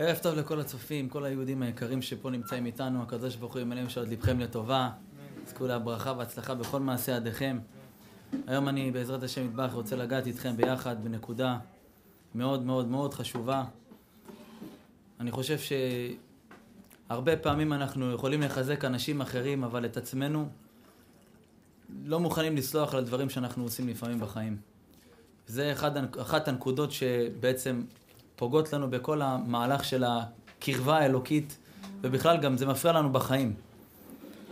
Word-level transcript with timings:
ערב 0.00 0.18
טוב 0.22 0.34
לכל 0.34 0.60
הצופים, 0.60 1.08
כל 1.08 1.24
היהודים 1.24 1.62
היקרים 1.62 2.02
שפה 2.02 2.30
נמצאים 2.30 2.66
איתנו, 2.66 3.02
הקדוש 3.02 3.36
ברוך 3.36 3.52
הוא 3.52 3.60
ימלא 3.60 3.82
משעות 3.82 4.08
לבכם 4.08 4.40
לטובה, 4.40 4.90
יזכו 5.46 5.66
להברכה 5.66 6.12
והצלחה 6.18 6.54
בכל 6.54 6.80
מעשה 6.80 7.12
ידיכם. 7.12 7.58
היום 8.46 8.68
אני 8.68 8.90
בעזרת 8.90 9.22
השם 9.22 9.44
יתברך 9.44 9.72
רוצה 9.72 9.96
לגעת 9.96 10.26
איתכם 10.26 10.56
ביחד 10.56 11.04
בנקודה 11.04 11.58
מאוד 12.34 12.62
מאוד 12.62 12.88
מאוד 12.88 13.14
חשובה. 13.14 13.64
אני 15.20 15.30
חושב 15.30 15.58
שהרבה 17.08 17.36
פעמים 17.36 17.72
אנחנו 17.72 18.12
יכולים 18.12 18.42
לחזק 18.42 18.84
אנשים 18.84 19.20
אחרים, 19.20 19.64
אבל 19.64 19.84
את 19.84 19.96
עצמנו 19.96 20.48
לא 22.04 22.20
מוכנים 22.20 22.56
לסלוח 22.56 22.94
על 22.94 22.98
הדברים 23.00 23.30
שאנחנו 23.30 23.62
עושים 23.62 23.88
לפעמים 23.88 24.20
בחיים. 24.20 24.56
זה 25.46 25.72
אחד, 25.72 26.16
אחת 26.20 26.48
הנקודות 26.48 26.92
שבעצם 26.92 27.82
פוגעות 28.38 28.72
לנו 28.72 28.90
בכל 28.90 29.22
המהלך 29.22 29.84
של 29.84 30.04
הקרבה 30.04 30.98
האלוקית, 30.98 31.56
ובכלל 32.00 32.36
גם 32.36 32.56
זה 32.56 32.66
מפריע 32.66 32.94
לנו 32.94 33.12
בחיים. 33.12 33.54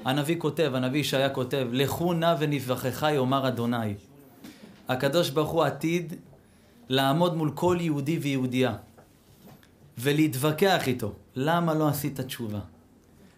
הנביא 0.05 0.37
כותב, 0.39 0.73
הנביא 0.75 1.01
ישעיה 1.01 1.31
כותב, 1.31 1.69
לכו 1.73 2.13
נא 2.13 2.35
ונבחך 2.39 3.07
יאמר 3.15 3.49
אדוני. 3.49 3.95
הקדוש 4.89 5.31
ברוך 5.31 5.51
הוא 5.51 5.65
עתיד 5.65 6.15
לעמוד 6.89 7.37
מול 7.37 7.51
כל 7.55 7.77
יהודי 7.81 8.19
ויהודייה 8.19 8.75
ולהתווכח 9.99 10.89
איתו. 10.89 11.13
למה 11.37 11.75
לא 11.75 11.89
עשית 11.89 12.21
תשובה? 12.21 12.61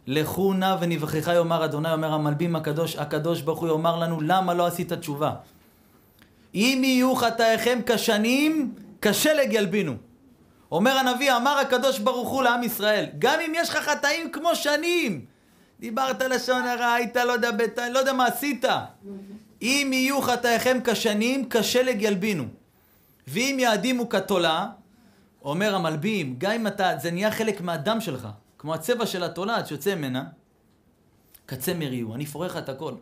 לכו 0.06 0.52
נא 0.52 0.76
ונבחך 0.80 1.30
יאמר 1.34 1.64
אדוני, 1.64 1.92
אומר 1.92 2.12
המלבים 2.12 2.56
הקדוש, 2.56 2.96
הקדוש 2.96 3.40
ברוך 3.42 3.60
הוא 3.60 3.68
יאמר 3.68 3.98
לנו, 3.98 4.20
למה 4.20 4.54
לא 4.54 4.66
עשית 4.66 4.92
תשובה? 4.92 5.34
אם 6.54 6.80
יהיו 6.84 7.14
חטאיכם 7.14 7.78
כשנים, 7.86 8.74
כשלג 9.02 9.52
ילבינו. 9.52 10.07
אומר 10.72 10.98
הנביא, 10.98 11.36
אמר 11.36 11.58
הקדוש 11.58 11.98
ברוך 11.98 12.28
הוא 12.28 12.42
לעם 12.42 12.62
ישראל, 12.62 13.06
גם 13.18 13.40
אם 13.46 13.52
יש 13.56 13.68
לך 13.70 13.76
חטאים 13.76 14.32
כמו 14.32 14.56
שנים, 14.56 15.24
דיברת 15.80 16.22
לשון 16.22 16.62
הרע, 16.66 16.92
היית 16.92 17.16
לא 17.16 17.32
יודע, 17.32 17.50
בית, 17.50 17.78
לא 17.92 17.98
יודע 17.98 18.12
מה 18.12 18.26
עשית. 18.26 18.64
אם 19.62 19.90
יהיו 19.92 20.22
חטאיכם 20.22 20.78
כשנים, 20.84 21.48
כשלג 21.48 22.02
ילבינו. 22.02 22.44
ואם 23.28 23.56
יעדימו 23.60 24.08
כתולה, 24.08 24.68
אומר 25.42 25.74
המלבים, 25.74 26.34
גם 26.38 26.52
אם 26.52 26.66
אתה, 26.66 26.92
זה 27.02 27.10
נהיה 27.10 27.30
חלק 27.30 27.60
מהדם 27.60 28.00
שלך, 28.00 28.28
כמו 28.58 28.74
הצבע 28.74 29.06
של 29.06 29.22
התולעת 29.24 29.66
שיוצא 29.66 29.94
ממנה, 29.94 30.24
קצה 31.46 31.74
מריהו, 31.74 32.14
אני 32.14 32.24
אפורר 32.24 32.46
לך 32.46 32.56
את 32.56 32.68
הכל. 32.68 32.94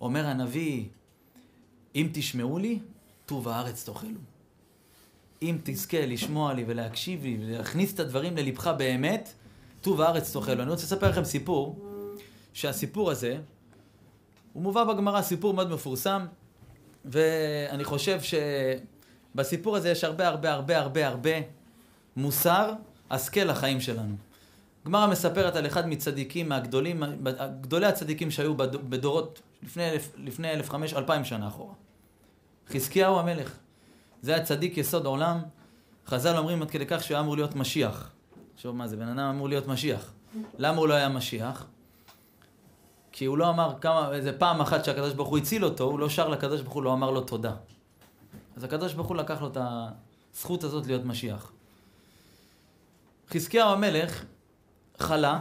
אומר 0.00 0.26
הנביא, 0.26 0.84
אם 1.94 2.08
תשמעו 2.12 2.58
לי, 2.58 2.78
טוב 3.26 3.48
הארץ 3.48 3.84
תאכלו. 3.84 4.33
אם 5.44 5.58
תזכה 5.62 6.06
לשמוע 6.06 6.54
לי 6.54 6.64
ולהקשיב 6.66 7.24
לי 7.24 7.38
ולהכניס 7.40 7.94
את 7.94 8.00
הדברים 8.00 8.36
ללבך 8.36 8.66
באמת, 8.66 9.32
טוב 9.80 10.00
הארץ 10.00 10.32
תאכלו. 10.32 10.62
אני 10.62 10.70
רוצה 10.70 10.82
לספר 10.82 11.10
לכם 11.10 11.24
סיפור, 11.24 11.78
שהסיפור 12.52 13.10
הזה, 13.10 13.36
הוא 14.52 14.62
מובא 14.62 14.84
בגמרא, 14.84 15.22
סיפור 15.22 15.54
מאוד 15.54 15.70
מפורסם, 15.70 16.26
ואני 17.04 17.84
חושב 17.84 18.20
שבסיפור 19.34 19.76
הזה 19.76 19.90
יש 19.90 20.04
הרבה 20.04 20.28
הרבה 20.28 20.52
הרבה 20.52 20.78
הרבה 20.78 21.08
הרבה 21.08 21.30
מוסר, 22.16 22.72
השכל 23.10 23.44
לחיים 23.44 23.80
שלנו. 23.80 24.14
גמרא 24.86 25.06
מספרת 25.06 25.56
על 25.56 25.66
אחד 25.66 25.88
מצדיקים 25.88 26.48
מהגדולים, 26.48 27.02
גדולי 27.60 27.86
הצדיקים 27.86 28.30
שהיו 28.30 28.56
בדורות 28.56 29.42
לפני 30.16 30.50
אלף 30.50 30.70
חמש, 30.70 30.94
אלפיים 30.94 31.24
שנה 31.24 31.48
אחורה. 31.48 31.74
חזקיהו 32.68 33.18
המלך. 33.18 33.58
זה 34.24 34.34
היה 34.34 34.44
צדיק 34.44 34.78
יסוד 34.78 35.06
עולם. 35.06 35.40
חז"ל 36.06 36.36
אומרים 36.36 36.62
עד 36.62 36.70
כדי 36.70 36.86
כך 36.86 37.02
שהוא 37.02 37.20
אמור 37.20 37.36
להיות 37.36 37.54
משיח. 37.54 38.10
עכשיו 38.54 38.72
מה 38.72 38.88
זה, 38.88 38.96
בן 38.96 39.08
אדם 39.08 39.18
אמור 39.18 39.48
להיות 39.48 39.66
משיח. 39.66 40.12
למה 40.58 40.78
הוא 40.78 40.88
לא 40.88 40.94
היה 40.94 41.08
משיח? 41.08 41.66
כי 43.12 43.24
הוא 43.24 43.38
לא 43.38 43.50
אמר 43.50 43.74
כמה, 43.80 44.12
איזה 44.12 44.38
פעם 44.38 44.60
אחת 44.60 44.84
שהקדוש 44.84 45.12
ברוך 45.12 45.28
הוא 45.28 45.38
הציל 45.38 45.64
אותו, 45.64 45.84
הוא 45.84 45.98
לא 45.98 46.08
שר 46.08 46.28
לקדוש 46.28 46.60
ברוך 46.60 46.74
הוא, 46.74 46.82
לא 46.82 46.92
אמר 46.92 47.10
לו 47.10 47.20
תודה. 47.20 47.54
אז 48.56 48.64
הקדוש 48.64 48.94
ברוך 48.94 49.08
הוא 49.08 49.16
לקח 49.16 49.40
לו 49.40 49.48
את 49.48 49.58
הזכות 50.34 50.64
הזאת 50.64 50.86
להיות 50.86 51.04
משיח. 51.04 51.52
חזקיהו 53.30 53.72
המלך 53.72 54.24
חלה, 54.98 55.40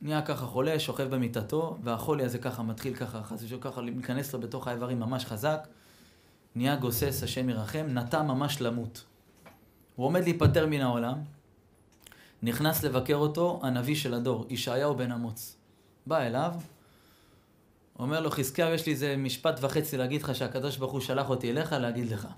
נהיה 0.00 0.22
ככה 0.22 0.46
חולה, 0.46 0.78
שוכב 0.80 1.14
במיטתו, 1.14 1.76
והחולי 1.82 2.24
הזה 2.24 2.38
ככה 2.38 2.62
מתחיל 2.62 2.94
ככה, 2.94 3.22
חס 3.22 3.42
ושלום 3.42 3.60
ככה 3.60 3.80
להיכנס 3.80 4.32
לו 4.32 4.40
בתוך 4.40 4.68
האיברים 4.68 5.00
ממש 5.00 5.24
חזק. 5.24 5.68
נהיה 6.56 6.76
גוסס, 6.76 7.22
השם 7.22 7.48
ירחם, 7.48 7.86
נטע 7.88 8.22
ממש 8.22 8.60
למות. 8.60 9.04
הוא 9.96 10.06
עומד 10.06 10.22
להיפטר 10.22 10.66
מן 10.66 10.80
העולם, 10.80 11.18
נכנס 12.42 12.82
לבקר 12.82 13.14
אותו 13.14 13.60
הנביא 13.62 13.94
של 13.94 14.14
הדור, 14.14 14.46
ישעיהו 14.48 14.96
בן 14.96 15.12
אמוץ. 15.12 15.56
בא 16.06 16.18
אליו, 16.18 16.54
אומר 17.98 18.20
לו, 18.20 18.30
חזקיהו, 18.30 18.72
יש 18.72 18.86
לי 18.86 18.92
איזה 18.92 19.16
משפט 19.16 19.58
וחצי 19.62 19.96
להגיד 19.96 20.22
לך 20.22 20.34
שהקדוש 20.34 20.76
ברוך 20.76 20.92
הוא 20.92 21.00
שלח 21.00 21.30
אותי 21.30 21.50
אליך 21.50 21.72
להגיד 21.72 22.12
לך. 22.12 22.28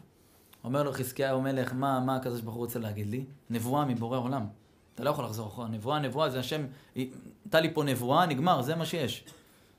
אומר 0.64 0.82
לו 0.82 0.92
חזקיהו 0.92 1.42
מלך, 1.42 1.72
מה, 1.72 2.00
מה 2.00 2.16
הקדוש 2.16 2.40
ברוך 2.40 2.54
הוא 2.54 2.64
רוצה 2.64 2.78
להגיד 2.78 3.06
לי? 3.06 3.24
נבואה 3.50 3.84
מבורא 3.84 4.18
עולם. 4.18 4.46
אתה 4.94 5.04
לא 5.04 5.10
יכול 5.10 5.24
לחזור 5.24 5.46
אחורה. 5.46 5.68
נבואה, 5.68 5.98
נבואה, 5.98 6.30
זה 6.30 6.38
השם, 6.38 6.66
הייתה 6.94 7.60
לי 7.60 7.74
פה 7.74 7.84
נבואה, 7.84 8.26
נגמר, 8.26 8.62
זה 8.62 8.74
מה 8.74 8.86
שיש. 8.86 9.24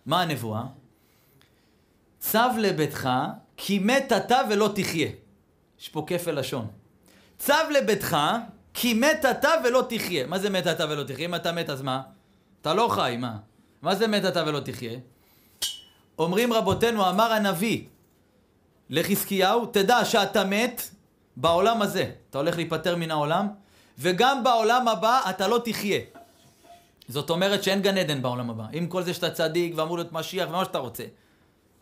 מה 0.05 0.21
הנבואה? 0.21 0.63
צב 2.19 2.49
לביתך, 2.59 3.09
כי 3.61 3.79
מת 3.79 4.11
אתה 4.17 4.41
ולא 4.49 4.69
תחיה. 4.75 5.07
יש 5.79 5.89
פה 5.89 6.03
כפל 6.07 6.39
לשון. 6.39 6.67
צב 7.37 7.63
לביתך, 7.71 8.17
כי 8.73 8.93
מת 8.93 9.25
אתה 9.31 9.49
ולא 9.63 9.85
תחיה. 9.89 10.27
מה 10.27 10.39
זה 10.39 10.49
מת 10.49 10.67
אתה 10.67 10.85
ולא 10.89 11.03
תחיה? 11.03 11.25
אם 11.25 11.35
אתה 11.35 11.51
מת 11.51 11.69
אז 11.69 11.81
מה? 11.81 12.01
אתה 12.61 12.73
לא 12.73 12.87
חי, 12.91 13.15
מה? 13.19 13.37
מה 13.81 13.95
זה 13.95 14.07
מת 14.07 14.25
אתה 14.25 14.43
ולא 14.47 14.59
תחיה? 14.59 14.99
אומרים 16.19 16.53
רבותינו, 16.53 17.09
אמר 17.09 17.31
הנביא 17.31 17.83
לחזקיהו, 18.89 19.65
תדע 19.65 20.05
שאתה 20.05 20.43
מת 20.43 20.81
בעולם 21.37 21.81
הזה. 21.81 22.11
אתה 22.29 22.37
הולך 22.37 22.55
להיפטר 22.55 22.95
מן 22.95 23.11
העולם, 23.11 23.47
וגם 23.97 24.43
בעולם 24.43 24.87
הבא 24.87 25.29
אתה 25.29 25.47
לא 25.47 25.61
תחיה. 25.65 25.99
זאת 27.07 27.29
אומרת 27.29 27.63
שאין 27.63 27.81
גן 27.81 27.97
עדן 27.97 28.21
בעולם 28.21 28.49
הבא. 28.49 28.65
עם 28.71 28.87
כל 28.87 29.03
זה 29.03 29.13
שאתה 29.13 29.31
צדיק 29.31 29.73
ואמור 29.75 29.97
להיות 29.97 30.13
משיח 30.13 30.49
ומה 30.49 30.65
שאתה 30.65 30.77
רוצה. 30.77 31.03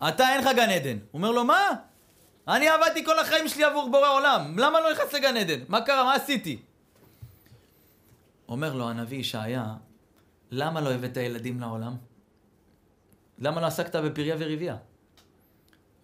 אתה 0.04 0.30
אין 0.30 0.42
לך 0.42 0.50
גן 0.56 0.70
עדן. 0.70 0.98
הוא 0.98 1.00
אומר 1.14 1.32
לו, 1.32 1.44
מה? 1.44 1.70
אני 2.48 2.68
עבדתי 2.70 3.06
כל 3.06 3.20
החיים 3.20 3.48
שלי 3.48 3.64
עבור 3.64 3.90
בורא 3.92 4.10
עולם. 4.10 4.60
למה 4.60 4.80
לא 4.80 4.92
נכנס 4.92 5.14
לגן 5.14 5.38
עדן? 5.38 5.60
מה 5.68 5.82
קרה? 5.82 6.04
מה 6.04 6.14
עשיתי? 6.14 6.60
אומר 8.50 8.74
לו 8.74 8.90
הנביא 8.90 9.18
ישעיה, 9.18 9.74
למה 10.52 10.82
לא 10.82 10.92
הבאת 10.92 11.18
ילדים 11.18 11.60
לעולם? 11.60 11.96
למה 13.40 13.62
לא 13.62 13.66
עסקת 13.66 13.96
בפריה 13.96 14.36
וריביה? 14.40 14.76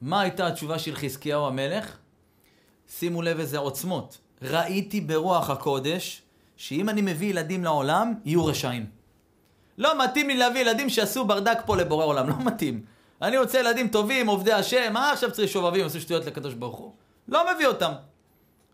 מה 0.01 0.21
הייתה 0.21 0.47
התשובה 0.47 0.79
של 0.79 0.95
חזקיהו 0.95 1.47
המלך? 1.47 1.97
שימו 2.87 3.21
לב 3.21 3.39
איזה 3.39 3.57
עוצמות. 3.57 4.17
ראיתי 4.41 5.01
ברוח 5.01 5.49
הקודש, 5.49 6.21
שאם 6.57 6.89
אני 6.89 7.01
מביא 7.01 7.29
ילדים 7.29 7.63
לעולם, 7.63 8.13
יהיו 8.25 8.45
רשעים. 8.45 8.85
לא 9.77 10.03
מתאים 10.03 10.27
לי 10.27 10.37
להביא 10.37 10.61
ילדים 10.61 10.89
שעשו 10.89 11.25
ברדק 11.25 11.57
פה 11.65 11.77
לבורא 11.77 12.05
עולם, 12.05 12.29
לא 12.29 12.35
מתאים. 12.45 12.85
אני 13.23 13.37
רוצה 13.37 13.59
ילדים 13.59 13.87
טובים, 13.87 14.27
עובדי 14.27 14.51
השם, 14.51 14.93
מה 14.93 15.11
עכשיו 15.11 15.31
צריך 15.31 15.51
שובבים, 15.51 15.85
עשו 15.85 16.01
שטויות 16.01 16.25
לקדוש 16.25 16.53
ברוך 16.53 16.77
הוא? 16.77 16.93
לא 17.27 17.53
מביא 17.55 17.67
אותם. 17.67 17.91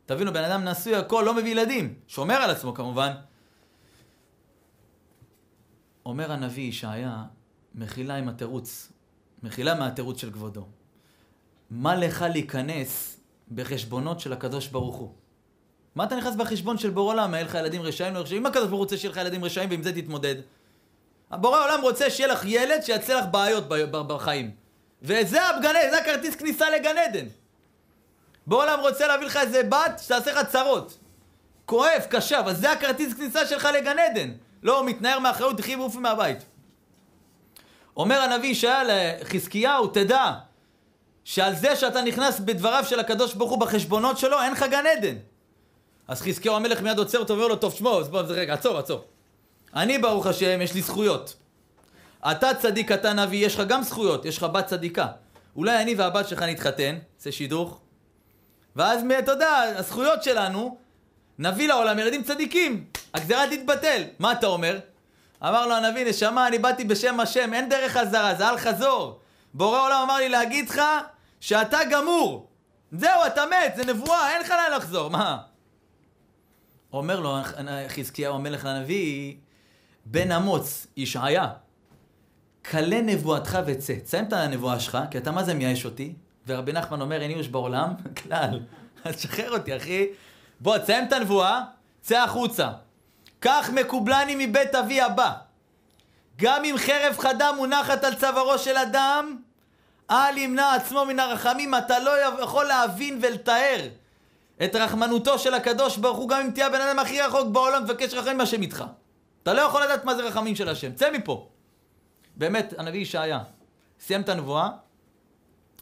תבינו, 0.06 0.34
בן 0.34 0.44
אדם 0.44 0.64
נשוי 0.64 0.96
הכל, 0.96 1.24
לא 1.26 1.34
מביא 1.34 1.52
ילדים. 1.52 1.94
שומר 2.08 2.36
על 2.36 2.50
עצמו 2.50 2.74
כמובן. 2.74 3.12
אומר 6.06 6.32
הנביא 6.32 6.64
ישעיה, 6.70 7.24
מחילה 7.76 8.16
עם 8.16 8.30
התירוץ, 8.30 8.92
מחילה 9.44 9.76
מהתירוץ 9.76 10.22
של 10.22 10.32
כבודו. 10.32 10.68
מה 11.72 11.96
לך 11.96 12.26
להיכנס 12.34 13.20
בחשבונות 13.52 14.20
של 14.20 14.34
הקדוש 14.34 14.68
ברוך 14.68 14.96
הוא? 14.96 15.14
מה 15.96 16.04
אתה 16.04 16.16
נכנס 16.16 16.36
בחשבון 16.36 16.78
של 16.78 16.90
בורא 16.90 17.14
עולם? 17.14 17.34
יהיה 17.34 17.44
לך 17.44 17.56
ילדים 17.56 17.82
רשעים, 17.82 18.14
לא 18.14 18.20
רשעים? 18.20 18.42
אם 18.42 18.46
הקדוש 18.46 18.68
ברוך 18.68 18.72
הוא 18.72 18.80
רוצה 18.80 18.98
שיהיה 18.98 19.12
לך 19.12 19.18
ילדים 19.18 19.46
רשעים 19.46 19.70
ועם 19.70 19.84
זה 19.84 19.96
תתמודד. 19.96 20.36
הבורא 21.32 21.64
עולם 21.64 21.82
רוצה 21.82 22.10
שיהיה 22.10 22.28
לך 22.34 22.42
ילד 22.46 22.82
שיעשה 22.82 23.16
לך 23.16 23.26
בעיות 23.32 23.64
בחיים. 23.90 24.52
וזה 25.02 25.44
הבגני, 25.44 25.90
זה 25.90 25.98
הכרטיס 25.98 26.36
כניסה 26.36 26.70
לגן 26.70 26.98
עדן. 26.98 27.26
בורא 28.48 28.64
עולם 28.64 28.80
רוצה 28.80 29.08
להביא 29.08 29.26
לך 29.26 29.38
איזה 29.38 29.64
בת 29.64 30.00
שתעשה 30.04 30.32
לך 30.32 30.48
צרות. 30.48 30.98
כואב, 31.66 32.06
קשה, 32.10 32.40
אבל 32.40 32.54
זה 32.54 32.72
הכרטיס 32.72 33.14
כניסה 33.14 33.46
שלך 33.46 33.68
לגן 33.74 34.00
עדן. 34.00 34.32
לא, 34.64 34.86
מתנער 34.86 35.20
מאחריות, 35.20 35.58
תחי 35.58 35.76
ועופי 35.76 35.98
מהבית. 35.98 36.38
אומר 37.98 38.22
הנביא 38.22 38.54
שהיה 38.54 38.84
לחזקיהו, 38.84 39.88
תדע 39.88 40.34
שעל 41.24 41.56
זה 41.56 41.76
שאתה 41.76 42.02
נכנס 42.02 42.40
בדבריו 42.40 42.84
של 42.86 43.00
הקדוש 43.00 43.34
ברוך 43.34 43.52
הוא 43.52 43.60
בחשבונות 43.60 44.18
שלו, 44.18 44.42
אין 44.42 44.52
לך 44.52 44.66
גן 44.72 44.86
עדן. 44.86 45.16
אז 46.08 46.22
חזקיהו 46.22 46.56
המלך 46.56 46.82
מיד 46.82 46.98
עוצר 46.98 47.20
אותו 47.20 47.34
ואומר 47.34 47.48
לו, 47.48 47.56
טוב, 47.56 47.76
בוא, 47.82 48.22
רגע, 48.28 48.54
עצור, 48.54 48.78
עצור. 48.78 49.04
אני, 49.76 49.98
ברוך 49.98 50.26
השם, 50.26 50.62
יש 50.62 50.74
לי 50.74 50.82
זכויות. 50.82 51.36
אתה 52.32 52.54
צדיק, 52.54 52.92
אתה 52.92 53.14
נביא, 53.14 53.46
יש 53.46 53.56
לך 53.56 53.68
גם 53.68 53.84
זכויות, 53.84 54.26
יש 54.26 54.38
לך 54.38 54.44
בת 54.44 54.66
צדיקה. 54.66 55.08
אולי 55.56 55.82
אני 55.82 55.96
והבת 55.96 56.28
שלך 56.28 56.42
נתחתן, 56.42 56.98
זה 57.20 57.32
שידוך, 57.32 57.80
ואז, 58.76 59.02
אתה 59.20 59.32
יודע, 59.32 59.64
הזכויות 59.76 60.24
שלנו, 60.24 60.78
נביא 61.40 61.68
לעולם 61.68 62.00
ילדים 62.00 62.24
צדיקים, 62.24 62.86
הגזירה 63.14 63.44
תתבטל. 63.52 64.04
מה 64.20 64.32
אתה 64.32 64.48
אומר? 64.48 64.80
אמר 65.44 65.68
לו 65.68 65.76
הנביא, 65.76 66.06
נשמה, 66.10 66.48
אני 66.48 66.60
באתי 66.60 66.84
בשם 66.84 67.20
השם, 67.20 67.54
אין 67.54 67.70
דרך 67.70 67.92
חזרה, 67.92 68.36
זה 68.36 68.50
אל 68.50 68.58
חזור. 68.58 69.20
בורא 69.54 69.82
עולם 69.82 70.02
אמר 70.04 70.18
לי 70.18 70.30
להגיד 70.30 70.70
לך 70.70 70.82
שאתה 71.40 71.80
גמור. 71.92 72.50
זהו, 72.92 73.26
אתה 73.28 73.44
מת, 73.46 73.76
זה 73.76 73.86
נבואה, 73.86 74.32
אין 74.34 74.42
לך 74.42 74.50
לאן 74.50 74.78
לחזור, 74.78 75.10
מה? 75.10 75.38
אומר 76.94 77.20
לו 77.20 77.38
חזקיהו 77.88 78.36
המלך 78.36 78.66
לנביא, 78.66 79.36
בן 80.06 80.32
אמוץ, 80.32 80.88
ישעיה, 80.98 81.48
כלה 82.70 83.02
נבואתך 83.02 83.60
וצא. 83.66 83.96
תסיים 83.96 84.26
את 84.26 84.34
הנבואה 84.34 84.80
שלך, 84.80 84.98
כי 85.12 85.18
אתה 85.18 85.32
מה 85.32 85.44
זה 85.44 85.54
מייאש 85.54 85.86
אותי? 85.86 86.14
ורבי 86.48 86.74
נחמן 86.74 87.02
אומר, 87.02 87.22
אין 87.22 87.32
איוש 87.32 87.48
בעולם, 87.48 87.94
כלל. 88.24 88.60
אז 89.04 89.22
שחרר 89.22 89.52
אותי, 89.52 89.78
אחי. 89.78 90.08
בוא, 90.60 90.78
תסיים 90.78 91.08
את 91.08 91.14
הנבואה, 91.14 91.62
צא 92.02 92.18
החוצה. 92.18 92.70
כך 93.42 93.70
מקובלני 93.70 94.48
מבית 94.48 94.76
אבי 94.76 95.02
הבא. 95.02 95.34
גם 96.38 96.66
אם 96.66 96.76
חרב 96.78 97.18
חדה 97.18 97.52
מונחת 97.52 98.04
על 98.04 98.16
צווארו 98.16 98.58
של 98.58 98.78
אדם, 98.78 99.38
אל 100.12 100.38
ימנע 100.38 100.74
עצמו 100.74 101.06
מן 101.06 101.20
הרחמים, 101.20 101.76
אתה 101.76 102.00
לא 102.00 102.42
יכול 102.44 102.66
להבין 102.66 103.20
ולתאר 103.22 103.88
את 104.64 104.76
רחמנותו 104.76 105.40
של 105.40 105.54
הקדוש 105.54 105.98
ברוך 105.98 106.18
הוא, 106.18 106.30
גם 106.30 106.42
אם 106.42 106.52
תהיה 106.52 106.68
הבן 106.68 106.82
אדם 106.82 107.00
הכי 107.00 107.22
רחוק 107.22 107.48
בעולם, 107.48 107.84
תבקש 107.86 108.14
רחמים 108.14 108.38
מהשם 108.38 108.62
איתך. 108.62 108.84
אתה 109.50 109.58
לא 109.58 109.62
יכול 109.62 109.84
לדעת 109.84 110.06
מה 110.06 110.16
זה 110.16 110.24
רחמים 110.24 110.56
של 110.56 110.70
השם. 110.70 110.94
צא 110.94 111.12
מפה. 111.12 111.50
באמת, 112.36 112.74
הנביא 112.78 113.00
ישעיה 113.00 113.44
סיים 114.00 114.22
את 114.22 114.30
הנבואה, 114.30 114.70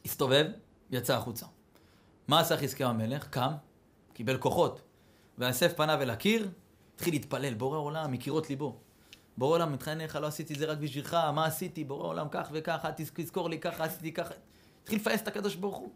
הסתובב, 0.06 0.46
יצא 0.92 1.16
החוצה. 1.16 1.46
מה 2.28 2.40
עשה 2.40 2.58
חזקיהו 2.58 2.90
המלך? 2.90 3.28
קם, 3.28 3.52
קיבל 4.14 4.38
כוחות, 4.38 4.81
ואסף 5.38 5.74
פניו 5.74 6.02
אל 6.02 6.10
הקיר, 6.10 6.50
התחיל 6.96 7.14
להתפלל, 7.14 7.54
בורא 7.54 7.78
עולם, 7.78 8.12
מקירות 8.12 8.50
ליבו. 8.50 8.80
בורא 9.38 9.56
עולם, 9.56 9.74
מתחנן 9.74 10.02
לך, 10.02 10.16
לא 10.16 10.28
עשיתי 10.28 10.56
זה 10.56 10.66
רק 10.66 10.78
בשבילך, 10.78 11.14
מה 11.14 11.46
עשיתי? 11.46 11.84
בורא 11.84 12.08
עולם, 12.08 12.28
כך 12.31 12.50
וכך, 12.52 12.88
תזכור 13.14 13.50
לי 13.50 13.60
ככה, 13.60 13.84
עשיתי 13.84 14.14
ככה. 14.14 14.34
התחיל 14.84 15.00
לפעס 15.00 15.22
את 15.22 15.28
הקדוש 15.28 15.56
ברוך 15.56 15.78
הוא. 15.78 15.92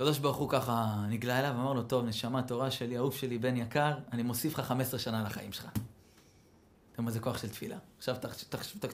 הקדוש 0.00 0.18
ברוך 0.18 0.36
הוא 0.36 0.48
ככה 0.48 0.94
נגלה 1.08 1.38
אליו, 1.38 1.50
אמר 1.50 1.72
לו, 1.72 1.82
טוב, 1.82 2.04
נשמה, 2.04 2.42
תורה 2.42 2.70
שלי, 2.70 2.96
אהוב 2.96 3.14
שלי, 3.14 3.38
בן 3.38 3.56
יקר, 3.56 3.92
אני 4.12 4.22
מוסיף 4.22 4.58
לך 4.58 4.66
15 4.66 5.00
שנה 5.00 5.22
לחיים 5.22 5.52
שלך. 5.52 5.64
תראה 6.92 7.04
מה 7.04 7.10
זה 7.10 7.20
כוח 7.20 7.38
של 7.38 7.48
תפילה. 7.48 7.76
עכשיו 7.98 8.16
תח, 8.20 8.34
תח, 8.78 8.92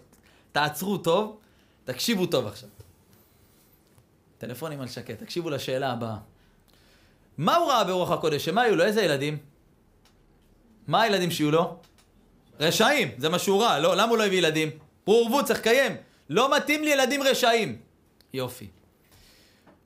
תעצרו 0.53 0.99
טוב, 0.99 1.39
תקשיבו 1.85 2.27
טוב 2.27 2.47
עכשיו. 2.47 2.69
טלפונים 4.39 4.81
על 4.81 4.89
שקט, 4.89 5.19
תקשיבו 5.19 5.51
לשאלה 5.51 5.93
הבאה. 5.93 6.17
מה 7.39 7.57
הוא 7.57 7.71
ראה 7.71 7.85
ברוח 7.85 8.11
הקודש? 8.11 8.45
שמה 8.45 8.63
היו 8.63 8.77
לו? 8.77 8.85
איזה 8.85 9.03
ילדים? 9.03 9.39
מה 10.87 11.03
הילדים 11.03 11.31
שיהיו 11.31 11.51
לו? 11.51 11.77
רשעים, 12.61 13.09
זה 13.19 13.29
מה 13.29 13.39
שהוא 13.39 13.63
ראה. 13.63 13.79
לא, 13.79 13.97
למה 13.97 14.11
הוא 14.11 14.19
לא 14.19 14.25
הביא 14.25 14.39
ילדים? 14.39 14.71
פרו 15.05 15.15
ורבו, 15.15 15.45
צריך 15.45 15.61
לקיים. 15.61 15.97
לא 16.29 16.57
מתאים 16.57 16.85
לי 16.85 16.91
ילדים 16.91 17.23
רשעים. 17.23 17.79
יופי. 18.33 18.69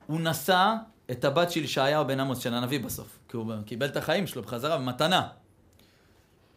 הוא 0.07 0.21
נשא 0.21 0.75
את 1.11 1.25
הבת 1.25 1.51
של 1.51 1.65
ישעיהו 1.65 2.07
בן 2.07 2.21
עמוס, 2.21 2.39
של 2.39 2.55
הנביא 2.55 2.81
בסוף. 2.81 3.19
כי 3.29 3.37
הוא 3.37 3.55
קיבל 3.67 3.87
את 3.87 3.97
החיים 3.97 4.27
שלו 4.27 4.43
בחזרה 4.43 4.79
במתנה. 4.79 5.29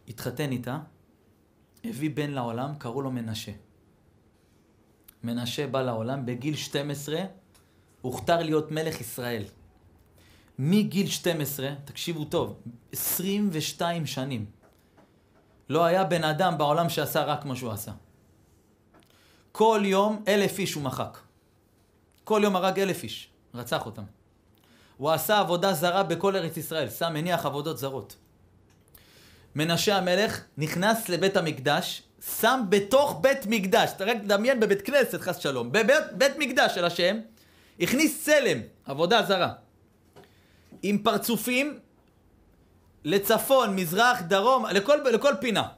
התחתן 0.08 0.52
איתה, 0.52 0.78
הביא 1.84 2.10
בן 2.10 2.30
לעולם, 2.30 2.74
קראו 2.78 3.02
לו 3.02 3.10
מנשה. 3.10 3.52
מנשה 5.22 5.66
בא 5.66 5.82
לעולם, 5.82 6.26
בגיל 6.26 6.56
12 6.56 7.20
הוכתר 8.00 8.42
להיות 8.42 8.70
מלך 8.70 9.00
ישראל. 9.00 9.44
מגיל 10.58 11.06
12, 11.06 11.70
תקשיבו 11.84 12.24
טוב, 12.24 12.60
22 12.92 14.06
שנים, 14.06 14.46
לא 15.68 15.84
היה 15.84 16.04
בן 16.04 16.24
אדם 16.24 16.58
בעולם 16.58 16.88
שעשה 16.88 17.24
רק 17.24 17.44
מה 17.44 17.56
שהוא 17.56 17.70
עשה. 17.70 17.92
כל 19.52 19.82
יום 19.84 20.24
אלף 20.28 20.58
איש 20.58 20.74
הוא 20.74 20.82
מחק. 20.82 21.18
כל 22.24 22.40
יום 22.44 22.56
הרג 22.56 22.80
אלף 22.80 23.02
איש, 23.02 23.28
רצח 23.54 23.86
אותם. 23.86 24.02
הוא 24.96 25.10
עשה 25.10 25.38
עבודה 25.38 25.72
זרה 25.72 26.02
בכל 26.02 26.36
ארץ 26.36 26.56
ישראל, 26.56 26.90
שם 26.90 27.12
מניח 27.14 27.46
עבודות 27.46 27.78
זרות. 27.78 28.16
מנשה 29.54 29.96
המלך 29.96 30.40
נכנס 30.58 31.08
לבית 31.08 31.36
המקדש, 31.36 32.02
שם 32.40 32.60
בתוך 32.68 33.18
בית 33.20 33.46
מקדש, 33.46 33.90
אתה 33.96 34.04
רק 34.04 34.16
תדמיין 34.16 34.60
בבית 34.60 34.82
כנסת 34.82 35.20
חס 35.20 35.38
שלום, 35.38 35.72
בבית 35.72 36.04
בית 36.12 36.32
מקדש 36.38 36.74
של 36.74 36.84
השם, 36.84 37.16
הכניס 37.80 38.24
צלם, 38.24 38.60
עבודה 38.84 39.22
זרה, 39.22 39.52
עם 40.82 40.98
פרצופים 40.98 41.78
לצפון, 43.04 43.76
מזרח, 43.76 44.20
דרום, 44.20 44.66
לכל, 44.66 44.96
לכל 45.12 45.34
פינה. 45.40 45.68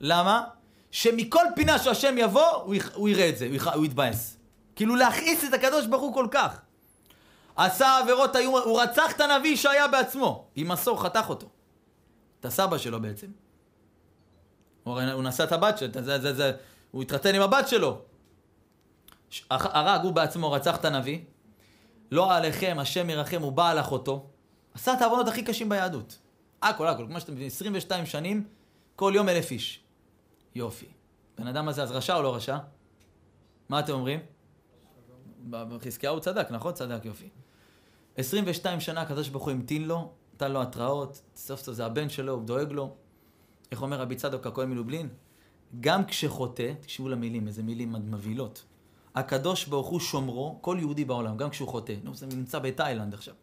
למה? 0.00 0.44
שמכל 0.90 1.44
פינה 1.54 1.78
שהשם 1.78 2.14
יבוא, 2.18 2.50
הוא, 2.50 2.74
הוא 2.94 3.08
יראה 3.08 3.28
את 3.28 3.38
זה, 3.38 3.46
הוא, 3.46 3.72
הוא 3.72 3.84
יתבאס. 3.84 4.36
כאילו 4.76 4.96
להכעיס 4.96 5.44
את 5.44 5.54
הקדוש 5.54 5.86
ברוך 5.86 6.02
הוא 6.02 6.14
כל 6.14 6.26
כך. 6.30 6.60
עשה 7.56 7.98
עבירות 7.98 8.36
איום, 8.36 8.54
הוא 8.64 8.80
רצח 8.80 9.12
את 9.12 9.20
הנביא 9.20 9.56
שהיה 9.56 9.88
בעצמו, 9.88 10.46
עם 10.54 10.68
מסור 10.68 11.02
חתך 11.02 11.24
אותו. 11.28 11.48
את 12.40 12.44
הסבא 12.44 12.78
שלו 12.78 13.02
בעצם. 13.02 13.26
הוא, 14.84 15.00
הוא 15.00 15.22
נשא 15.22 15.44
את 15.44 15.52
הבת 15.52 15.78
שלו, 15.78 15.88
זה, 15.92 16.18
זה, 16.18 16.34
זה, 16.34 16.52
הוא 16.90 17.02
התחתן 17.02 17.34
עם 17.34 17.42
הבת 17.42 17.68
שלו. 17.68 18.00
הרג, 19.50 20.00
הוא 20.02 20.12
בעצמו 20.12 20.52
רצח 20.52 20.76
את 20.76 20.84
הנביא. 20.84 21.20
לא 22.10 22.34
עליכם, 22.34 22.76
השם 22.80 23.10
ירחם, 23.10 23.42
הוא 23.42 23.52
בא 23.52 23.70
על 23.70 23.80
אחותו. 23.80 24.26
עשה 24.74 24.92
את 24.94 25.02
העוונות 25.02 25.28
הכי 25.28 25.42
קשים 25.42 25.68
ביהדות. 25.68 26.18
הכל, 26.62 26.86
הכל, 26.86 27.06
כמו 27.08 27.20
שאתם 27.20 27.32
מבינים, 27.32 27.46
22 27.46 28.06
שנים, 28.06 28.48
כל 28.96 29.12
יום 29.14 29.28
אלף 29.28 29.50
איש. 29.50 29.80
יופי. 30.54 30.86
בן 31.38 31.46
אדם 31.46 31.68
הזה, 31.68 31.82
אז 31.82 31.92
רשע 31.92 32.16
או 32.16 32.22
לא 32.22 32.34
רשע? 32.34 32.58
מה 33.68 33.80
אתם 33.80 33.92
אומרים? 33.92 34.20
חזקיהו 35.84 36.20
צדק, 36.20 36.50
נכון? 36.50 36.72
צדק, 36.72 37.04
יופי. 37.04 37.28
22 38.16 38.80
שנה 38.80 39.00
הקדוש 39.00 39.28
ברוך 39.28 39.44
הוא 39.44 39.52
המתין 39.52 39.84
לו, 39.84 40.10
נתן 40.34 40.52
לו 40.52 40.62
התראות, 40.62 41.22
סוף 41.36 41.60
סוף 41.60 41.74
זה 41.74 41.86
הבן 41.86 42.08
שלו, 42.08 42.32
הוא 42.32 42.42
דואג 42.42 42.72
לו. 42.72 42.94
איך 43.70 43.82
אומר 43.82 44.00
רבי 44.00 44.16
צדוק 44.16 44.46
הכהן 44.46 44.70
מלובלין? 44.70 45.08
גם 45.80 46.04
כשחוטא, 46.04 46.72
תקשיבו 46.80 47.08
למילים, 47.08 47.46
איזה 47.46 47.62
מילים 47.62 47.92
מבהילות. 47.92 48.64
הקדוש 49.14 49.66
ברוך 49.66 49.86
הוא 49.86 50.00
שומרו, 50.00 50.58
כל 50.60 50.76
יהודי 50.80 51.04
בעולם, 51.04 51.36
גם 51.36 51.50
כשהוא 51.50 51.68
חוטא. 51.68 51.94
נו, 52.02 52.14
זה 52.14 52.26
נמצא 52.26 52.58
בתאילנד 52.58 53.14
עכשיו. 53.14 53.34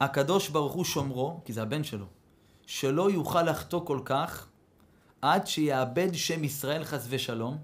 הקדוש 0.00 0.48
ברוך 0.48 0.72
הוא 0.72 0.84
שומרו, 0.84 1.40
כי 1.44 1.52
זה 1.52 1.62
הבן 1.62 1.84
שלו, 1.84 2.06
שלא 2.66 3.10
יוכל 3.10 3.42
לחטוא 3.42 3.86
כל 3.86 4.00
כך 4.04 4.48
עד 5.22 5.46
שיאבד 5.46 6.14
שם 6.14 6.44
ישראל 6.44 6.84
חס 6.84 7.06
ושלום, 7.08 7.58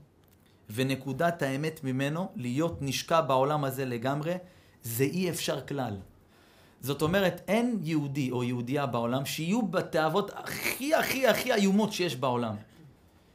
ונקודת 0.70 1.42
האמת 1.42 1.84
ממנו 1.84 2.32
להיות 2.36 2.78
נשקע 2.80 3.20
בעולם 3.20 3.64
הזה 3.64 3.84
לגמרי, 3.84 4.34
זה 4.86 5.04
אי 5.04 5.30
אפשר 5.30 5.66
כלל. 5.66 5.96
זאת 6.80 7.02
אומרת, 7.02 7.40
אין 7.48 7.78
יהודי 7.82 8.30
או 8.30 8.44
יהודייה 8.44 8.86
בעולם 8.86 9.26
שיהיו 9.26 9.62
בתאוות 9.62 10.30
הכי 10.34 10.94
הכי 10.94 11.26
הכי 11.26 11.54
איומות 11.54 11.92
שיש 11.92 12.16
בעולם. 12.16 12.56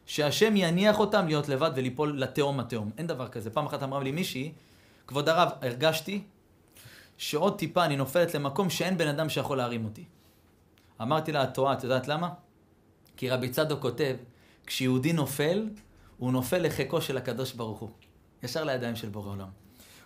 שהשם 0.06 0.56
יניח 0.56 1.00
אותם 1.00 1.28
להיות 1.28 1.50
לבד 1.50 1.72
וליפול 1.76 2.20
לתהום 2.20 2.60
התהום. 2.60 2.90
אין 2.98 3.08
דבר 3.08 3.28
כזה. 3.28 3.50
פעם 3.50 3.66
אחת 3.66 3.84
אמרה 3.84 4.04
לי 4.04 4.12
מישהי, 4.12 4.52
כבוד 5.08 5.30
הרב, 5.30 5.50
הרגשתי 5.62 6.24
שעוד 7.18 7.58
טיפה 7.58 7.86
אני 7.86 7.96
נופלת 7.96 8.34
למקום 8.36 8.70
שאין 8.70 8.98
בן 8.98 9.08
אדם 9.08 9.30
שיכול 9.30 9.58
להרים 9.58 9.86
אותי. 9.86 10.04
אמרתי 11.02 11.32
לה, 11.32 11.44
את 11.44 11.54
טועה, 11.54 11.74
את 11.74 11.84
יודעת 11.84 12.08
למה? 12.08 12.30
כי 13.18 13.30
רבי 13.30 13.50
צדוק 13.50 13.82
כותב, 13.82 14.16
כשיהודי 14.66 15.14
נופל, 15.14 15.70
הוא 16.18 16.32
נופל 16.32 16.58
לחיקו 16.58 17.02
של 17.02 17.18
הקדוש 17.18 17.54
ברוך 17.54 17.80
הוא. 17.80 17.90
ישר 18.44 18.64
לידיים 18.64 18.96
של 18.96 19.10
בורא 19.10 19.30
עולם. 19.30 19.61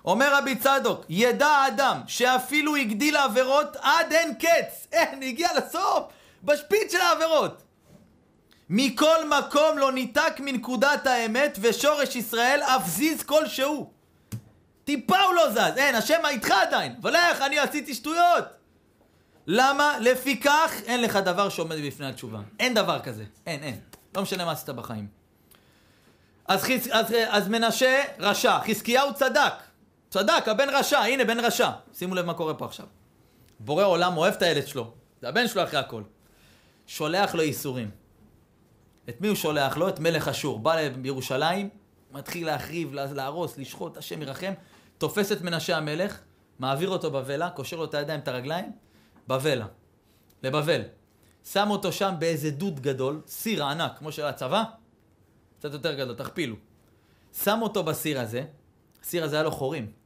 אומר 0.05 0.35
רבי 0.37 0.55
צדוק, 0.55 1.05
ידע 1.09 1.47
האדם 1.47 2.01
שאפילו 2.07 2.75
הגדיל 2.75 3.15
העבירות 3.15 3.75
עד 3.81 4.13
אין 4.13 4.33
קץ. 4.33 4.87
אין, 4.93 5.23
הגיע 5.23 5.49
לסוף, 5.57 6.03
בשפיץ 6.43 6.91
של 6.91 7.01
העבירות. 7.01 7.61
מכל 8.69 9.27
מקום 9.39 9.77
לא 9.77 9.91
ניתק 9.91 10.33
מנקודת 10.39 11.07
האמת 11.07 11.57
ושורש 11.61 12.15
ישראל 12.15 12.61
אף 12.63 12.87
זיז 12.87 13.23
כלשהו. 13.23 13.91
טיפה 14.83 15.19
הוא 15.19 15.33
לא 15.33 15.51
זז, 15.51 15.77
אין, 15.77 15.95
השם 15.95 16.25
איתך 16.25 16.51
עדיין, 16.51 16.95
אבל 17.01 17.15
איך, 17.15 17.41
אני 17.41 17.59
עשיתי 17.59 17.93
שטויות. 17.93 18.45
למה? 19.47 19.97
לפיכך 19.99 20.71
אין 20.85 21.01
לך 21.01 21.15
דבר 21.15 21.49
שעומד 21.49 21.77
בפני 21.87 22.07
התשובה. 22.07 22.39
אין 22.59 22.73
דבר 22.73 22.99
כזה, 22.99 23.23
אין, 23.45 23.63
אין. 23.63 23.79
לא 24.15 24.21
משנה 24.21 24.45
מה 24.45 24.51
עשית 24.51 24.69
בחיים. 24.69 25.07
אז, 26.47 26.63
חיס, 26.63 26.87
אז, 26.91 27.05
אז 27.27 27.47
מנשה 27.47 28.03
רשע, 28.19 28.59
חזקיהו 28.59 29.13
צדק. 29.13 29.53
צדק, 30.15 30.47
הבן 30.47 30.67
רשע, 30.69 30.99
הנה 30.99 31.25
בן 31.25 31.39
רשע. 31.39 31.69
שימו 31.93 32.15
לב 32.15 32.25
מה 32.25 32.33
קורה 32.33 32.53
פה 32.53 32.65
עכשיו. 32.65 32.85
בורא 33.59 33.83
עולם 33.83 34.17
אוהב 34.17 34.33
את 34.33 34.41
הילד 34.41 34.67
שלו, 34.67 34.91
זה 35.21 35.29
הבן 35.29 35.47
שלו 35.47 35.63
אחרי 35.63 35.79
הכל. 35.79 36.03
שולח 36.87 37.35
לו 37.35 37.43
ייסורים. 37.43 37.91
את 39.09 39.21
מי 39.21 39.27
הוא 39.27 39.35
שולח 39.35 39.77
לו? 39.77 39.89
את 39.89 39.99
מלך 39.99 40.27
אשור. 40.27 40.59
בא 40.59 40.89
בירושלים, 40.89 41.69
מתחיל 42.11 42.45
להחריב, 42.45 42.93
להרוס, 42.93 43.57
לשחוט, 43.57 43.97
השם 43.97 44.21
ירחם, 44.21 44.53
תופס 44.97 45.31
את 45.31 45.41
מנשה 45.41 45.77
המלך, 45.77 46.19
מעביר 46.59 46.89
אותו 46.89 47.11
בבלה, 47.11 47.49
קושר 47.49 47.77
לו 47.77 47.85
את 47.85 47.93
הידיים, 47.93 48.19
את 48.19 48.27
הרגליים, 48.27 48.71
בבלה, 49.27 49.65
לבבל. 50.43 50.81
שם 51.43 51.67
אותו 51.69 51.91
שם 51.91 52.13
באיזה 52.19 52.51
דוד 52.51 52.79
גדול, 52.79 53.21
סיר 53.27 53.65
ענק, 53.65 53.97
כמו 53.97 54.11
של 54.11 54.25
הצבא, 54.25 54.63
קצת 55.59 55.73
יותר 55.73 55.93
גדול, 55.93 56.15
תכפילו. 56.15 56.55
שם 57.43 57.59
אותו 57.61 57.83
בסיר 57.83 58.19
הזה, 58.19 58.43
הסיר 59.01 59.23
הזה 59.23 59.35
היה 59.35 59.43
לו 59.43 59.51
חורים. 59.51 60.04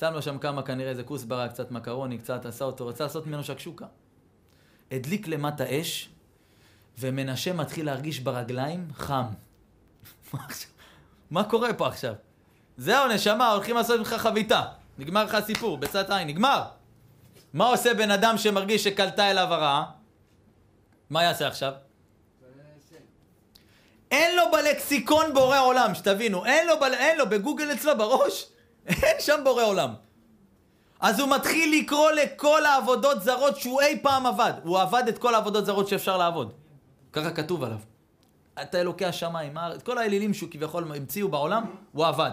שם 0.00 0.12
לו 0.12 0.22
שם 0.22 0.38
כמה, 0.38 0.62
כנראה 0.62 0.90
איזה 0.90 1.02
כוסברה, 1.02 1.48
קצת 1.48 1.70
מקרוני, 1.70 2.18
קצת 2.18 2.46
עשה 2.46 2.64
אותו, 2.64 2.86
רצה 2.86 3.04
לעשות 3.04 3.26
ממנו 3.26 3.44
שקשוקה. 3.44 3.86
הדליק 4.90 5.28
למטה 5.28 5.64
אש, 5.80 6.08
ומנשה 6.98 7.52
מתחיל 7.52 7.86
להרגיש 7.86 8.20
ברגליים 8.20 8.88
חם. 8.94 9.24
מה 11.30 11.44
קורה 11.44 11.74
פה 11.74 11.88
עכשיו? 11.88 12.14
זהו, 12.76 13.08
נשמה, 13.08 13.52
הולכים 13.52 13.76
לעשות 13.76 13.98
ממך 13.98 14.14
חביתה. 14.18 14.62
נגמר 14.98 15.24
לך 15.24 15.34
הסיפור, 15.34 15.78
בצד 15.78 16.10
עין, 16.10 16.28
נגמר. 16.28 16.62
מה 17.52 17.66
עושה 17.66 17.94
בן 17.94 18.10
אדם 18.10 18.38
שמרגיש 18.38 18.84
שקלטה 18.84 19.30
אליו 19.30 19.54
הרעה? 19.54 19.84
מה 21.10 21.22
יעשה 21.22 21.48
עכשיו? 21.48 21.72
אין 24.10 24.36
לו 24.36 24.42
בלקסיקון 24.52 25.34
בורא 25.34 25.60
עולם, 25.60 25.94
שתבינו, 25.94 26.44
אין 26.44 26.66
לו, 26.66 26.80
ב... 26.80 26.82
אין 26.82 27.18
לו 27.18 27.28
בגוגל 27.28 27.72
אצלו 27.72 27.98
בראש, 27.98 28.46
אין 28.86 29.16
שם 29.20 29.40
בורא 29.44 29.64
עולם. 29.64 29.94
אז 31.00 31.20
הוא 31.20 31.30
מתחיל 31.30 31.78
לקרוא 31.78 32.10
לכל 32.10 32.66
העבודות 32.66 33.22
זרות 33.22 33.56
שהוא 33.56 33.80
אי 33.80 33.98
פעם 34.02 34.26
עבד. 34.26 34.52
הוא 34.62 34.78
עבד 34.78 35.02
את 35.08 35.18
כל 35.18 35.34
העבודות 35.34 35.66
זרות 35.66 35.88
שאפשר 35.88 36.16
לעבוד. 36.16 36.52
ככה 37.12 37.30
כתוב 37.30 37.64
עליו. 37.64 37.78
אתה 38.62 38.80
אלוקי 38.80 39.04
השמיים, 39.04 39.58
את 39.76 39.82
כל 39.82 39.98
האלילים 39.98 40.34
שהוא 40.34 40.50
כביכול 40.50 40.82
המציאו 40.82 41.28
בעולם, 41.28 41.64
הוא 41.92 42.06
עבד. 42.06 42.30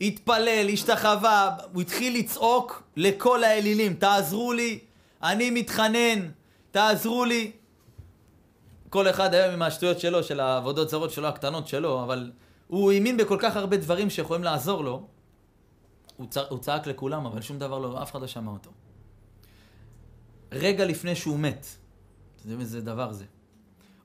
התפלל, 0.00 0.68
השתחווה, 0.72 1.56
הוא 1.72 1.82
התחיל 1.82 2.18
לצעוק 2.18 2.82
לכל 2.96 3.44
האלילים, 3.44 3.94
תעזרו 3.94 4.52
לי, 4.52 4.78
אני 5.22 5.50
מתחנן, 5.50 6.28
תעזרו 6.70 7.24
לי. 7.24 7.52
כל 8.90 9.10
אחד 9.10 9.34
היום 9.34 9.52
עם 9.52 9.62
השטויות 9.62 10.00
שלו, 10.00 10.22
של 10.22 10.40
העבודות 10.40 10.88
זרות 10.88 11.10
שלו, 11.10 11.28
הקטנות 11.28 11.68
שלו, 11.68 12.02
אבל 12.02 12.30
הוא 12.68 12.92
האמין 12.92 13.16
בכל 13.16 13.38
כך 13.40 13.56
הרבה 13.56 13.76
דברים 13.76 14.10
שיכולים 14.10 14.44
לעזור 14.44 14.84
לו. 14.84 15.06
הוא, 16.16 16.26
צע, 16.26 16.42
הוא 16.48 16.58
צעק 16.58 16.86
לכולם, 16.86 17.26
אבל 17.26 17.40
שום 17.40 17.58
דבר 17.58 17.78
לא, 17.78 18.02
אף 18.02 18.10
אחד 18.10 18.20
לא 18.20 18.26
שמע 18.26 18.52
אותו. 18.52 18.70
רגע 20.52 20.84
לפני 20.84 21.16
שהוא 21.16 21.38
מת, 21.38 21.66
זה 22.44 22.56
איזה 22.60 22.80
דבר 22.80 23.12
זה. 23.12 23.24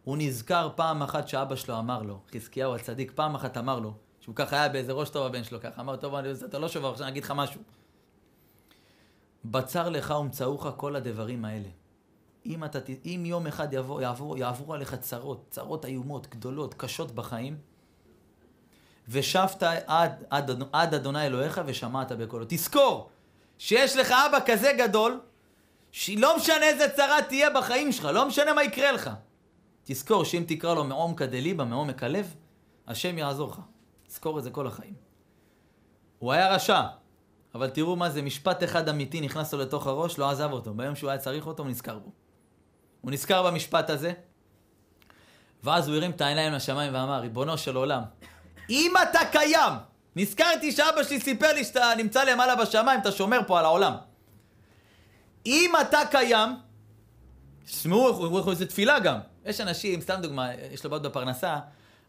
הוא 0.04 0.18
נזכר 0.18 0.70
פעם 0.76 1.04
אחת 1.04 1.28
שאבא 1.28 1.56
שלו 1.56 1.80
אמר 1.80 2.02
לו, 2.02 2.20
חזקיהו 2.36 2.76
הצדיק, 2.76 3.12
פעם 3.16 3.36
אחת 3.36 3.58
אמר 3.58 3.80
לו, 3.80 3.94
שהוא 4.20 4.36
ככה 4.36 4.56
היה 4.56 4.70
באיזה 4.70 4.92
ראש 4.92 5.10
טוב 5.10 5.26
הבן 5.26 5.44
שלו 5.44 5.60
ככה, 5.62 5.82
אמר, 5.82 5.96
טוב, 5.96 6.16
אני, 6.16 6.30
אתה 6.46 6.60
לא 6.60 6.68
שובר, 6.68 6.92
עכשיו 6.92 7.04
אני 7.04 7.12
אגיד 7.12 7.24
לך 7.24 7.34
משהו. 7.36 7.62
בצר 9.46 9.90
לך 9.90 10.14
ומצאוך 10.20 10.68
כל 10.78 10.96
הדברים 10.96 11.46
האלה. 11.46 11.70
אם, 12.46 12.64
אתה, 12.64 12.80
אם 13.06 13.24
יום 13.26 13.48
אחד 13.48 13.74
יבוא, 13.74 14.02
יעבור, 14.02 14.38
יעברו 14.38 14.74
עליך 14.74 14.96
צרות, 14.96 15.46
צרות 15.50 15.86
איומות, 15.86 16.28
גדולות, 16.28 16.74
קשות 16.74 17.12
בחיים, 17.12 17.58
ושבת 19.08 19.64
עד, 19.88 20.24
עד, 20.30 20.64
עד 20.72 20.94
אדוני 20.94 21.26
אלוהיך 21.26 21.62
ושמעת 21.66 22.12
בקולו. 22.12 22.46
תזכור 22.50 23.10
שיש 23.58 23.98
לך 23.98 24.12
אבא 24.12 24.40
כזה 24.46 24.72
גדול, 24.78 25.20
שלא 25.92 26.38
משנה 26.38 26.66
איזה 26.66 26.90
צרה 26.90 27.22
תהיה 27.22 27.50
בחיים 27.50 27.92
שלך, 27.92 28.06
לא 28.06 28.28
משנה 28.28 28.54
מה 28.54 28.64
יקרה 28.64 28.92
לך. 28.92 29.10
תזכור 29.84 30.26
שאם 30.26 30.44
תקרא 30.48 30.74
לו 30.74 30.84
מעומקא 30.84 31.26
דליבה, 31.26 31.64
מעומק 31.64 32.04
הלב, 32.04 32.36
השם 32.88 33.18
יעזור 33.18 33.50
לך. 33.50 33.60
תזכור 34.08 34.40
את 34.40 34.44
זה 34.44 34.52
כל 34.52 34.68
החיים. 34.68 34.94
הוא 36.20 36.32
היה 36.32 36.56
רשע, 36.56 36.82
אבל 37.56 37.70
תראו 37.70 37.96
מה 37.96 38.10
זה, 38.10 38.22
משפט 38.22 38.64
אחד 38.64 38.90
אמיתי 38.90 39.22
נכנס 39.22 39.54
לו 39.54 39.60
לתוך 39.60 39.88
הראש, 39.88 40.18
לא 40.18 40.30
עזב 40.30 40.52
אותו. 40.52 40.74
ביום 40.74 40.96
שהוא 40.96 41.10
היה 41.10 41.20
צריך 41.20 41.48
אותו, 41.48 41.64
הוא 41.64 41.70
נזכר 41.70 42.00
בו. 42.00 42.12
הוא 43.02 43.12
נזכר 43.12 43.44
במשפט 43.44 43.90
הזה, 43.90 44.14
ואז 45.64 45.88
הוא 45.88 45.96
הרים 45.96 46.12
את 46.12 46.22
העיניים 46.22 46.54
לשמיים 46.54 46.94
ואמר, 46.94 47.20
ריבונו 47.20 47.58
של 47.58 47.76
עולם, 47.76 48.02
אם 48.70 48.94
אתה 49.04 49.20
קיים, 49.32 49.74
נזכרתי 50.16 50.72
שאבא 50.72 51.04
שלי 51.04 51.20
סיפר 51.20 51.54
לי 51.54 51.64
שאתה 51.64 51.94
נמצא 51.98 52.24
למעלה 52.24 52.56
בשמיים, 52.56 53.00
אתה 53.00 53.12
שומר 53.12 53.40
פה 53.48 53.60
על 53.60 53.66
העולם. 53.66 53.94
אם 55.46 55.72
אתה 55.82 56.00
קיים, 56.12 56.50
תשמעו, 57.66 58.50
איזה 58.50 58.66
תפילה 58.66 59.00
גם. 59.00 59.20
יש 59.46 59.62
אנשים, 59.62 60.02
סתם 60.02 60.20
דוגמה, 60.22 60.50
יש 60.72 60.84
לו 60.84 60.90
בעיות 60.90 61.04
בפרנסה, 61.04 61.60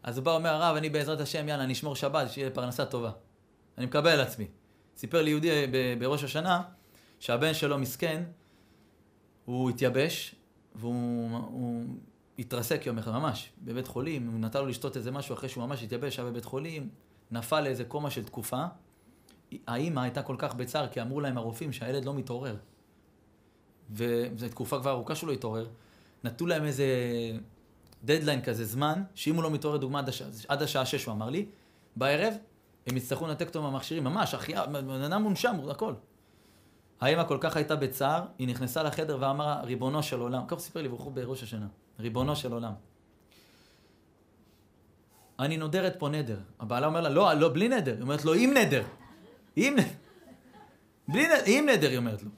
אז 0.03 0.17
הוא 0.17 0.25
בא 0.25 0.31
ואומר, 0.31 0.49
הרב, 0.49 0.75
אני 0.75 0.89
בעזרת 0.89 1.19
השם, 1.19 1.49
יאללה, 1.49 1.63
אני 1.63 1.73
אשמור 1.73 1.95
שבת, 1.95 2.31
שיהיה 2.31 2.49
פרנסה 2.49 2.85
טובה. 2.85 3.11
אני 3.77 3.85
מקבל 3.85 4.09
על 4.09 4.19
עצמי. 4.19 4.47
סיפר 4.97 5.21
לי 5.21 5.29
יהודי 5.29 5.65
בראש 5.99 6.23
השנה, 6.23 6.61
שהבן 7.19 7.53
שלו 7.53 7.77
מסכן, 7.77 8.23
הוא 9.45 9.69
התייבש, 9.69 10.35
והוא 10.75 11.85
התרסק 12.39 12.85
יום 12.85 12.97
אחד, 12.97 13.11
ממש, 13.11 13.49
בבית 13.63 13.87
חולים, 13.87 14.27
הוא 14.27 14.39
נתן 14.39 14.59
לו 14.59 14.65
לשתות 14.65 14.97
איזה 14.97 15.11
משהו 15.11 15.35
אחרי 15.35 15.49
שהוא 15.49 15.65
ממש 15.65 15.83
התייבש, 15.83 16.19
היה 16.19 16.29
בבית 16.29 16.45
חולים, 16.45 16.89
נפל 17.31 17.61
לאיזה 17.61 17.83
קומה 17.83 18.09
של 18.09 18.23
תקופה. 18.23 18.65
האימא 19.67 19.99
הייתה 19.99 20.21
כל 20.21 20.35
כך 20.39 20.55
בצער, 20.55 20.87
כי 20.87 21.01
אמרו 21.01 21.21
להם 21.21 21.37
הרופאים 21.37 21.73
שהילד 21.73 22.05
לא 22.05 22.13
מתעורר. 22.13 22.55
וזו 23.91 24.49
תקופה 24.49 24.79
כבר 24.79 24.91
ארוכה 24.91 25.15
שהוא 25.15 25.27
לא 25.27 25.33
התעורר. 25.33 25.67
נתנו 26.23 26.47
להם 26.47 26.63
איזה 26.63 26.85
דדליין 28.03 28.41
כזה, 28.41 28.65
זמן, 28.65 29.03
שאם 29.15 29.35
הוא 29.35 29.43
לא 29.43 29.51
מתעורר, 29.51 29.77
דוגמה 29.77 29.99
עד 29.99 30.09
השעה, 30.09 30.27
עד 30.47 30.61
השעה 30.61 30.85
שש, 30.85 31.05
הוא 31.05 31.13
אמר 31.13 31.29
לי, 31.29 31.45
בערב, 31.95 32.33
הם 32.87 32.97
יצטרכו 32.97 33.27
לנתק 33.27 33.47
אותו 33.47 33.61
מהמכשירים, 33.61 34.03
ממש, 34.03 34.33
אחיה, 34.33 34.65
בן 34.65 35.01
אדם 35.01 35.21
מונשם, 35.21 35.55
הכל. 35.69 35.93
האמא 37.01 37.23
כל 37.23 37.37
כך 37.41 37.55
הייתה 37.55 37.75
בצער, 37.75 38.25
היא 38.37 38.47
נכנסה 38.47 38.83
לחדר 38.83 39.17
ואמרה, 39.19 39.61
ריבונו 39.61 40.03
של 40.03 40.19
עולם, 40.19 40.43
כך 40.47 40.59
סיפר 40.59 40.81
לי, 40.81 40.89
ברוך 40.89 41.03
הוא 41.03 41.13
בראש 41.13 41.43
השנה, 41.43 41.67
ריבונו 41.99 42.35
של 42.35 42.51
עולם. 42.51 42.73
אני 45.39 45.57
נודרת 45.57 45.95
פה 45.99 46.09
נדר. 46.09 46.37
הבעלה 46.59 46.87
אומר 46.87 47.01
לה, 47.01 47.09
לא, 47.09 47.33
לא, 47.33 47.49
בלי 47.49 47.67
נדר. 47.67 47.93
היא 47.93 48.01
אומרת 48.01 48.25
לו, 48.25 48.33
עם 48.33 48.53
נדר. 48.53 48.83
עם 49.55 49.73
נדר. 49.73 49.89
בלי 51.07 51.27
נדר, 51.27 51.43
עם 51.45 51.69
נדר, 51.69 51.89
היא 51.89 51.97
אומרת 51.97 52.23
לו. 52.23 52.29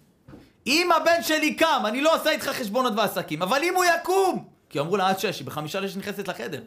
אם 0.67 0.89
הבן 0.91 1.23
שלי 1.23 1.55
קם, 1.55 1.83
אני 1.85 2.01
לא 2.01 2.15
עושה 2.15 2.29
איתך 2.29 2.47
חשבונות 2.47 2.93
ועסקים, 2.97 3.41
אבל 3.41 3.61
אם 3.63 3.75
הוא 3.75 3.85
יקום, 3.85 4.47
כי 4.69 4.79
אמרו 4.79 4.97
לה 4.97 5.09
עד 5.09 5.19
שש, 5.19 5.39
היא 5.39 5.47
בחמישה 5.47 5.79
לשש 5.79 5.97
נכנסת 5.97 6.27
לחדר. 6.27 6.61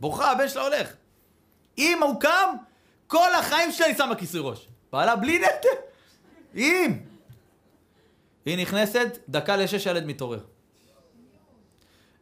בוכה, 0.00 0.30
הבן 0.30 0.48
שלה 0.48 0.62
הולך. 0.62 0.92
אם 1.78 1.98
הוא 2.02 2.20
קם, 2.20 2.54
כל 3.06 3.34
החיים 3.34 3.72
שלה 3.72 3.86
היא 3.86 3.96
שמה 3.96 4.14
כיסוי 4.14 4.40
ראש. 4.44 4.68
בעלה 4.92 5.16
בלי 5.16 5.38
נטל. 5.38 5.68
אם. 6.54 6.98
היא 8.44 8.58
נכנסת, 8.58 9.18
דקה 9.28 9.56
לשש 9.56 9.86
הילד 9.86 10.06
מתעורר. 10.06 10.40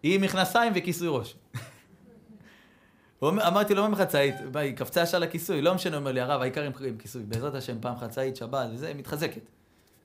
עם 0.03 0.21
מכנסיים 0.21 0.73
וכיסוי 0.77 1.09
ראש. 1.11 1.37
אמרתי 3.23 3.75
לו, 3.75 3.89
מה 3.89 3.97
חצאית? 3.97 4.35
היא 4.55 4.77
קפצה 4.77 5.03
ישר 5.03 5.19
לכיסוי, 5.19 5.63
לא 5.63 5.75
משנה, 5.75 5.97
אומר 5.97 6.13
לי, 6.13 6.21
הרב, 6.21 6.41
העיקר 6.41 6.63
עם 6.63 6.73
כיסוי. 6.99 7.23
בעזרת 7.23 7.55
השם, 7.55 7.81
פעם 7.81 7.97
חצאית, 7.97 8.37
שבת, 8.37 8.69
וזה, 8.73 8.95
מתחזקת. 8.95 9.43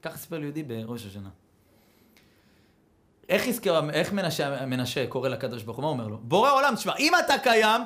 ככה 0.02 0.18
סיפר 0.18 0.38
לי 0.38 0.44
יהודי 0.44 0.64
בראש 0.64 1.06
השנה. 1.06 1.30
איך 3.30 3.48
יזכר, 3.48 3.90
איך 3.90 4.14
מנשה, 4.14 4.66
מנשה 4.66 5.08
קורא 5.08 5.30
לקדוש 5.30 5.64
ברוך 5.64 5.78
הוא, 5.78 5.84
מה 5.84 5.90
אומר 5.90 6.08
לו? 6.08 6.18
בורא 6.18 6.52
עולם, 6.52 6.76
תשמע, 6.76 6.96
אם 7.00 7.14
אתה 7.26 7.34
קיים, 7.44 7.82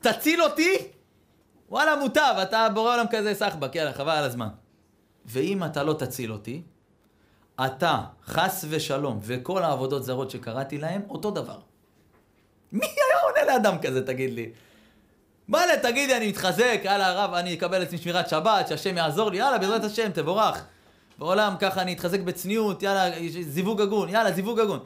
תציל 0.00 0.42
אותי, 0.42 0.76
וואלה 1.68 1.96
מוטב, 1.96 2.34
אתה 2.42 2.68
בורא 2.74 2.94
עולם 2.94 3.06
כזה 3.10 3.34
סחבק, 3.34 3.74
יאללה, 3.74 3.92
חבל 3.92 4.12
על 4.12 4.24
הזמן. 4.24 4.48
ואם 5.26 5.64
אתה 5.64 5.82
לא 5.82 5.92
תציל 5.92 6.32
אותי, 6.32 6.62
אתה, 7.60 8.00
חס 8.26 8.64
ושלום, 8.68 9.18
וכל 9.22 9.62
העבודות 9.62 10.04
זרות 10.04 10.30
שקראתי 10.30 10.78
להם, 10.78 11.02
אותו 11.10 11.30
דבר. 11.30 11.58
מי 12.72 12.86
היה 12.86 13.20
עונה 13.22 13.52
לאדם 13.52 13.78
כזה, 13.82 14.06
תגיד 14.06 14.32
לי? 14.32 14.50
בא 15.48 15.64
לה, 15.64 15.76
תגיד 15.82 16.08
לי, 16.08 16.16
אני 16.16 16.28
מתחזק, 16.28 16.80
יאללה, 16.84 17.08
הרב, 17.08 17.34
אני 17.34 17.54
אקבל 17.54 17.82
עצמי 17.82 17.98
שמירת 17.98 18.28
שבת, 18.28 18.68
שהשם 18.68 18.96
יעזור 18.96 19.30
לי, 19.30 19.36
יאללה, 19.36 19.58
בעזרת 19.58 19.84
השם, 19.84 20.10
תבורך. 20.10 20.64
בעולם 21.18 21.54
ככה 21.60 21.82
אני 21.82 21.92
אתחזק 21.92 22.20
בצניעות, 22.20 22.82
יאללה, 22.82 23.16
זיווג 23.28 23.80
הגון, 23.80 24.08
יאללה, 24.08 24.32
זיווג 24.32 24.60
הגון. 24.60 24.78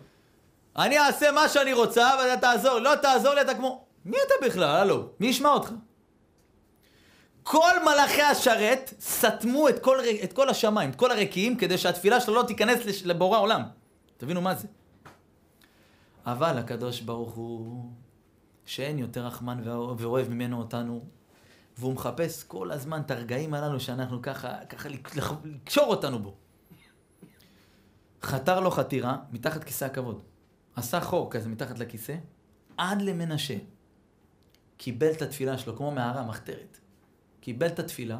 אני 0.76 0.98
אעשה 0.98 1.32
מה 1.32 1.48
שאני 1.48 1.72
רוצה, 1.72 2.10
ואתה 2.18 2.40
תעזור, 2.40 2.78
לא 2.78 2.94
תעזור 2.94 3.34
לי, 3.34 3.40
אתה 3.40 3.54
כמו... 3.54 3.84
מי 4.04 4.16
אתה 4.26 4.46
בכלל? 4.46 4.76
הלו, 4.76 5.08
מי 5.20 5.26
ישמע 5.26 5.48
אותך? 5.48 5.70
כל 7.50 7.72
מלאכי 7.84 8.22
השרת 8.22 8.94
סתמו 9.00 9.68
את 9.68 9.78
כל, 9.78 9.98
את 10.24 10.32
כל 10.32 10.48
השמיים, 10.48 10.90
את 10.90 10.96
כל 10.96 11.10
הרקיעים, 11.10 11.56
כדי 11.56 11.78
שהתפילה 11.78 12.20
שלו 12.20 12.34
לא 12.34 12.42
תיכנס 12.42 13.04
לבורא 13.04 13.38
עולם. 13.38 13.62
תבינו 14.16 14.40
מה 14.40 14.54
זה. 14.54 14.68
אבל 16.26 16.58
הקדוש 16.58 17.00
ברוך 17.00 17.34
הוא, 17.34 17.90
שאין 18.64 18.98
יותר 18.98 19.26
רחמן 19.26 19.62
ואוהב 19.98 20.28
ממנו 20.28 20.58
אותנו, 20.58 21.04
והוא 21.78 21.94
מחפש 21.94 22.44
כל 22.44 22.70
הזמן 22.70 23.00
את 23.00 23.10
הרגעים 23.10 23.54
הללו 23.54 23.80
שאנחנו 23.80 24.22
ככה, 24.22 24.64
ככה 24.68 24.88
לקשור 25.44 25.86
אותנו 25.86 26.18
בו. 26.18 26.34
חתר 28.22 28.60
לו 28.60 28.70
חתירה 28.70 29.16
מתחת 29.30 29.64
כיסא 29.64 29.84
הכבוד. 29.84 30.22
עשה 30.76 31.00
חור 31.00 31.30
כזה 31.30 31.48
מתחת 31.48 31.78
לכיסא, 31.78 32.16
עד 32.76 33.02
למנשה. 33.02 33.56
קיבל 34.76 35.10
את 35.10 35.22
התפילה 35.22 35.58
שלו, 35.58 35.76
כמו 35.76 35.90
מערה, 35.90 36.22
מחתרת. 36.22 36.78
קיבל 37.48 37.66
את 37.66 37.78
התפילה, 37.78 38.18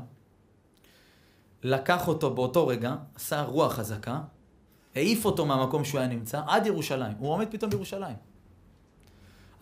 לקח 1.62 2.08
אותו 2.08 2.35
באותו 2.35 2.66
רגע, 2.66 2.97
עשה 3.14 3.42
רוח 3.42 3.73
חזקה, 3.73 4.20
העיף 4.94 5.25
אותו 5.25 5.47
מהמקום 5.47 5.85
שהוא 5.85 6.00
היה 6.00 6.08
נמצא, 6.08 6.42
עד 6.47 6.66
ירושלים. 6.66 7.16
הוא 7.18 7.32
עומד 7.32 7.47
פתאום 7.50 7.70
בירושלים. 7.70 8.16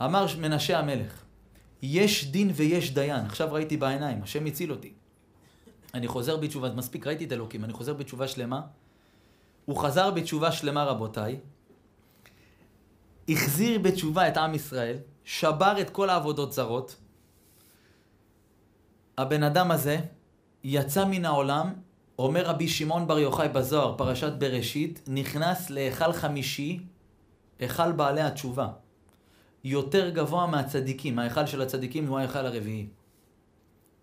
אמר 0.02 0.26
מנשה 0.40 0.78
המלך, 0.78 1.24
יש 1.82 2.30
דין 2.30 2.50
ויש 2.54 2.94
דיין. 2.94 3.24
עכשיו 3.24 3.52
ראיתי 3.52 3.76
בעיניים, 3.76 4.22
השם 4.22 4.46
הציל 4.46 4.70
אותי. 4.70 4.92
אני 5.94 6.08
חוזר 6.08 6.36
בתשובה, 6.36 6.74
מספיק, 6.74 7.06
ראיתי 7.06 7.24
את 7.24 7.32
אלוקים, 7.32 7.64
אני 7.64 7.72
חוזר 7.72 7.94
בתשובה 7.94 8.28
שלמה. 8.28 8.60
הוא 9.64 9.76
חזר 9.76 10.10
בתשובה 10.10 10.52
שלמה, 10.52 10.84
רבותיי. 10.84 11.40
החזיר 13.28 13.78
בתשובה 13.78 14.28
את 14.28 14.36
עם 14.36 14.54
ישראל, 14.54 14.96
שבר 15.24 15.80
את 15.80 15.90
כל 15.90 16.10
העבודות 16.10 16.52
זרות. 16.52 16.96
הבן 19.18 19.42
אדם 19.42 19.70
הזה 19.70 19.98
יצא 20.64 21.04
מן 21.04 21.24
העולם, 21.24 21.72
אומר 22.18 22.46
רבי 22.46 22.68
שמעון 22.68 23.06
בר 23.06 23.18
יוחאי 23.18 23.48
בזוהר, 23.48 23.94
פרשת 23.98 24.32
בראשית, 24.32 25.02
נכנס 25.08 25.70
להיכל 25.70 26.12
חמישי, 26.12 26.80
היכל 27.58 27.92
בעלי 27.92 28.20
התשובה. 28.20 28.68
יותר 29.64 30.10
גבוה 30.10 30.46
מהצדיקים, 30.46 31.18
ההיכל 31.18 31.46
של 31.46 31.62
הצדיקים 31.62 32.06
הוא 32.06 32.18
ההיכל 32.18 32.46
הרביעי. 32.46 32.86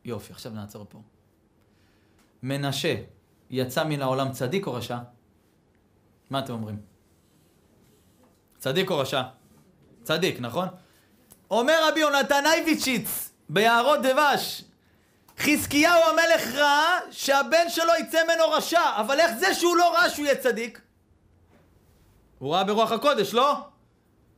יופי, 0.05 0.33
עכשיו 0.33 0.51
נעצור 0.51 0.85
פה. 0.89 1.01
מנשה 2.43 2.95
יצא 3.49 3.83
מן 3.83 4.01
העולם 4.01 4.31
צדיק 4.31 4.67
או 4.67 4.73
רשע? 4.73 4.97
מה 6.29 6.39
אתם 6.39 6.53
אומרים? 6.53 6.81
צדיק 8.57 8.91
או 8.91 8.97
רשע? 8.97 9.21
צדיק, 10.03 10.39
נכון? 10.39 10.67
אומר 11.51 11.89
רבי 11.89 11.99
יונתן 11.99 12.43
אייביצ'יץ 12.45 13.31
ביערות 13.49 13.99
דבש, 14.03 14.63
חזקיהו 15.39 16.01
המלך 16.09 16.55
ראה 16.55 16.99
שהבן 17.11 17.69
שלו 17.69 17.91
יצא 17.99 18.23
ממנו 18.23 18.49
רשע, 18.51 18.81
אבל 18.95 19.19
איך 19.19 19.31
זה 19.39 19.53
שהוא 19.53 19.77
לא 19.77 19.93
ראה 19.93 20.09
שהוא 20.09 20.25
יהיה 20.25 20.35
צדיק? 20.35 20.81
הוא 22.39 22.53
ראה 22.53 22.63
ברוח 22.63 22.91
הקודש, 22.91 23.33
לא? 23.33 23.57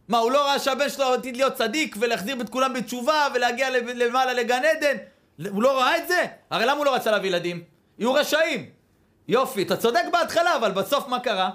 מה, 0.08 0.18
הוא 0.18 0.32
לא 0.32 0.46
ראה 0.46 0.60
שהבן 0.60 0.90
שלו 0.90 1.14
עתיד 1.14 1.38
להיות 1.38 1.54
צדיק 1.54 1.96
ולהחזיר 2.00 2.42
את 2.42 2.50
כולם 2.50 2.74
בתשובה 2.74 3.28
ולהגיע 3.34 3.70
למעלה 3.80 4.34
לגן 4.34 4.62
עדן? 4.66 4.98
הוא 5.50 5.64
לא 5.64 5.80
ראה 5.80 5.98
את 5.98 6.08
זה? 6.08 6.26
הרי 6.50 6.66
למה 6.66 6.78
הוא 6.78 6.86
לא 6.86 6.96
רצה 6.96 7.12
להביא 7.12 7.30
ילדים? 7.30 7.64
יהיו 8.00 8.14
רשעים. 8.14 8.70
יופי, 9.28 9.64
אתה 9.64 9.78
צודק 9.78 10.04
בהתחלה, 10.12 10.56
אבל 10.56 10.72
בסוף 10.72 11.08
מה 11.08 11.20
קרה? 11.20 11.50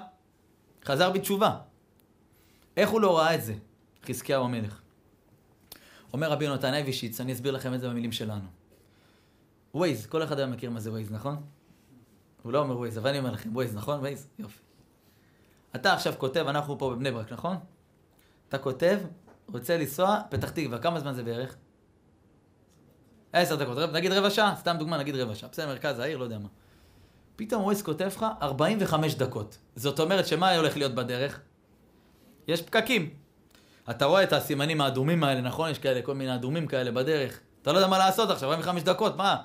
חזר 0.85 1.09
בתשובה. 1.09 1.51
איך 2.77 2.89
הוא 2.89 3.01
לא 3.01 3.17
ראה 3.17 3.35
את 3.35 3.43
זה? 3.43 3.53
חזקיהו 4.07 4.43
המלך. 4.43 4.81
אומר 6.13 6.31
רבי 6.31 6.45
יונתן 6.45 6.73
אבישיץ, 6.73 7.21
אני 7.21 7.33
אסביר 7.33 7.51
לכם 7.51 7.73
את 7.73 7.79
זה 7.79 7.89
במילים 7.89 8.11
שלנו. 8.11 8.60
ווייז, 9.73 10.05
כל 10.05 10.23
אחד 10.23 10.39
היום 10.39 10.51
מכיר 10.51 10.69
מה 10.69 10.79
זה 10.79 10.91
ווייז, 10.91 11.11
נכון? 11.11 11.35
הוא 12.41 12.53
לא 12.53 12.59
אומר 12.59 12.77
ווייז, 12.77 12.97
אבל 12.97 13.09
אני 13.09 13.19
אומר 13.19 13.31
לכם, 13.31 13.55
ווייז, 13.55 13.75
נכון? 13.75 13.99
ווייז? 13.99 14.27
יופי. 14.39 14.59
אתה 15.75 15.93
עכשיו 15.93 16.13
כותב, 16.17 16.45
אנחנו 16.47 16.77
פה 16.79 16.89
בבני 16.89 17.11
ברק, 17.11 17.31
נכון? 17.31 17.57
אתה 18.49 18.57
כותב, 18.57 18.99
רוצה 19.53 19.77
לנסוע, 19.77 20.21
פתח 20.29 20.49
תקווה, 20.49 20.79
כמה 20.79 20.99
זמן 20.99 21.13
זה 21.13 21.23
בערך? 21.23 21.55
עשר 23.33 23.55
דקות, 23.55 23.77
נגיד 23.77 24.11
רבע 24.11 24.29
שעה, 24.29 24.55
סתם 24.55 24.75
דוגמה, 24.79 24.97
נגיד 24.97 25.15
רבע 25.15 25.35
שעה, 25.35 25.49
בסדר, 25.49 25.67
מרכז 25.67 25.99
העיר, 25.99 26.17
לא 26.17 26.23
יודע 26.23 26.37
מה. 26.37 26.47
פתאום 27.35 27.63
ווייז 27.63 27.81
כותב 27.81 28.05
לך 28.05 28.25
45 28.41 29.15
דקות. 29.15 29.57
זאת 29.75 29.99
אומרת 29.99 30.27
שמה 30.27 30.55
הולך 30.55 30.77
להיות 30.77 30.95
בדרך? 30.95 31.39
יש 32.47 32.61
פקקים. 32.61 33.09
אתה 33.89 34.05
רואה 34.05 34.23
את 34.23 34.33
הסימנים 34.33 34.81
האדומים 34.81 35.23
האלה, 35.23 35.41
נכון? 35.41 35.69
יש 35.69 35.79
כאלה, 35.79 36.01
כל 36.01 36.15
מיני 36.15 36.35
אדומים 36.35 36.67
כאלה 36.67 36.91
בדרך. 36.91 37.39
אתה 37.61 37.71
לא 37.71 37.77
יודע 37.77 37.89
מה 37.89 37.97
לעשות 37.97 38.29
עכשיו, 38.29 38.49
45 38.49 38.83
דקות, 38.83 39.15
מה? 39.15 39.37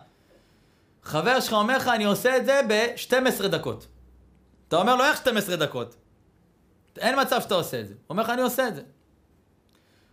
חבר 1.07 1.41
שלך 1.41 1.53
אומר 1.53 1.77
לך, 1.77 1.89
אני 1.89 2.05
עושה 2.05 2.37
את 2.37 2.47
זה 2.47 2.61
ב-12 2.69 3.49
דקות. 3.49 3.87
אתה 4.69 4.77
אומר 4.77 4.97
לו, 4.97 5.05
איך 5.05 5.17
12 5.17 5.57
דקות? 5.57 5.97
אין 6.99 7.21
מצב 7.21 7.41
שאתה 7.41 7.55
עושה 7.55 7.81
את 7.81 7.89
זה. 7.89 7.95
הוא 7.95 8.01
אומר 8.09 8.23
לך, 8.23 8.31
אני 8.31 8.43
עושה 8.43 8.69
את 8.69 8.75
זה. 8.75 8.83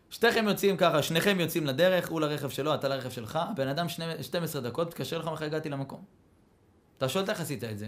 שתיכם 0.09 0.47
יוצאים 0.47 0.77
ככה, 0.77 1.03
שניכם 1.03 1.39
יוצאים 1.39 1.65
לדרך, 1.65 2.09
הוא 2.09 2.21
לרכב 2.21 2.49
שלו, 2.49 2.73
אתה 2.73 2.87
לרכב 2.87 3.09
שלך, 3.09 3.39
הבן 3.51 3.67
אדם 3.67 3.89
שני, 3.89 4.23
12 4.23 4.61
דקות, 4.61 4.87
מתקשר 4.87 5.17
לך, 5.17 5.27
איך 5.27 5.41
הגעתי 5.41 5.69
למקום. 5.69 6.03
אתה 6.97 7.09
שואל 7.09 7.25
איך 7.29 7.41
עשית 7.41 7.63
את 7.63 7.77
זה? 7.77 7.85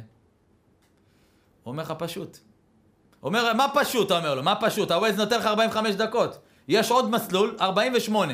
הוא 1.63 1.71
אומר 1.71 1.83
לך 1.83 1.93
פשוט. 1.97 2.37
אומר, 3.23 3.53
מה 3.53 3.67
פשוט? 3.73 4.05
אתה 4.07 4.17
אומר 4.17 4.35
לו, 4.35 4.43
מה 4.43 4.55
פשוט? 4.61 4.91
הווייז 4.91 5.17
נותן 5.17 5.39
לך 5.39 5.45
45 5.45 5.95
דקות. 5.95 6.39
יש 6.67 6.91
עוד 6.91 7.09
מסלול, 7.09 7.57
48. 7.61 8.33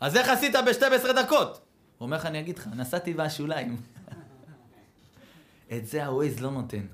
אז 0.00 0.16
איך 0.16 0.28
עשית 0.28 0.54
ב-12 0.54 1.12
דקות? 1.12 1.65
הוא 1.98 2.06
אומר 2.06 2.16
לך, 2.16 2.26
אני 2.26 2.40
אגיד 2.40 2.58
לך, 2.58 2.68
נסעתי 2.76 3.14
בשוליים. 3.14 3.76
את 5.72 5.86
זה 5.86 6.06
הווייז 6.06 6.40
לא 6.40 6.50
נותן. 6.50 6.86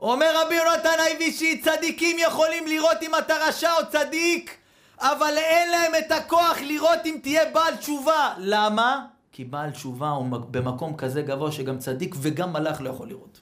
אומר 0.00 0.44
רבי 0.44 0.54
יונתן 0.54 0.98
אייבישי, 0.98 1.60
צדיקים 1.60 2.16
יכולים 2.18 2.66
לראות 2.66 2.98
אם 3.02 3.10
אתה 3.18 3.34
רשע 3.48 3.72
או 3.72 3.90
צדיק, 3.92 4.56
אבל 4.98 5.36
אין 5.36 5.70
להם 5.70 5.92
את 5.98 6.12
הכוח 6.12 6.58
לראות 6.60 6.98
אם 7.06 7.18
תהיה 7.22 7.50
בעל 7.50 7.76
תשובה. 7.76 8.34
למה? 8.38 9.06
כי 9.32 9.44
בעל 9.44 9.70
תשובה 9.70 10.08
הוא 10.10 10.26
במקום 10.50 10.96
כזה 10.96 11.22
גבוה 11.22 11.52
שגם 11.52 11.78
צדיק 11.78 12.14
וגם 12.18 12.52
מלאך 12.52 12.80
לא 12.80 12.90
יכול 12.90 13.08
לראות. 13.08 13.40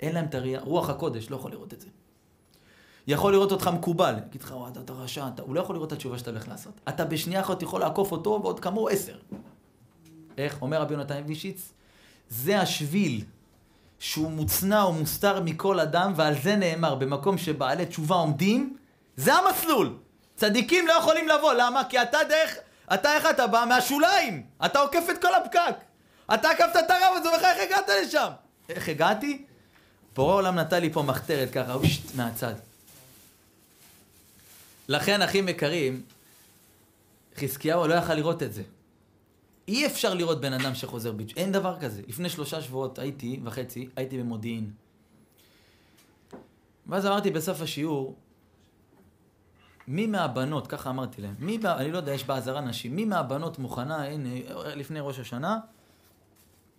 אין 0.00 0.14
להם 0.14 0.24
את 0.24 0.34
הראייה, 0.34 0.60
רוח 0.60 0.90
הקודש 0.90 1.30
לא 1.30 1.36
יכול 1.36 1.50
לראות 1.50 1.72
את 1.72 1.80
זה. 1.80 1.88
יכול 3.06 3.32
לראות 3.32 3.52
אותך 3.52 3.70
מקובל, 3.74 4.14
יגיד 4.28 4.42
לך, 4.42 4.54
וואי, 4.56 4.70
אתה 4.84 4.92
רשע, 4.92 5.28
אתה... 5.34 5.42
הוא 5.42 5.54
לא 5.54 5.60
יכול 5.60 5.76
לראות 5.76 5.88
את 5.88 5.92
התשובה 5.92 6.18
שאתה 6.18 6.30
הולך 6.30 6.48
לעשות. 6.48 6.72
אתה 6.88 7.04
בשנייה 7.04 7.40
אחת 7.40 7.62
יכול 7.62 7.80
לעקוף 7.80 8.12
אותו 8.12 8.40
ועוד 8.42 8.60
כמוהו 8.60 8.88
עשר. 8.88 9.16
איך? 10.38 10.62
אומר 10.62 10.80
רבי 10.80 10.94
יונתן 10.94 11.22
וישיץ, 11.26 11.72
זה 12.28 12.60
השביל 12.60 13.24
שהוא 13.98 14.30
מוצנע 14.30 14.86
ומוסתר 14.86 15.40
מכל 15.40 15.80
אדם, 15.80 16.12
ועל 16.16 16.34
זה 16.42 16.56
נאמר, 16.56 16.94
במקום 16.94 17.38
שבעלי 17.38 17.86
תשובה 17.86 18.14
עומדים, 18.14 18.76
זה 19.16 19.34
המסלול. 19.34 19.96
צדיקים 20.36 20.86
לא 20.86 20.92
יכולים 20.92 21.28
לבוא, 21.28 21.52
למה? 21.52 21.84
כי 21.84 22.02
אתה 22.02 22.18
דרך, 22.28 22.56
אתה 22.94 23.14
איך 23.14 23.26
אתה 23.30 23.46
בא? 23.46 23.64
מהשוליים. 23.68 24.42
אתה 24.64 24.78
עוקף 24.78 25.04
את 25.10 25.22
כל 25.22 25.34
הפקק. 25.34 25.76
אתה 26.34 26.50
עקפת 26.50 26.76
את 26.76 26.90
הרב 26.90 27.16
הזה, 27.16 27.28
ואיך 27.28 27.58
הגעת 27.66 27.88
לשם? 28.02 28.28
איך 28.68 28.88
הגעתי? 28.88 29.44
בורא 30.14 30.34
עולם 30.34 30.54
נתן 30.54 30.80
לי 30.80 30.92
פה 30.92 31.02
מחתרת 31.02 31.50
ככה, 31.50 31.76
מהצד. 32.14 32.54
לכן, 34.92 35.22
אחים 35.22 35.48
יקרים, 35.48 36.02
חזקיהו 37.36 37.86
לא 37.86 37.94
יכל 37.94 38.14
לראות 38.14 38.42
את 38.42 38.52
זה. 38.52 38.62
אי 39.68 39.86
אפשר 39.86 40.14
לראות 40.14 40.40
בן 40.40 40.52
אדם 40.52 40.74
שחוזר 40.74 41.12
בתשובה, 41.12 41.40
אין 41.40 41.52
דבר 41.52 41.80
כזה. 41.80 42.02
לפני 42.08 42.28
שלושה 42.28 42.62
שבועות 42.62 42.98
הייתי, 42.98 43.40
וחצי, 43.44 43.88
הייתי 43.96 44.18
במודיעין. 44.18 44.70
ואז 46.86 47.06
אמרתי 47.06 47.30
בסוף 47.30 47.60
השיעור, 47.60 48.16
מי 49.88 50.06
מהבנות, 50.06 50.66
ככה 50.66 50.90
אמרתי 50.90 51.22
להם, 51.22 51.34
מי, 51.38 51.58
אני 51.64 51.92
לא 51.92 51.96
יודע, 51.96 52.12
יש 52.12 52.24
בעזרה 52.24 52.60
נשים, 52.60 52.96
מי 52.96 53.04
מהבנות 53.04 53.58
מוכנה, 53.58 54.04
הנה, 54.04 54.28
לפני 54.76 55.00
ראש 55.00 55.18
השנה, 55.18 55.58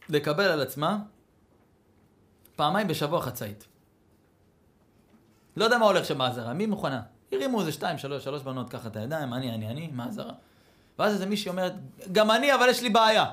לקבל 0.09 0.43
על 0.43 0.61
עצמה 0.61 0.99
פעמיים 2.55 2.87
בשבוע 2.87 3.21
חצאית. 3.21 3.67
לא 5.57 5.65
יודע 5.65 5.77
מה 5.77 5.85
הולך 5.85 6.05
שם 6.05 6.17
בעזרה, 6.17 6.53
מי 6.53 6.65
מוכנה? 6.65 7.01
הרימו 7.35 7.59
איזה 7.59 7.71
שתיים, 7.71 7.97
שלוש, 7.97 8.23
שלוש 8.23 8.41
בנות 8.41 8.69
ככה 8.69 8.87
את 8.87 8.95
הידיים, 8.95 9.33
אני, 9.33 9.55
אני, 9.55 9.67
אני, 9.67 9.89
מה 9.93 10.05
עזרה? 10.05 10.33
ואז 10.99 11.13
איזה 11.13 11.25
מישהי 11.25 11.49
אומרת, 11.49 11.73
גם 12.11 12.31
אני, 12.31 12.55
אבל 12.55 12.69
יש 12.69 12.81
לי 12.81 12.89
בעיה. 12.89 13.25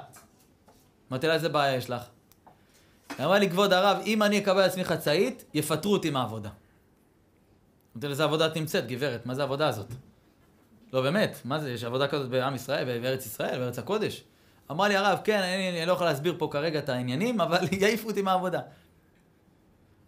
אמרתי 1.11 1.27
לה, 1.27 1.35
איזה 1.35 1.49
בעיה 1.49 1.77
יש 1.77 1.91
לך? 1.91 2.03
היא 3.19 3.27
אמרה 3.27 3.39
לי, 3.39 3.51
כבוד 3.51 3.73
הרב, 3.73 4.03
אם 4.07 4.23
אני 4.23 4.39
אקבל 4.39 4.63
עצמי 4.63 4.85
חצאית, 4.85 5.45
יפטרו 5.55 5.93
אותי 5.93 6.11
מהעבודה. 6.11 6.51
אמרתי 7.95 8.07
לה, 8.07 8.11
איזה 8.11 8.25
עבודה 8.25 8.47
את 8.47 8.57
נמצאת, 8.57 8.87
גברת? 8.87 9.27
מה 9.27 9.35
זה 9.35 9.43
העבודה 9.43 9.69
הזאת? 9.69 9.87
לא, 10.93 11.03
באמת, 11.03 11.37
מה 11.45 11.59
זה, 11.59 11.71
יש 11.71 11.85
עבודה 11.85 12.09
כזאת 12.09 12.29
בעם 12.29 12.55
ישראל, 12.55 13.01
בארץ 13.01 13.27
ישראל, 13.27 13.59
בארץ 13.59 13.79
הקודש? 13.79 14.25
אמרה 14.71 14.89
לי 14.89 14.97
הרב, 14.97 15.19
כן, 15.25 15.39
אני, 15.43 15.79
אני 15.79 15.87
לא 15.87 15.93
יכול 15.93 16.07
להסביר 16.07 16.35
פה 16.39 16.49
כרגע 16.53 16.79
את 16.79 16.89
העניינים, 16.89 17.41
אבל 17.41 17.59
יעיפו 17.81 18.09
אותי 18.09 18.23
מהעבודה. 18.23 18.61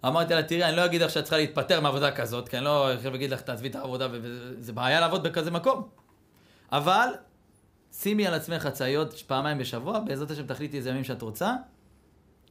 אמרתי 0.04 0.34
לה, 0.34 0.42
תראי, 0.42 0.64
אני 0.64 0.76
לא 0.76 0.84
אגיד 0.84 1.02
לך 1.02 1.10
שאת 1.10 1.24
צריכה 1.24 1.36
להתפטר 1.36 1.80
מעבודה 1.80 2.12
כזאת, 2.12 2.48
כי 2.48 2.56
אני 2.56 2.64
לא 2.64 2.94
אגיד 3.14 3.30
לך, 3.30 3.40
תעזבי 3.40 3.68
את 3.68 3.74
העבודה, 3.74 4.08
וזה 4.12 4.72
בעיה 4.72 5.00
לעבוד 5.00 5.22
בכזה 5.22 5.50
מקום. 5.50 5.88
אבל 6.72 7.08
שימי 7.92 8.26
על 8.26 8.34
עצמך 8.34 8.62
חצאיות 8.62 9.14
פעמיים 9.26 9.58
בשבוע, 9.58 9.98
בעזרת 9.98 10.30
השם 10.30 10.46
תחליטי 10.46 10.76
איזה 10.76 10.90
ימים 10.90 11.04
שאת 11.04 11.22
רוצה. 11.22 11.54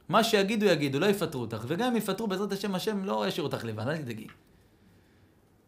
מה 0.10 0.24
שיגידו 0.24 0.66
יגידו, 0.66 1.00
לא 1.00 1.06
יפטרו 1.06 1.42
אותך, 1.42 1.64
וגם 1.68 1.88
אם 1.88 1.96
יפטרו, 1.96 2.28
בעזרת 2.28 2.52
השם, 2.52 2.76
השם 2.76 3.06
לא 3.06 3.28
ישאיר 3.28 3.44
אותך 3.44 3.64
לבד, 3.64 3.88
אל 3.88 3.98
תדאגי. 3.98 4.28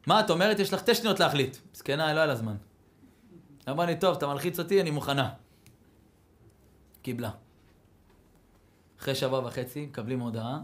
מה 0.07 0.19
את 0.19 0.29
אומרת? 0.29 0.59
יש 0.59 0.73
לך 0.73 0.79
שתי 0.79 0.95
שניות 0.95 1.19
להחליט. 1.19 1.57
מסכנה, 1.73 2.13
לא 2.13 2.19
היה 2.19 2.25
לה 2.25 2.35
זמן. 2.35 2.55
אמרה 3.69 3.85
לי, 3.85 3.95
טוב, 3.95 4.17
אתה 4.17 4.27
מלחיץ 4.27 4.59
אותי, 4.59 4.81
אני 4.81 4.91
מוכנה. 4.91 5.29
קיבלה. 7.01 7.31
אחרי 8.99 9.15
שבוע 9.15 9.39
וחצי, 9.39 9.85
מקבלים 9.85 10.19
הודעה, 10.19 10.59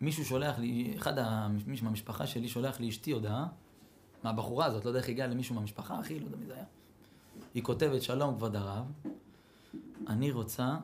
מישהו 0.00 0.24
שולח 0.24 0.58
לי, 0.58 0.94
אחד, 0.96 1.12
מישהו 1.66 1.86
מהמשפחה 1.86 2.26
שלי 2.26 2.48
שולח 2.48 2.80
לי 2.80 2.88
אשתי 2.88 3.10
הודעה, 3.10 3.46
מהבחורה 4.24 4.66
הזאת, 4.66 4.84
לא 4.84 4.90
יודע 4.90 5.00
איך 5.00 5.08
הגיעה 5.08 5.28
למישהו 5.28 5.54
מהמשפחה, 5.54 6.00
אחי, 6.00 6.20
לא 6.20 6.24
יודע 6.24 6.36
מי 6.36 6.46
זה 6.46 6.54
היה. 6.54 6.64
היא 7.54 7.62
כותבת, 7.62 8.02
שלום 8.02 8.34
כבוד 8.34 8.56
הרב, 8.56 8.84
אני 10.06 10.30
רוצה 10.30 10.76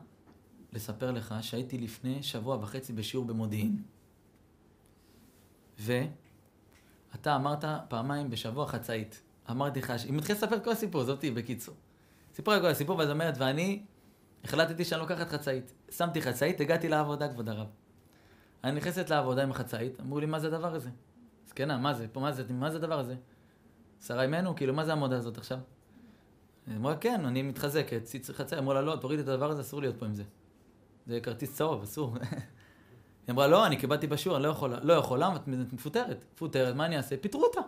לספר 0.73 1.11
לך 1.11 1.35
שהייתי 1.41 1.77
לפני 1.77 2.23
שבוע 2.23 2.57
וחצי 2.61 2.93
בשיעור 2.93 3.25
במודיעין, 3.25 3.83
ואתה 5.79 7.35
אמרת 7.35 7.65
פעמיים 7.87 8.29
בשבוע 8.29 8.67
חצאית. 8.67 9.21
אמרתי 9.51 9.79
לך, 9.79 9.89
היא 9.89 10.13
מתחילה 10.13 10.39
לספר 10.39 10.63
כל 10.63 10.71
הסיפור, 10.71 11.03
זאתי 11.03 11.31
בקיצור. 11.31 11.75
סיפור 12.35 12.55
את 12.55 12.61
כל 12.61 12.67
הסיפור, 12.67 12.97
ואז 12.97 13.09
אומרת, 13.09 13.33
ואני 13.37 13.83
החלטתי 14.43 14.85
שאני 14.85 15.01
לוקחת 15.01 15.29
חצאית. 15.29 15.73
שמתי 15.91 16.21
חצאית, 16.21 16.61
הגעתי 16.61 16.89
לעבודה, 16.89 17.29
כבוד 17.29 17.49
הרב. 17.49 17.67
אני 18.63 18.71
נכנסת 18.71 19.09
לעבודה 19.09 19.43
עם 19.43 19.51
החצאית, 19.51 19.99
אמרו 20.01 20.19
לי, 20.19 20.25
מה 20.25 20.39
זה 20.39 20.47
הדבר 20.47 20.75
הזה? 20.75 20.89
זקנה, 21.47 21.77
מה 21.77 21.93
זה? 21.93 22.07
פה, 22.07 22.19
מה 22.19 22.31
זה? 22.31 22.43
מה 22.49 22.71
זה 22.71 22.77
הדבר 22.77 22.99
הזה? 22.99 23.15
שרה 24.05 24.21
אימנו? 24.21 24.55
כאילו, 24.55 24.73
מה 24.73 24.85
זה 24.85 24.91
המודה 24.91 25.17
הזאת 25.17 25.37
עכשיו? 25.37 25.57
היא 26.67 26.77
אמרה, 26.77 26.95
כן, 26.95 27.25
אני 27.25 27.41
מתחזקת, 27.41 28.01
חצאית. 28.33 28.59
אמרו 28.59 28.73
לה, 28.73 28.81
לא, 28.81 28.95
תוריד 28.95 29.19
את 29.19 29.27
הדבר 29.27 29.51
הזה, 29.51 29.61
אסור 29.61 29.81
להיות 29.81 29.95
פה 29.99 30.05
עם 30.05 30.15
זה. 30.15 30.23
זה 31.07 31.19
כרטיס 31.19 31.55
צהוב, 31.55 31.83
אסור. 31.83 32.13
היא 33.27 33.33
אמרה, 33.33 33.47
לא, 33.47 33.65
אני 33.65 33.77
קיבלתי 33.77 34.07
בשיעור, 34.07 34.37
אני 34.37 34.43
לא 34.43 34.49
יכולה. 34.49 34.77
לא 34.83 34.93
יכולה, 34.93 35.35
את 35.35 35.73
מפוטרת. 35.73 36.25
מפוטרת, 36.33 36.75
מה 36.75 36.85
אני 36.85 36.97
אעשה? 36.97 37.17
פיטרו 37.17 37.43
אותה. 37.43 37.61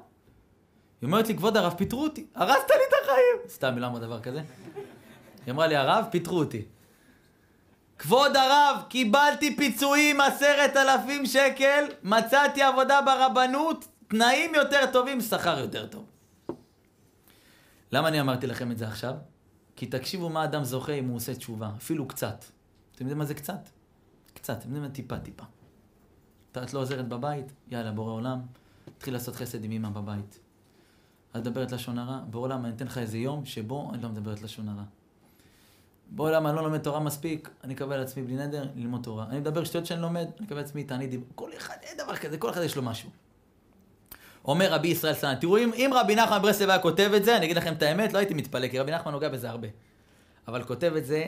היא 1.02 1.08
אומרת 1.08 1.28
לי, 1.28 1.38
כבוד 1.38 1.58
הרב, 1.58 1.73
פיטרו 1.78 2.04
אותי. 2.04 2.28
הרסת 2.36 2.69
לי 2.69 2.84
את 2.89 2.93
החיים. 3.04 3.49
סתם, 3.49 3.73
היא 3.73 3.82
לא 3.82 3.88
אמרה 3.88 3.99
דבר 3.99 4.19
כזה. 4.19 4.41
היא 5.45 5.54
אמרה 5.54 5.67
לי, 5.67 5.75
הרב, 5.75 6.06
פיטרו 6.12 6.39
אותי. 6.39 6.65
כבוד 7.99 8.35
הרב, 8.35 8.83
קיבלתי 8.89 9.55
פיצויים 9.55 10.21
עשרת 10.21 10.77
אלפים 10.77 11.25
שקל, 11.25 11.85
מצאתי 12.03 12.62
עבודה 12.62 13.01
ברבנות, 13.01 13.88
תנאים 14.07 14.55
יותר 14.55 14.91
טובים, 14.93 15.21
שכר 15.21 15.59
יותר 15.59 15.88
טוב. 15.88 16.05
למה 17.91 18.07
אני 18.07 18.21
אמרתי 18.21 18.47
לכם 18.47 18.71
את 18.71 18.77
זה 18.77 18.88
עכשיו? 18.88 19.15
כי 19.75 19.85
תקשיבו 19.85 20.29
מה 20.29 20.43
אדם 20.43 20.63
זוכה 20.63 20.91
אם 20.91 21.07
הוא 21.07 21.15
עושה 21.15 21.35
תשובה, 21.35 21.69
אפילו 21.77 22.07
קצת. 22.07 22.45
אתם 22.95 23.03
יודעים 23.03 23.17
מה 23.17 23.25
זה 23.25 23.33
קצת? 23.33 23.69
קצת, 24.33 24.57
אתם 24.57 24.67
יודעים 24.67 24.83
מה? 24.83 24.89
טיפה 24.89 25.19
טיפה. 25.19 25.43
את 26.51 26.73
לא 26.73 26.79
עוזרת 26.79 27.07
בבית, 27.07 27.45
יאללה, 27.67 27.91
בורא 27.91 28.12
עולם, 28.12 28.41
תתחיל 28.97 29.13
לעשות 29.13 29.35
חסד 29.35 29.63
עם 29.63 29.71
אמא 29.71 29.89
בבית. 29.89 30.39
את 31.31 31.35
מדברת 31.35 31.71
לשון 31.71 31.99
הרע, 31.99 32.19
בורא 32.29 32.43
עולם, 32.43 32.65
אני 32.65 32.73
אתן 32.75 32.85
לך 32.85 32.97
איזה 32.97 33.17
יום 33.17 33.45
שבו 33.45 33.91
אני 33.93 34.03
לא 34.03 34.09
מדברת 34.09 34.41
לשון 34.41 34.69
הרע. 34.69 34.83
בורא 36.12 36.30
עולם, 36.30 36.48
אני 36.48 36.56
לא 36.56 36.63
לומד 36.63 36.78
תורה 36.78 37.00
מספיק, 37.00 37.50
אני 37.63 37.74
אקבל 37.74 37.93
על 37.93 38.02
עצמי 38.02 38.24
בלי 38.24 38.36
נדר, 38.36 38.67
ללמוד 38.76 39.04
תורה. 39.04 39.26
אני 39.30 39.39
מדבר 39.39 39.63
שטויות 39.63 39.86
שאני 39.86 40.02
לומד, 40.02 40.28
אני 40.38 40.48
אקבל 40.48 40.58
על 40.58 40.63
עצמי 40.63 40.84
תענית 40.84 41.10
דיבור. 41.10 41.28
כל 41.36 41.50
אחד, 41.58 41.76
אין 41.84 41.98
דבר 41.98 42.15
כזה, 42.15 42.38
כל 42.38 42.50
אחד 42.50 42.62
יש 42.62 42.76
לו 42.76 42.82
משהו. 42.82 43.10
אומר 44.45 44.74
רבי 44.74 44.88
ישראל 44.88 45.13
סנן, 45.13 45.36
תראו, 45.36 45.58
אם, 45.58 45.72
אם 45.74 45.91
רבי 45.95 46.15
נחמן 46.15 46.41
ברסלב 46.41 46.69
היה 46.69 46.80
כותב 46.80 47.12
את 47.15 47.26
זה, 47.26 47.38
אני 47.38 47.45
אגיד 47.45 47.58
לכם 47.58 47.74
את 47.74 47.82
האמת, 47.82 48.13
לא 48.13 48.17
הייתי 48.17 48.34
מתפלא, 48.34 48.67
כי 48.67 48.80
רבי 48.80 48.91
נחמן 48.91 49.12
נוגע 49.12 49.30
בזה 49.30 49.50
הרבה. 49.50 49.67
אבל 50.48 50.63
כותב 50.63 50.93
את 50.98 51.06
זה 51.06 51.26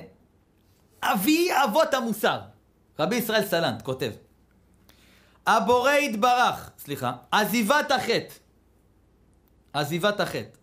אבי 1.03 1.49
אבות 1.63 1.93
המוסר. 1.93 2.39
רבי 2.99 3.15
ישראל 3.15 3.45
סלנט 3.45 3.81
כותב, 3.81 4.11
הבורא 5.47 5.91
יתברך, 5.91 6.71
סליחה, 6.77 7.13
עזיבת 7.31 7.91
החטא, 7.91 8.33
עזיבת 9.73 10.19
החטא, 10.19 10.57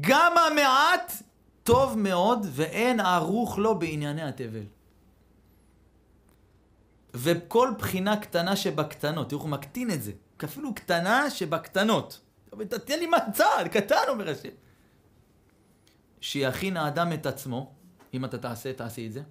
גם 0.00 0.32
המעט 0.38 1.12
טוב 1.62 1.98
מאוד 1.98 2.46
ואין 2.50 3.00
ערוך 3.00 3.58
לו 3.58 3.78
בענייני 3.78 4.22
התבל. 4.22 4.64
וכל 7.14 7.72
בחינה 7.78 8.16
קטנה 8.16 8.56
שבקטנות, 8.56 9.28
תראו, 9.28 9.40
הוא 9.40 9.50
מקטין 9.50 9.90
את 9.90 10.02
זה, 10.02 10.12
אפילו 10.44 10.74
קטנה 10.74 11.30
שבקטנות. 11.30 12.20
תתן 12.68 12.98
לי 12.98 13.06
מצע, 13.06 13.68
קטן 13.72 14.04
אומר 14.08 14.30
השם. 14.30 14.48
שיכין 16.20 16.76
האדם 16.76 17.12
את 17.12 17.26
עצמו, 17.26 17.72
אם 18.14 18.24
אתה 18.24 18.38
תעשה, 18.38 18.72
תעשי 18.72 19.06
את 19.06 19.12
זה. 19.12 19.22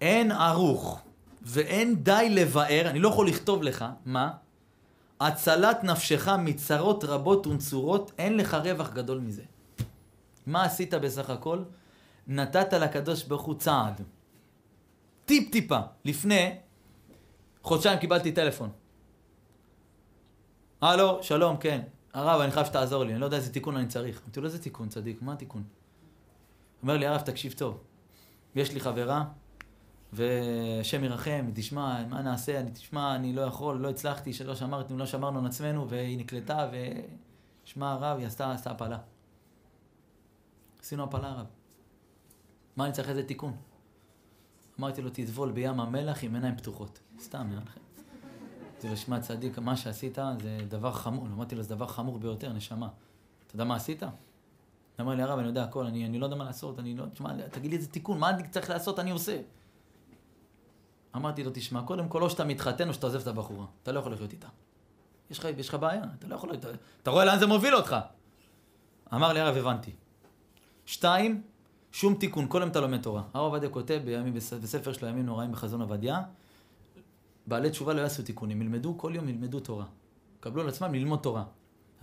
אין 0.00 0.32
ערוך 0.32 1.02
ואין 1.42 1.94
די 2.02 2.28
לבאר, 2.30 2.90
אני 2.90 2.98
לא 2.98 3.08
יכול 3.08 3.28
לכתוב 3.28 3.62
לך, 3.62 3.84
מה? 4.04 4.30
הצלת 5.20 5.84
נפשך 5.84 6.28
מצרות 6.28 7.04
רבות 7.04 7.46
ונצורות, 7.46 8.12
אין 8.18 8.36
לך 8.36 8.54
רווח 8.54 8.92
גדול 8.92 9.20
מזה. 9.20 9.42
מה 10.46 10.64
עשית 10.64 10.94
בסך 10.94 11.30
הכל? 11.30 11.62
נתת 12.26 12.72
לקדוש 12.72 13.24
ברוך 13.24 13.42
הוא 13.42 13.54
צעד. 13.54 14.00
טיפ-טיפה. 15.24 15.78
לפני 16.04 16.56
חודשיים 17.62 17.98
קיבלתי 17.98 18.32
טלפון. 18.32 18.70
הלו, 20.80 21.22
שלום, 21.22 21.56
כן. 21.56 21.80
הרב, 22.14 22.40
אני 22.40 22.50
חייב 22.50 22.66
שתעזור 22.66 23.04
לי, 23.04 23.12
אני 23.12 23.20
לא 23.20 23.24
יודע 23.24 23.36
איזה 23.36 23.52
תיקון 23.52 23.76
אני 23.76 23.86
צריך. 23.86 24.20
אמרתי 24.24 24.40
לו, 24.40 24.46
איזה 24.46 24.62
תיקון, 24.62 24.88
צדיק? 24.88 25.22
מה 25.22 25.32
התיקון? 25.32 25.62
אומר 26.82 26.96
לי, 26.96 27.06
הרב, 27.06 27.20
תקשיב 27.20 27.52
טוב. 27.52 27.80
יש 28.54 28.72
לי 28.72 28.80
חברה, 28.80 29.24
והשם 30.12 31.04
ירחם, 31.04 31.50
תשמע, 31.54 32.06
מה 32.06 32.22
נעשה? 32.22 32.60
אני 32.60 32.70
תשמע, 32.70 33.14
אני 33.14 33.32
לא 33.32 33.40
יכול, 33.40 33.76
לא 33.76 33.90
הצלחתי, 33.90 34.32
שלא 34.32 34.54
שמרתי, 34.54 34.94
לא 34.96 35.06
שמרנו 35.06 35.38
על 35.38 35.46
עצמנו, 35.46 35.88
והיא 35.88 36.18
נקלטה, 36.18 36.68
ושמע 37.64 37.92
הרב, 37.92 38.18
היא 38.18 38.26
עשתה, 38.26 38.52
עשתה 38.52 38.70
הפלה. 38.70 38.98
עשינו 40.82 41.02
הפלה 41.02 41.28
הרב. 41.28 41.46
מה 42.76 42.84
אני 42.84 42.92
צריך 42.92 43.08
איזה 43.08 43.22
תיקון? 43.22 43.56
אמרתי 44.80 45.02
לו, 45.02 45.10
תטבול 45.12 45.52
בים 45.52 45.80
המלח 45.80 46.24
עם 46.24 46.34
עיניים 46.34 46.56
פתוחות. 46.56 47.00
סתם, 47.20 47.46
נראה 47.50 47.62
לכם. 47.62 47.80
אמרתי 48.70 48.88
לו, 48.88 48.96
שמע 48.96 49.20
צדיק, 49.20 49.58
מה 49.58 49.76
שעשית 49.76 50.18
זה 50.42 50.58
דבר 50.68 50.92
חמור. 50.92 51.26
אמרתי 51.26 51.54
לו, 51.54 51.62
זה 51.62 51.74
דבר 51.74 51.86
חמור 51.86 52.18
ביותר, 52.18 52.52
נשמה. 52.52 52.88
אתה 53.46 53.54
יודע 53.54 53.64
מה 53.64 53.76
עשית? 53.76 54.02
אמר 55.00 55.14
לי, 55.14 55.22
הרב, 55.22 55.38
אני 55.38 55.48
יודע 55.48 55.64
הכל, 55.64 55.86
אני, 55.86 56.06
אני 56.06 56.18
לא 56.18 56.26
יודע 56.26 56.36
מה 56.36 56.44
לעשות, 56.44 56.78
אני 56.78 56.96
לא... 56.96 57.06
תשמע, 57.06 57.48
תגיד 57.48 57.70
לי 57.70 57.76
איזה 57.76 57.88
תיקון, 57.88 58.18
מה 58.18 58.30
אני 58.30 58.48
צריך 58.48 58.70
לעשות, 58.70 58.98
אני 58.98 59.10
עושה. 59.10 59.40
אמרתי 61.16 61.44
לו, 61.44 61.50
תשמע, 61.54 61.82
קודם 61.82 62.08
כל, 62.08 62.22
או 62.22 62.30
שאתה 62.30 62.44
מתחתן 62.44 62.88
או 62.88 62.94
שאתה 62.94 63.06
עוזב 63.06 63.20
את 63.20 63.26
הבחורה. 63.26 63.66
אתה 63.82 63.92
לא 63.92 63.98
יכול 63.98 64.12
לחיות 64.12 64.32
איתה. 64.32 64.48
יש 65.30 65.38
לך, 65.38 65.48
יש 65.58 65.68
לך 65.68 65.74
בעיה, 65.74 66.02
אתה 66.18 66.26
לא 66.26 66.34
יכול... 66.34 66.54
אתה, 66.54 66.68
אתה 67.02 67.10
רואה 67.10 67.24
לאן 67.24 67.38
זה 67.38 67.46
מוביל 67.46 67.76
אותך. 67.76 67.96
אמר 69.14 69.32
לי, 69.32 69.40
הרב, 69.40 69.56
הבנתי. 69.56 69.92
שתיים, 70.86 71.42
שום 71.92 72.14
תיקון, 72.14 72.46
כל 72.48 72.58
יום 72.60 72.70
אתה 72.70 72.80
לומד 72.80 73.02
תורה. 73.02 73.22
הרב 73.34 73.44
עובדיה 73.52 73.68
כותב 73.68 74.00
בימים, 74.04 74.34
בספר 74.34 74.92
שלו, 74.92 75.08
ימים 75.08 75.26
נוראים 75.26 75.52
בחזון 75.52 75.80
עובדיה, 75.80 76.22
בעלי 77.46 77.70
תשובה 77.70 77.92
לא 77.92 78.00
יעשו 78.00 78.22
תיקונים, 78.22 78.62
ילמדו, 78.62 78.98
כל 78.98 79.12
יום 79.14 79.28
ילמדו 79.28 79.60
תורה. 79.60 79.84
קבלו 80.40 80.62
על 80.62 80.68
עצמם 80.68 80.94
ללמוד 80.94 81.18
תורה. 81.22 81.44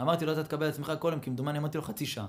אמרתי 0.01 0.25
לו, 0.25 0.33
אתה 0.33 0.43
תקבל 0.43 0.63
על 0.63 0.69
עצמך 0.69 0.93
כל 0.99 1.09
יום, 1.11 1.19
כמדומני 1.19 1.57
אמרתי 1.57 1.77
לו 1.77 1.83
חצי 1.83 2.05
שעה. 2.05 2.27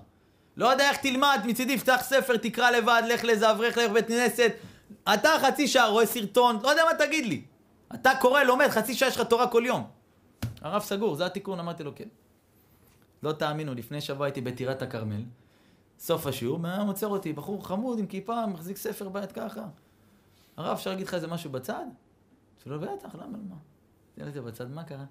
לא 0.57 0.67
יודע 0.67 0.89
איך 0.89 0.97
תלמד, 0.97 1.41
מצידי 1.47 1.79
פתח 1.79 2.01
ספר, 2.03 2.37
תקרא 2.37 2.71
לבד, 2.71 3.03
לך 3.09 3.25
לאיזה 3.25 3.51
אברך, 3.51 3.79
לך 3.79 3.93
בית 3.93 4.07
כנסת. 4.07 4.53
אתה 5.15 5.29
חצי 5.43 5.69
שעה 5.69 5.89
רואה 5.89 6.07
סרטון, 6.07 6.59
לא 6.63 6.69
יודע 6.69 6.83
מה 6.85 7.07
תגיד 7.07 7.27
לי. 7.27 7.43
אתה 7.95 8.11
קורא, 8.21 8.43
לומד, 8.43 8.69
חצי 8.69 8.95
שעה 8.95 9.09
יש 9.09 9.17
לך 9.17 9.27
תורה 9.27 9.47
כל 9.47 9.63
יום. 9.67 9.85
הרב 10.61 10.83
סגור, 10.83 11.15
זה 11.15 11.27
התיקון, 11.27 11.61
אמרתי 11.61 11.85
לו 11.85 11.95
כן. 11.95 12.09
לא 13.23 13.33
תאמינו, 13.33 13.75
לפני 13.75 14.01
שבוע 14.01 14.27
הייתי 14.27 14.41
בטירת 14.41 14.83
הכרמל, 14.83 15.23
סוף 16.01 16.27
השיעור, 16.27 16.59
מה 16.59 16.83
עוצר 16.83 17.07
אותי, 17.07 17.33
בחור 17.33 17.67
חמוד 17.67 17.99
עם 17.99 18.07
כיפה, 18.07 18.47
מחזיק 18.47 18.77
ספר 18.77 19.09
ביד 19.09 19.33
ככה. 19.33 19.69
הרב, 20.57 20.73
אפשר 20.73 20.91
להגיד 20.91 21.07
לך 21.07 21.15
איזה 21.15 21.27
משהו 21.27 21.51
בצד? 21.51 21.85
אמרתי 22.67 22.71
לו, 22.71 22.81
בטח, 22.81 23.15
למה, 23.15 23.39
למה? 23.39 23.57
אמרתי 24.21 24.39
לו, 24.39 24.45
בצד, 24.45 24.71
מה 24.71 24.85
קרה? 24.85 25.05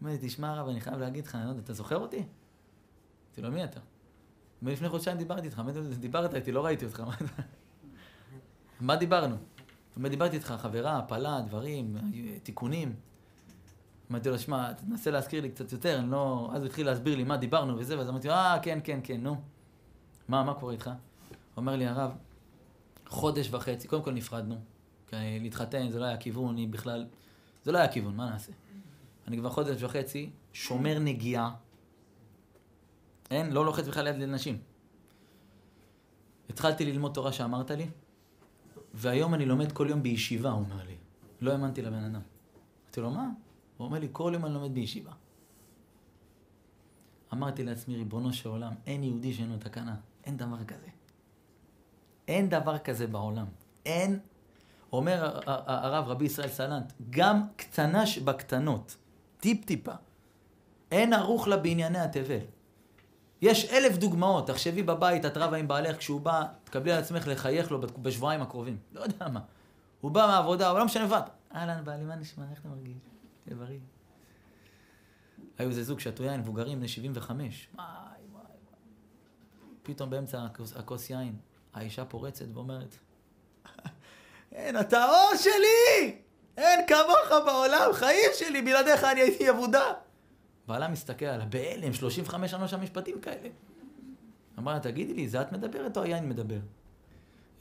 אומר 0.00 0.12
לי, 0.12 0.18
תשמע 0.20 0.50
הרב, 0.50 0.68
אני 0.68 0.80
חייב 0.80 0.98
להגיד 0.98 1.26
לך, 1.26 1.34
אני 1.34 1.44
לא 1.44 1.48
יודע, 1.48 1.60
אתה 1.60 1.72
זוכר 1.72 1.96
אותי? 1.96 2.16
אמרתי 2.16 3.42
לו, 3.42 3.50
מי 3.50 3.64
אתה? 3.64 3.80
לפני 4.62 4.88
חודשיים 4.88 5.18
דיברתי 5.18 5.46
איתך, 5.46 5.62
דיברת 5.98 6.34
איתי, 6.34 6.52
לא 6.52 6.64
ראיתי 6.64 6.84
אותך, 6.84 7.02
מה 8.80 8.96
דיברנו? 8.96 9.36
אומר, 9.96 10.08
דיברתי 10.08 10.36
איתך, 10.36 10.54
חברה, 10.58 10.98
הפלה, 10.98 11.40
דברים, 11.40 11.96
תיקונים. 12.42 12.94
אמרתי 14.10 14.28
לו, 14.28 14.38
שמע, 14.38 14.72
תנסה 14.72 15.10
להזכיר 15.10 15.42
לי 15.42 15.50
קצת 15.50 15.72
יותר, 15.72 15.98
אני 15.98 16.10
לא... 16.10 16.50
אז 16.52 16.62
הוא 16.62 16.66
התחיל 16.66 16.86
להסביר 16.86 17.16
לי 17.16 17.24
מה 17.24 17.36
דיברנו 17.36 17.78
וזה, 17.78 17.98
ואז 17.98 18.08
אמרתי 18.08 18.28
לו, 18.28 18.34
אה, 18.34 18.58
כן, 18.62 18.78
כן, 18.84 19.00
כן, 19.02 19.20
נו. 19.20 19.53
מה, 20.28 20.44
מה 20.44 20.54
קורה 20.54 20.72
איתך? 20.72 20.90
אומר 21.56 21.76
לי, 21.76 21.86
הרב, 21.86 22.12
חודש 23.08 23.48
וחצי, 23.50 23.88
קודם 23.88 24.02
כל 24.02 24.12
נפרדנו. 24.12 24.58
כי 25.06 25.16
להתחתן 25.40 25.90
זה 25.90 26.00
לא 26.00 26.04
היה 26.04 26.16
כיוון, 26.16 26.48
אני 26.48 26.66
בכלל... 26.66 27.06
זה 27.64 27.72
לא 27.72 27.78
היה 27.78 27.88
כיוון, 27.92 28.16
מה 28.16 28.30
נעשה? 28.30 28.52
אני 29.28 29.36
כבר 29.38 29.50
חודש 29.50 29.82
וחצי 29.82 30.30
שומר 30.52 30.98
נגיעה. 30.98 31.54
אין, 33.30 33.52
לא 33.52 33.64
לוחץ 33.64 33.88
בכלל 33.88 34.04
ליד 34.04 34.16
לנשים. 34.16 34.58
התחלתי 36.50 36.84
ללמוד 36.84 37.14
תורה 37.14 37.32
שאמרת 37.32 37.70
לי, 37.70 37.86
והיום 38.94 39.34
אני 39.34 39.46
לומד 39.46 39.72
כל 39.72 39.86
יום 39.90 40.02
בישיבה, 40.02 40.50
הוא 40.50 40.60
אומר 40.60 40.84
לי. 40.84 40.96
לא 41.40 41.52
האמנתי 41.52 41.82
לבן 41.82 42.04
אדם. 42.04 42.20
אמרתי 42.84 43.00
לו, 43.00 43.10
מה? 43.10 43.30
הוא 43.76 43.84
אומר 43.84 43.98
לי, 43.98 44.08
כל 44.12 44.30
יום 44.34 44.44
אני 44.44 44.54
לומד 44.54 44.74
בישיבה. 44.74 45.12
אמרתי 47.32 47.64
לעצמי, 47.64 47.96
ריבונו 47.96 48.32
של 48.32 48.48
עולם, 48.48 48.72
אין 48.86 49.02
יהודי 49.02 49.34
שאין 49.34 49.50
לו 49.50 49.58
תקנה. 49.58 49.96
אין 50.26 50.36
דבר 50.36 50.64
כזה. 50.64 50.86
אין 52.28 52.48
דבר 52.48 52.78
כזה 52.78 53.06
בעולם. 53.06 53.46
אין, 53.86 54.18
אומר 54.92 55.40
הרב 55.46 56.08
רבי 56.08 56.24
ישראל 56.24 56.48
סלנט, 56.48 56.92
גם 57.10 57.42
קטנה 57.56 58.06
שבקטנות, 58.06 58.96
טיפ-טיפה, 59.38 59.92
אין 60.90 61.12
ערוך 61.12 61.48
לה 61.48 61.56
בענייני 61.56 61.98
התבל. 61.98 62.38
יש 63.42 63.64
אלף 63.64 63.96
דוגמאות, 63.96 64.46
תחשבי 64.46 64.82
בבית, 64.82 65.24
את 65.24 65.36
רבה 65.36 65.56
עם 65.56 65.68
בעלך, 65.68 65.96
כשהוא 65.96 66.20
בא, 66.20 66.42
תקבלי 66.64 66.92
על 66.92 66.98
עצמך 66.98 67.26
לחייך 67.26 67.70
לו 67.70 67.80
בשבועיים 67.80 68.42
הקרובים. 68.42 68.78
לא 68.92 69.00
יודע 69.00 69.28
מה. 69.28 69.40
הוא 70.00 70.10
בא 70.10 70.26
מהעבודה, 70.26 70.70
הוא 70.70 70.78
לא 70.78 70.84
משנה 70.84 71.04
לבד. 71.04 71.22
אהלן, 71.54 71.84
בעלי, 71.84 72.04
מה 72.04 72.16
נשמע? 72.16 72.44
איך 72.50 72.60
אתה 72.60 72.68
מרגיש? 72.68 72.96
תהיה 73.44 73.56
בריא. 73.56 73.78
היו 75.58 75.68
איזה 75.68 75.84
זוג 75.84 76.00
שתו 76.00 76.22
יין, 76.22 76.40
מבוגרים, 76.40 76.78
בני 76.78 76.88
75. 76.88 77.68
וואי, 77.74 77.86
וואי, 77.86 77.96
וואי. 78.02 78.03
פתאום 79.84 80.10
באמצע 80.10 80.44
הכוס, 80.44 80.76
הכוס 80.76 81.10
יין, 81.10 81.36
האישה 81.74 82.04
פורצת 82.04 82.44
ואומרת, 82.54 82.96
אין, 84.52 84.80
אתה 84.80 85.04
האור 85.04 85.36
שלי! 85.36 86.18
אין 86.56 86.86
כמוך 86.86 87.46
בעולם, 87.46 87.92
חיים 87.92 88.30
שלי, 88.34 88.62
בלעדיך 88.62 89.04
אני 89.04 89.20
הייתי 89.20 89.50
אבודה. 89.50 89.92
בעלה 90.66 90.88
מסתכל 90.88 91.24
עליה, 91.24 91.46
בהלם, 91.46 91.92
35 91.92 92.50
שנה 92.50 92.68
שם 92.68 92.82
משפטים 92.82 93.20
כאלה. 93.20 93.48
אמרה 94.58 94.74
לה, 94.74 94.80
תגידי 94.80 95.14
לי, 95.14 95.28
זה 95.28 95.40
את 95.40 95.52
מדברת 95.52 95.96
או 95.96 96.02
היין 96.02 96.28
מדבר? 96.28 96.54
היא 96.54 96.60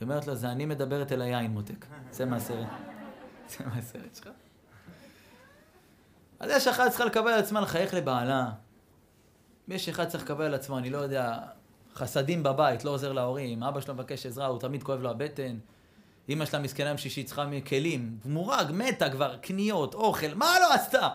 אומרת 0.02 0.28
לו, 0.28 0.36
זה 0.36 0.52
אני 0.52 0.66
מדברת 0.66 1.12
אל 1.12 1.22
היין, 1.22 1.52
מותק. 1.52 1.86
צא 2.10 2.26
מהסרט. 2.26 2.68
צא 3.46 3.64
מהסרט 3.66 4.16
שלך. 4.16 4.30
אז 6.40 6.52
יש 6.52 6.68
אחת 6.68 6.90
צריכה 6.90 7.06
לקבל 7.06 7.32
על 7.32 7.40
עצמה 7.40 7.62
לחייך 7.62 7.94
לבעלה. 7.94 8.52
יש 9.68 9.90
אחד 9.90 10.08
צריך 10.08 10.24
לקבל 10.24 10.46
על 10.46 10.54
עצמו, 10.54 10.78
אני 10.78 10.90
לא 10.90 10.98
יודע, 10.98 11.40
חסדים 11.96 12.44
בבית, 12.44 12.86
לא 12.86 12.90
עוזר 12.90 13.14
להורים, 13.14 13.64
אבא 13.64 13.82
שלו 13.82 13.94
מבקש 13.94 14.26
עזרה, 14.26 14.46
הוא 14.46 14.60
תמיד 14.60 14.84
כואב 14.84 15.02
לו 15.02 15.10
הבטן. 15.10 15.58
אמא 16.30 16.46
שלה 16.46 16.60
מסכנה 16.60 16.92
עם 16.92 16.98
שישי 16.98 17.24
צריכה 17.24 17.46
מכלים, 17.46 18.18
מורג, 18.26 18.72
מתה 18.74 19.10
כבר, 19.10 19.38
קניות, 19.38 19.94
אוכל, 19.94 20.34
מה 20.36 20.56
לא 20.62 20.74
עשתה? 20.74 21.10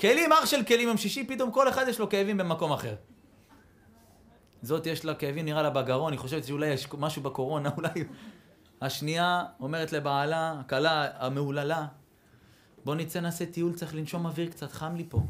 כלים, 0.00 0.32
אח 0.32 0.46
של 0.46 0.64
כלים 0.64 0.88
עם 0.88 0.96
שישי, 0.96 1.26
פתאום 1.26 1.50
כל 1.50 1.68
אחד 1.68 1.84
יש 1.88 1.98
לו 1.98 2.08
כאבים 2.08 2.36
במקום 2.36 2.72
אחר. 2.72 2.94
זאת 4.62 4.86
יש 4.86 5.04
לה 5.04 5.14
כאבים, 5.14 5.44
נראה 5.44 5.62
לה 5.62 5.70
בגרון, 5.70 6.12
היא 6.12 6.20
חושבת 6.20 6.44
שאולי 6.44 6.66
יש 6.66 6.88
משהו 6.98 7.22
בקורונה, 7.22 7.70
אולי... 7.76 7.90
השנייה 8.80 9.44
אומרת 9.60 9.92
לבעלה, 9.92 10.60
הכלה 10.60 11.08
המהוללה, 11.18 11.86
בוא 12.84 12.94
נצא 12.94 13.20
נעשה 13.20 13.46
טיול, 13.46 13.74
צריך 13.74 13.94
לנשום 13.94 14.26
אוויר 14.26 14.50
קצת, 14.50 14.72
חם 14.72 14.96
לי 14.96 15.06
פה. 15.08 15.20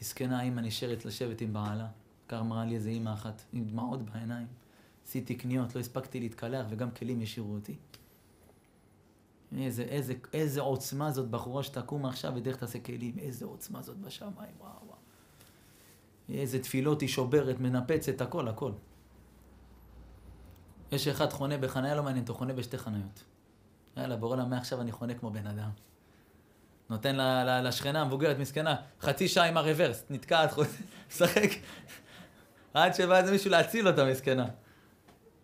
מסכנה 0.00 0.42
אימא 0.42 0.60
נשארת 0.60 1.04
לשבת 1.04 1.40
עם 1.40 1.52
בעלה. 1.52 1.86
כך 2.28 2.40
אמרה 2.40 2.64
לי 2.64 2.74
איזה 2.74 2.90
אימא 2.90 3.12
אחת, 3.12 3.42
עם 3.52 3.64
דמעות 3.64 4.02
בעיניים. 4.02 4.46
עשיתי 5.06 5.34
קניות, 5.34 5.74
לא 5.74 5.80
הספקתי 5.80 6.20
להתקלח 6.20 6.66
וגם 6.70 6.90
כלים 6.90 7.20
השאירו 7.22 7.54
אותי. 7.54 7.76
איזה, 9.58 9.82
איזה, 9.82 10.14
איזה 10.32 10.60
עוצמה 10.60 11.10
זאת 11.10 11.30
בחורה 11.30 11.62
שתקום 11.62 12.06
עכשיו 12.06 12.32
ודרך 12.36 12.56
תעשה 12.56 12.78
כלים, 12.78 13.18
איזה 13.18 13.44
עוצמה 13.44 13.82
זאת 13.82 13.96
בשמיים, 13.96 14.54
וואו 14.58 14.72
וואו. 14.86 14.96
איזה 16.28 16.62
תפילות 16.62 17.00
היא 17.00 17.08
שוברת, 17.08 17.60
מנפצת, 17.60 18.20
הכל, 18.20 18.48
הכל. 18.48 18.72
יש 20.92 21.08
אחד 21.08 21.32
חונה 21.32 21.58
בחניה 21.58 21.94
לא 21.94 22.02
מעניין, 22.02 22.24
הוא 22.28 22.36
חונה 22.36 22.52
בשתי 22.52 22.78
חניות. 22.78 23.24
יאללה, 23.96 24.16
בורא 24.16 24.36
לה, 24.36 24.44
מעכשיו 24.44 24.80
אני 24.80 24.92
חונה 24.92 25.14
כמו 25.14 25.30
בן 25.30 25.46
אדם. 25.46 25.70
נותן 26.90 27.16
לה, 27.16 27.44
לה, 27.44 27.62
לשכנה 27.62 28.02
המבוגרת, 28.02 28.38
מסכנה, 28.38 28.76
חצי 29.00 29.28
שעה 29.28 29.44
עם 29.44 29.56
הרוורס, 29.56 30.04
נתקעת, 30.10 30.50
משחק. 31.10 31.50
עד 32.76 32.94
שבא 32.94 33.18
איזה 33.18 33.32
מישהו 33.32 33.50
להציל 33.50 33.88
אותה, 33.88 34.04
מסכנה. 34.04 34.46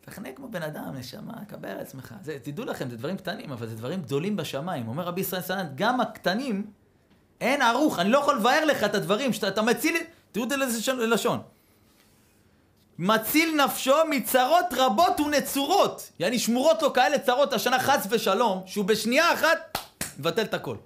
תחנה 0.01 0.33
כמו 0.33 0.49
בן 0.49 0.63
אדם, 0.63 0.97
נשמה, 0.97 1.45
קבל 1.49 1.69
על 1.69 1.81
עצמך. 1.81 2.15
זה, 2.23 2.39
תדעו 2.43 2.65
לכם, 2.65 2.91
זה 2.91 2.97
דברים 2.97 3.17
קטנים, 3.17 3.53
אבל 3.53 3.67
זה 3.67 3.77
דברים 3.77 4.03
גדולים 4.03 4.37
בשמיים. 4.37 4.89
אומר 4.89 5.05
רבי 5.05 5.21
ישראל 5.21 5.43
סנן, 5.43 5.67
גם 5.75 6.01
הקטנים, 6.01 6.71
אין 7.41 7.63
ערוך, 7.63 7.99
אני 7.99 8.11
לא 8.11 8.19
יכול 8.19 8.37
לבאר 8.37 8.65
לך 8.65 8.85
את 8.85 8.95
הדברים, 8.95 9.33
שאתה 9.33 9.63
מציל, 9.63 9.97
תראו 10.33 10.45
את 10.45 10.51
זה 10.51 10.57
ללשון. 10.93 11.43
מציל 12.99 13.65
נפשו 13.65 13.95
מצרות 14.11 14.67
רבות 14.77 15.21
ונצורות. 15.21 16.13
יעני 16.19 16.39
שמורות 16.39 16.83
לו 16.83 16.93
כאלה 16.93 17.19
צרות 17.19 17.53
השנה 17.53 17.79
חס 17.79 18.07
ושלום, 18.11 18.63
שהוא 18.67 18.85
בשנייה 18.85 19.35
אחת 19.35 19.79
מבטל 20.19 20.43
את 20.43 20.55
הכל. 20.55 20.77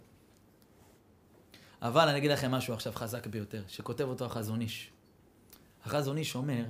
אבל 1.83 2.09
אני 2.09 2.19
אגיד 2.19 2.31
לכם 2.31 2.51
משהו 2.51 2.75
עכשיו 2.75 2.93
חזק 2.93 3.27
ביותר, 3.27 3.63
שכותב 3.69 4.05
אותו 4.05 4.25
החזון 4.25 4.61
איש. 4.61 4.91
החזון 5.87 6.17
איש 6.17 6.35
אומר, 6.35 6.65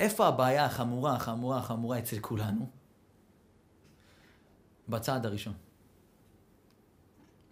איפה 0.00 0.26
הבעיה 0.26 0.64
החמורה, 0.64 1.14
החמורה, 1.16 1.58
החמורה 1.58 1.98
אצל 1.98 2.18
כולנו? 2.20 2.66
בצעד 4.88 5.26
הראשון. 5.26 5.54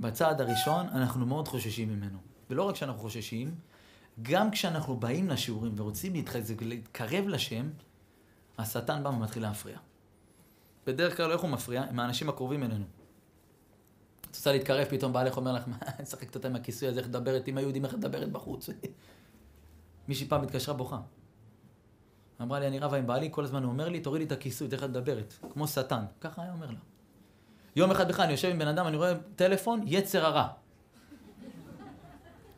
בצעד 0.00 0.40
הראשון 0.40 0.87
אנחנו 0.87 1.26
מאוד 1.26 1.48
חוששים 1.48 1.88
ממנו. 1.88 2.18
ולא 2.50 2.62
רק 2.62 2.76
שאנחנו 2.76 3.00
חוששים, 3.00 3.54
גם 4.22 4.50
כשאנחנו 4.50 4.96
באים 4.96 5.28
לשיעורים 5.28 5.72
ורוצים 5.76 6.12
להתחזק 6.12 6.54
ולהתקרב 6.62 7.28
לשם, 7.28 7.70
השטן 8.58 9.02
בא 9.02 9.08
ומתחיל 9.08 9.42
להפריע. 9.42 9.78
בדרך 10.87 11.16
כלל 11.16 11.32
איך 11.32 11.40
הוא 11.40 11.50
מפריע? 11.50 11.82
עם 11.82 12.00
האנשים 12.00 12.28
הקרובים 12.28 12.62
אלינו. 12.62 12.85
את 14.20 14.37
רוצה 14.37 14.52
להתקרב, 14.52 14.87
פתאום 14.90 15.12
בעלך 15.12 15.37
אומר 15.37 15.52
לך, 15.52 15.68
מה, 15.68 15.76
אני 15.82 16.02
משחקת 16.02 16.35
אותה 16.35 16.48
עם 16.48 16.56
הכיסוי 16.56 16.88
הזה, 16.88 17.00
איך 17.00 17.08
לדברת 17.08 17.46
עם 17.46 17.58
היהודים, 17.58 17.85
איך 17.85 17.94
לדברת 17.94 18.32
בחוץ. 18.32 18.68
מישהי 20.12 20.29
פעם 20.29 20.42
התקשרה 20.42 20.75
בוכה. 20.75 21.01
אמרה 22.42 22.61
לי, 22.61 22.66
אני 22.66 22.79
רבה 22.79 22.96
עם 22.96 23.07
בעלי, 23.07 23.29
כל 23.31 23.44
הזמן 23.44 23.62
הוא 23.62 23.72
אומר 23.72 23.88
לי, 23.88 24.01
תורידי 24.01 24.25
את 24.25 24.33
הכיסוי, 24.33 24.68
איך 24.72 24.83
לדברת. 24.83 25.35
כמו 25.53 25.68
שטן. 25.68 26.05
ככה 26.20 26.42
היה 26.42 26.53
אומר 26.53 26.66
לה. 26.66 26.79
יום 27.77 27.90
אחד 27.90 28.09
בכלל, 28.09 28.25
אני 28.25 28.33
יושב 28.33 28.48
עם 28.48 28.59
בן 28.59 28.68
אדם, 28.68 28.87
אני 28.87 28.96
רואה 28.96 29.12
טלפון, 29.37 29.81
יצר 29.87 30.27
הרע. 30.27 30.48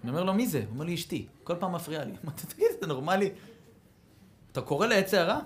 אני 0.02 0.10
אומר 0.10 0.24
לו, 0.24 0.34
מי 0.34 0.46
זה? 0.46 0.58
הוא 0.58 0.68
אומר 0.70 0.84
לי, 0.84 0.94
אשתי. 0.94 1.26
כל 1.44 1.54
פעם 1.58 1.72
מפריעה 1.72 2.04
לי. 2.04 2.12
אמרתי, 2.24 2.46
תגיד, 2.46 2.66
זה 2.80 2.86
נורמלי? 2.86 3.30
אתה 4.52 4.60
קורא 4.60 4.86
לה 4.86 4.94
יצר 4.94 5.20
הרע? 5.20 5.40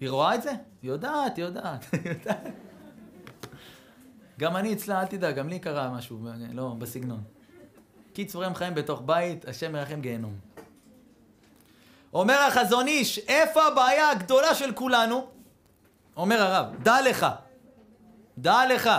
היא 0.00 0.10
רואה 0.10 0.34
את 0.34 0.42
זה? 0.42 0.52
היא 0.82 0.90
יודעת, 0.90 1.36
היא 1.36 1.44
יודעת. 1.44 1.84
גם 4.38 4.56
אני 4.56 4.72
אצלה, 4.72 5.00
אל 5.00 5.06
תדאג, 5.06 5.34
גם 5.34 5.48
לי 5.48 5.58
קרה 5.58 5.90
משהו, 5.90 6.28
לא, 6.52 6.74
בסגנון. 6.78 7.22
קיצור, 8.12 8.44
הם 8.44 8.54
חיים 8.54 8.74
בתוך 8.74 9.02
בית, 9.06 9.48
השם 9.48 9.74
ירחם 9.74 10.00
גיהנום. 10.00 10.49
אומר 12.14 12.38
החזון 12.38 12.86
איש, 12.86 13.18
איפה 13.18 13.66
הבעיה 13.66 14.10
הגדולה 14.10 14.54
של 14.54 14.72
כולנו? 14.72 15.26
אומר 16.16 16.42
הרב, 16.42 16.66
דע 16.82 17.00
לך, 17.02 17.26
דע 18.38 18.66
לך, 18.66 18.90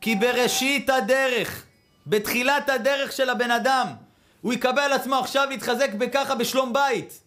כי 0.00 0.16
בראשית 0.16 0.90
הדרך, 0.90 1.64
בתחילת 2.06 2.68
הדרך 2.68 3.12
של 3.12 3.30
הבן 3.30 3.50
אדם, 3.50 3.86
הוא 4.40 4.52
יקבל 4.52 4.82
על 4.82 4.92
עצמו 4.92 5.14
עכשיו 5.14 5.48
להתחזק 5.50 5.90
בככה 5.98 6.34
בשלום 6.34 6.72
בית. 6.72 7.20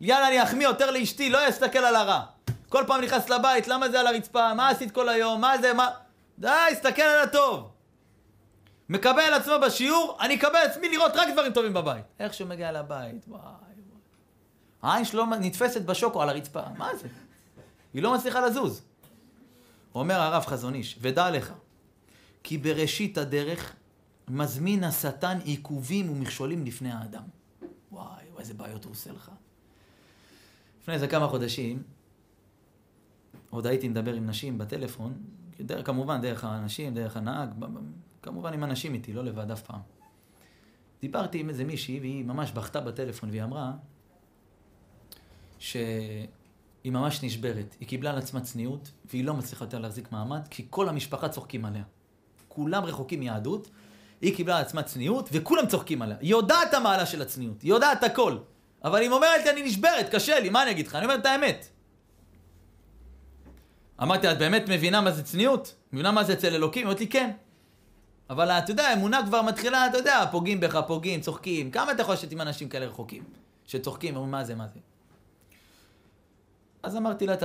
יאללה, 0.00 0.28
אני 0.28 0.42
אחמיא 0.42 0.66
יותר 0.66 0.90
לאשתי, 0.90 1.30
לא 1.30 1.48
יסתכל 1.48 1.78
על 1.78 1.96
הרע. 1.96 2.20
כל 2.68 2.84
פעם 2.86 3.00
נכנס 3.00 3.28
לבית, 3.28 3.68
למה 3.68 3.88
זה 3.88 4.00
על 4.00 4.06
הרצפה? 4.06 4.54
מה 4.54 4.68
עשית 4.68 4.90
כל 4.90 5.08
היום? 5.08 5.40
מה 5.40 5.58
זה? 5.58 5.72
מה... 5.74 5.90
די, 6.38 6.48
הסתכל 6.72 7.02
על 7.02 7.20
הטוב. 7.20 7.70
מקבל 8.88 9.34
עצמו 9.34 9.54
בשיעור, 9.62 10.18
אני 10.20 10.34
אקבל 10.34 10.58
עצמי 10.58 10.88
לראות 10.88 11.16
רק 11.16 11.28
דברים 11.32 11.52
טובים 11.52 11.74
בבית. 11.74 12.04
איך 12.20 12.34
שהוא 12.34 12.48
מגיע 12.48 12.72
לבית, 12.72 13.24
וואי. 13.28 13.67
העין 14.82 15.04
שלו 15.04 15.26
נתפסת 15.26 15.82
בשוקו 15.82 16.22
על 16.22 16.28
הרצפה, 16.28 16.62
מה 16.76 16.96
זה? 16.96 17.08
היא 17.94 18.02
לא 18.02 18.14
מצליחה 18.14 18.46
לזוז. 18.46 18.82
אומר 19.94 20.14
הרב 20.14 20.44
חזון 20.46 20.74
איש, 20.74 20.98
ודע 21.00 21.30
לך, 21.30 21.52
כי 22.42 22.58
בראשית 22.58 23.18
הדרך 23.18 23.76
מזמין 24.28 24.84
השטן 24.84 25.38
עיכובים 25.44 26.10
ומכשולים 26.10 26.64
לפני 26.64 26.92
האדם. 26.92 27.22
וואי, 27.92 28.24
איזה 28.38 28.54
בעיות 28.54 28.84
הוא 28.84 28.92
עושה 28.92 29.12
לך. 29.12 29.30
לפני 30.82 30.94
איזה 30.94 31.08
כמה 31.08 31.28
חודשים, 31.28 31.82
עוד 33.50 33.66
הייתי 33.66 33.88
מדבר 33.88 34.14
עם 34.14 34.26
נשים 34.26 34.58
בטלפון, 34.58 35.12
דרך, 35.60 35.86
כמובן 35.86 36.20
דרך 36.20 36.44
האנשים, 36.44 36.94
דרך 36.94 37.16
הנהג, 37.16 37.50
כמובן 38.22 38.52
עם 38.52 38.64
אנשים 38.64 38.94
איתי, 38.94 39.12
לא 39.12 39.24
לבד 39.24 39.50
אף 39.50 39.62
פעם. 39.62 39.80
דיברתי 41.00 41.40
עם 41.40 41.48
איזה 41.48 41.64
מישהי, 41.64 42.00
והיא 42.00 42.24
ממש 42.24 42.52
בכתה 42.52 42.80
בטלפון, 42.80 43.30
והיא 43.30 43.42
אמרה 43.42 43.72
שהיא 45.58 46.26
ממש 46.84 47.22
נשברת. 47.22 47.76
היא 47.80 47.88
קיבלה 47.88 48.10
על 48.10 48.18
עצמה 48.18 48.40
צניעות, 48.40 48.90
והיא 49.04 49.24
לא 49.24 49.34
מצליחה 49.34 49.64
יותר 49.64 49.78
להחזיק 49.78 50.12
מעמד, 50.12 50.40
כי 50.50 50.66
כל 50.70 50.88
המשפחה 50.88 51.28
צוחקים 51.28 51.64
עליה. 51.64 51.82
כולם 52.48 52.84
רחוקים 52.84 53.20
מיהדות, 53.20 53.70
היא 54.20 54.36
קיבלה 54.36 54.56
על 54.56 54.62
עצמה 54.62 54.82
צניעות, 54.82 55.28
וכולם 55.32 55.66
צוחקים 55.66 56.02
עליה. 56.02 56.16
היא 56.20 56.30
יודעת 56.30 56.74
המעלה 56.74 57.06
של 57.06 57.22
הצניעות, 57.22 57.62
היא 57.62 57.70
יודעת 57.70 58.04
הכל. 58.04 58.38
אבל 58.84 59.00
היא 59.00 59.10
אומרת 59.10 59.44
לי, 59.44 59.50
אני 59.50 59.62
נשברת, 59.62 60.08
קשה 60.14 60.40
לי, 60.40 60.50
מה 60.50 60.62
אני 60.62 60.70
אגיד 60.70 60.86
לך? 60.86 60.94
אני 60.94 61.04
אומר 61.04 61.14
את 61.14 61.26
האמת. 61.26 61.68
אמרתי, 64.02 64.32
את 64.32 64.38
באמת 64.38 64.68
מבינה 64.68 65.00
מה 65.00 65.10
זה 65.10 65.22
צניעות? 65.22 65.74
מבינה 65.92 66.12
מה 66.12 66.24
זה 66.24 66.32
אצל 66.32 66.54
אלוקים? 66.54 66.80
היא 66.80 66.86
אומרת 66.86 67.00
לי, 67.00 67.06
כן. 67.06 67.30
אבל 68.30 68.50
אתה 68.50 68.70
יודע, 68.70 68.88
האמונה 68.88 69.20
כבר 69.26 69.42
מתחילה, 69.42 69.86
אתה 69.86 69.98
יודע, 69.98 70.24
פוגעים 70.30 70.60
בך, 70.60 70.80
פוגעים, 70.86 71.20
צוחקים. 71.20 71.70
כמה 71.70 71.92
אתה 71.92 72.02
יכול 72.02 72.14
לשבת 72.14 72.32
עם 72.32 72.40
אנשים 72.40 72.68
כאלה 72.68 72.86
רחוקים? 72.86 73.24
שצוחקים, 73.66 74.16
אומרים, 74.16 74.30
מה 74.30 74.44
זה, 74.44 74.54
מה 74.54 74.66
זה? 74.68 74.78
אז 76.82 76.96
אמרתי 76.96 77.26
לה 77.26 77.34
את 77.34 77.42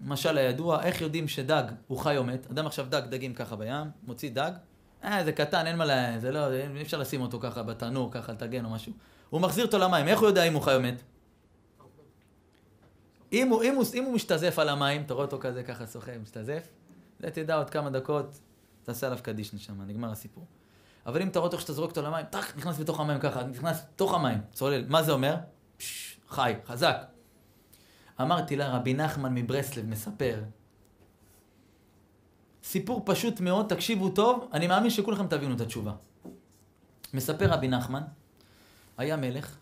המשל 0.00 0.38
הידוע, 0.38 0.82
איך 0.82 1.00
יודעים 1.00 1.28
שדג 1.28 1.64
הוא 1.86 1.98
חי 1.98 2.16
או 2.16 2.24
מת? 2.24 2.46
אדם 2.50 2.66
עכשיו 2.66 2.86
דג 2.88 3.02
דגים 3.08 3.34
ככה 3.34 3.56
בים, 3.56 3.86
מוציא 4.02 4.30
דג, 4.30 4.52
אה, 5.04 5.24
זה 5.24 5.32
קטן, 5.32 5.66
אין 5.66 5.76
מה 5.76 5.84
ל... 5.84 6.18
זה 6.18 6.32
לא, 6.32 6.52
אי 6.52 6.82
אפשר 6.82 6.98
לשים 6.98 7.20
אותו 7.20 7.40
ככה 7.40 7.62
בתנור, 7.62 8.12
ככה 8.12 8.32
לטגן 8.32 8.64
או 8.64 8.70
משהו. 8.70 8.92
הוא 9.30 9.40
מחזיר 9.40 9.64
אותו 9.64 9.78
למים, 9.78 10.08
איך 10.08 10.20
הוא 10.20 10.28
יודע 10.28 10.44
אם 10.44 10.54
הוא 10.54 10.62
חי 10.62 10.74
או 10.74 10.80
מת? 10.80 11.02
אם 13.32 13.48
הוא, 13.48 13.62
אם, 13.62 13.74
הוא, 13.74 13.84
אם 13.94 14.04
הוא 14.04 14.14
משתזף 14.14 14.58
על 14.58 14.68
המים, 14.68 15.02
אתה 15.02 15.14
רואה 15.14 15.24
אותו 15.24 15.38
כזה 15.40 15.62
ככה 15.62 15.86
שוחה, 15.86 16.12
משתזף, 16.22 16.68
אתה 17.20 17.30
תדע 17.30 17.56
עוד 17.56 17.70
כמה 17.70 17.90
דקות, 17.90 18.38
תעשה 18.82 19.06
עליו 19.06 19.18
קדיש 19.22 19.54
נשמה, 19.54 19.84
נגמר 19.84 20.10
הסיפור. 20.10 20.44
אבל 21.06 21.22
אם 21.22 21.28
אתה 21.28 21.38
רואה 21.38 21.46
אותו 21.46 21.60
שאתה 21.60 21.72
זורק 21.72 21.90
אותו 21.90 22.02
למים, 22.02 22.26
טח, 22.30 22.56
נכנס 22.56 22.78
בתוך 22.78 23.00
המים 23.00 23.20
ככה, 23.20 23.44
נכנס 23.44 23.82
בתוך 23.92 24.14
המים, 24.14 24.38
צולל. 24.52 24.84
מה 24.88 25.02
זה 25.02 25.12
אומר? 25.12 25.34
פש, 25.76 26.20
חי, 26.28 26.54
חזק. 26.66 27.13
אמרתי 28.20 28.56
לה, 28.56 28.76
רבי 28.76 28.94
נחמן 28.94 29.34
מברסלב 29.34 29.86
מספר, 29.86 30.42
סיפור 32.64 33.02
פשוט 33.04 33.40
מאוד, 33.40 33.66
תקשיבו 33.68 34.08
טוב, 34.08 34.48
אני 34.52 34.66
מאמין 34.66 34.90
שכולכם 34.90 35.26
תבינו 35.26 35.54
את 35.54 35.60
התשובה. 35.60 35.92
מספר 37.14 37.52
רבי 37.52 37.68
נחמן, 37.68 38.02
היה 38.98 39.16
מלך, 39.16 39.56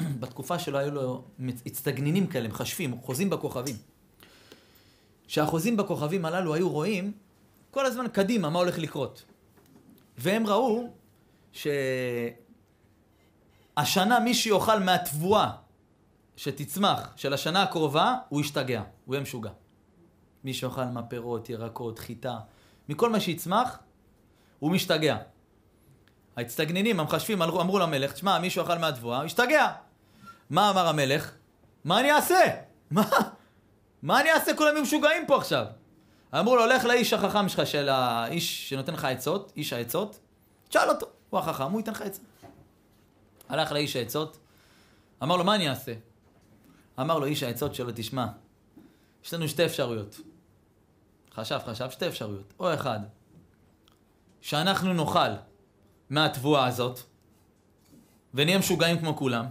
בתקופה 0.20 0.58
שלו 0.58 0.78
היו 0.78 0.90
לו 0.90 1.24
הצטגנינים 1.66 2.26
כאלה, 2.26 2.48
מחשבים, 2.48 3.00
חוזים 3.00 3.30
בכוכבים. 3.30 3.76
שהחוזים 5.26 5.76
בכוכבים 5.76 6.24
הללו 6.24 6.54
היו 6.54 6.70
רואים 6.70 7.12
כל 7.70 7.86
הזמן 7.86 8.08
קדימה 8.08 8.50
מה 8.50 8.58
הולך 8.58 8.78
לקרות. 8.78 9.24
והם 10.18 10.46
ראו 10.46 10.88
שהשנה 13.76 14.20
מי 14.20 14.34
שיאכל 14.34 14.80
מהתבואה 14.80 15.50
שתצמח 16.36 17.12
של 17.16 17.32
השנה 17.32 17.62
הקרובה, 17.62 18.16
הוא 18.28 18.40
ישתגע, 18.40 18.82
הוא 19.04 19.14
יהיה 19.14 19.22
משוגע. 19.22 19.50
מי 20.44 20.54
שאוכל 20.54 20.84
מהפירות, 20.84 21.50
ירקות, 21.50 21.98
חיטה, 21.98 22.38
מכל 22.88 23.10
מה 23.10 23.20
שיצמח, 23.20 23.78
הוא 24.58 24.70
משתגע. 24.70 25.16
ההצטגנינים, 26.36 27.00
המחשבים, 27.00 27.42
אמרו, 27.42 27.78
למלך, 27.78 28.12
תשמע, 28.12 28.38
מי 28.38 28.50
שאוכל 28.50 28.78
מהתבואה, 28.78 29.18
הוא 29.18 29.24
ישתגע. 29.24 29.72
מה 30.50 30.70
אמר 30.70 30.88
המלך? 30.88 31.32
מה 31.84 32.00
אני 32.00 32.12
אעשה? 32.12 32.44
מה? 32.90 33.02
מה 34.02 34.20
אני 34.20 34.32
אעשה? 34.32 34.56
כולם 34.56 34.82
משוגעים 34.82 35.26
פה 35.26 35.36
עכשיו. 35.36 35.66
אמרו 36.34 36.56
לו, 36.56 36.66
לך 36.66 36.84
לאיש 36.84 37.12
החכם 37.12 37.48
שלך, 37.48 37.66
של 37.66 37.88
האיש 37.88 38.70
שנותן 38.70 38.92
לך 38.92 39.04
עצות, 39.04 39.52
איש 39.56 39.72
העצות, 39.72 40.18
תשאל 40.68 40.88
אותו, 40.88 41.06
הוא 41.30 41.40
החכם, 41.40 41.72
הוא 41.72 41.80
ייתן 41.80 41.92
לך 41.92 42.00
עצה. 42.00 42.22
הלך 43.48 43.72
לאיש 43.72 43.96
העצות, 43.96 44.38
אמר 45.22 45.36
לו, 45.36 45.44
מה 45.44 45.54
אני 45.54 45.68
אעשה? 45.68 45.92
אמר 47.00 47.18
לו 47.18 47.26
איש 47.26 47.42
העצות 47.42 47.74
שלו, 47.74 47.90
תשמע, 47.94 48.26
יש 49.24 49.34
לנו 49.34 49.48
שתי 49.48 49.66
אפשרויות. 49.66 50.20
חשב, 51.34 51.58
חשב, 51.66 51.90
שתי 51.90 52.06
אפשרויות. 52.06 52.54
או 52.60 52.74
אחד, 52.74 53.00
שאנחנו 54.40 54.92
נאכל 54.92 55.30
מהתבואה 56.10 56.66
הזאת, 56.66 57.00
ונהיה 58.34 58.58
משוגעים 58.58 58.98
כמו 58.98 59.16
כולם, 59.16 59.46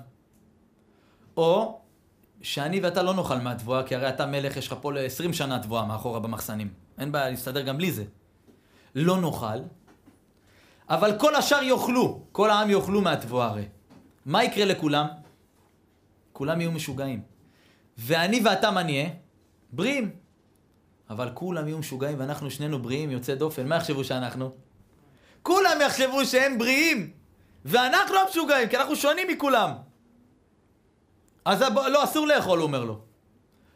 או 1.38 1.82
שאני 2.42 2.80
ואתה 2.80 3.04
לא 3.04 3.14
נאכל 3.14 3.38
מהתבואה, 3.38 3.84
כי 3.84 3.96
הרי 3.96 4.10
אתה 4.10 4.26
מלך, 4.26 4.58
יש 4.58 4.68
לך 4.68 4.76
פה 4.82 4.94
ל-20 4.94 5.34
שנה 5.34 5.60
תבואה 5.60 5.86
מאחורה 5.86 6.20
במחסנים. 6.20 6.74
אין 6.98 7.12
בעיה 7.12 7.30
להסתדר 7.30 7.62
גם 7.62 7.78
בלי 7.78 7.92
זה. 7.92 8.06
לא 8.96 9.22
נאכל, 9.22 9.58
אבל 10.90 11.20
כל 11.20 11.36
השאר 11.36 11.64
יאכלו, 11.64 12.24
כל 12.32 12.50
העם 12.50 12.70
יאכלו 12.70 13.02
מהתבואה 13.02 13.48
הרי. 13.48 13.66
מה 14.26 14.44
יקרה 14.44 14.66
לכולם? 14.66 15.08
כולם 16.34 16.62
יהיו 16.62 16.72
משוגעים. 16.72 17.35
ואני 17.98 18.42
ואתה 18.46 18.72
מה 18.72 18.84
נהיה? 18.84 19.10
בריאים. 19.72 20.12
אבל 21.10 21.30
כולם 21.34 21.68
יהיו 21.68 21.78
משוגעים 21.78 22.20
ואנחנו 22.20 22.52
שנינו 22.52 22.82
בריאים, 22.82 23.12
יוצא 23.12 23.36
דופן. 23.36 23.68
מה 23.68 23.76
יחשבו 23.76 24.04
שאנחנו? 24.04 24.52
כולם 25.44 25.78
יחשבו 25.86 26.26
שהם 26.26 26.58
בריאים, 26.58 27.12
ואנחנו 27.66 28.16
המשוגעים, 28.18 28.70
כי 28.70 28.78
אנחנו 28.78 28.96
שונים 28.96 29.28
מכולם. 29.28 29.72
אז 31.46 31.62
לא, 31.62 32.04
אסור 32.04 32.28
לאכול, 32.28 32.60
הוא 32.60 32.68
אומר 32.68 32.84
לו. 32.84 33.02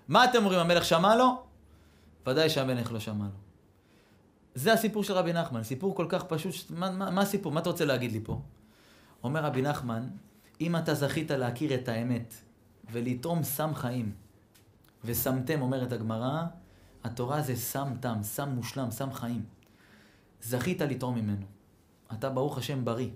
מה 0.07 0.25
אתם 0.25 0.37
אומרים, 0.37 0.59
המלך 0.59 0.85
שמע 0.85 1.15
לו? 1.15 1.43
ודאי 2.27 2.49
שהמלך 2.49 2.91
לא 2.91 2.99
שמע 2.99 3.25
לו. 3.25 3.39
זה 4.55 4.73
הסיפור 4.73 5.03
של 5.03 5.13
רבי 5.13 5.33
נחמן, 5.33 5.63
סיפור 5.63 5.95
כל 5.95 6.05
כך 6.09 6.23
פשוט, 6.23 6.55
מה, 6.69 6.91
מה, 6.91 7.09
מה 7.09 7.21
הסיפור? 7.21 7.51
מה 7.51 7.59
אתה 7.59 7.69
רוצה 7.69 7.85
להגיד 7.85 8.11
לי 8.11 8.19
פה? 8.23 8.41
אומר 9.23 9.43
רבי 9.43 9.61
נחמן, 9.61 10.07
אם 10.61 10.75
אתה 10.75 10.93
זכית 10.93 11.31
להכיר 11.31 11.73
את 11.73 11.87
האמת 11.87 12.33
ולטעום 12.91 13.43
סם 13.43 13.75
חיים, 13.75 14.11
ושמתם, 15.05 15.61
אומרת 15.61 15.91
הגמרא, 15.91 16.43
התורה 17.03 17.41
זה 17.41 17.55
סם 17.55 17.93
תם, 17.99 18.17
סם 18.23 18.49
מושלם, 18.49 18.91
סם 18.91 19.13
חיים. 19.13 19.45
זכית 20.41 20.81
לטעום 20.81 21.15
ממנו. 21.15 21.45
אתה 22.13 22.29
ברוך 22.29 22.57
השם 22.57 22.85
בריא. 22.85 23.09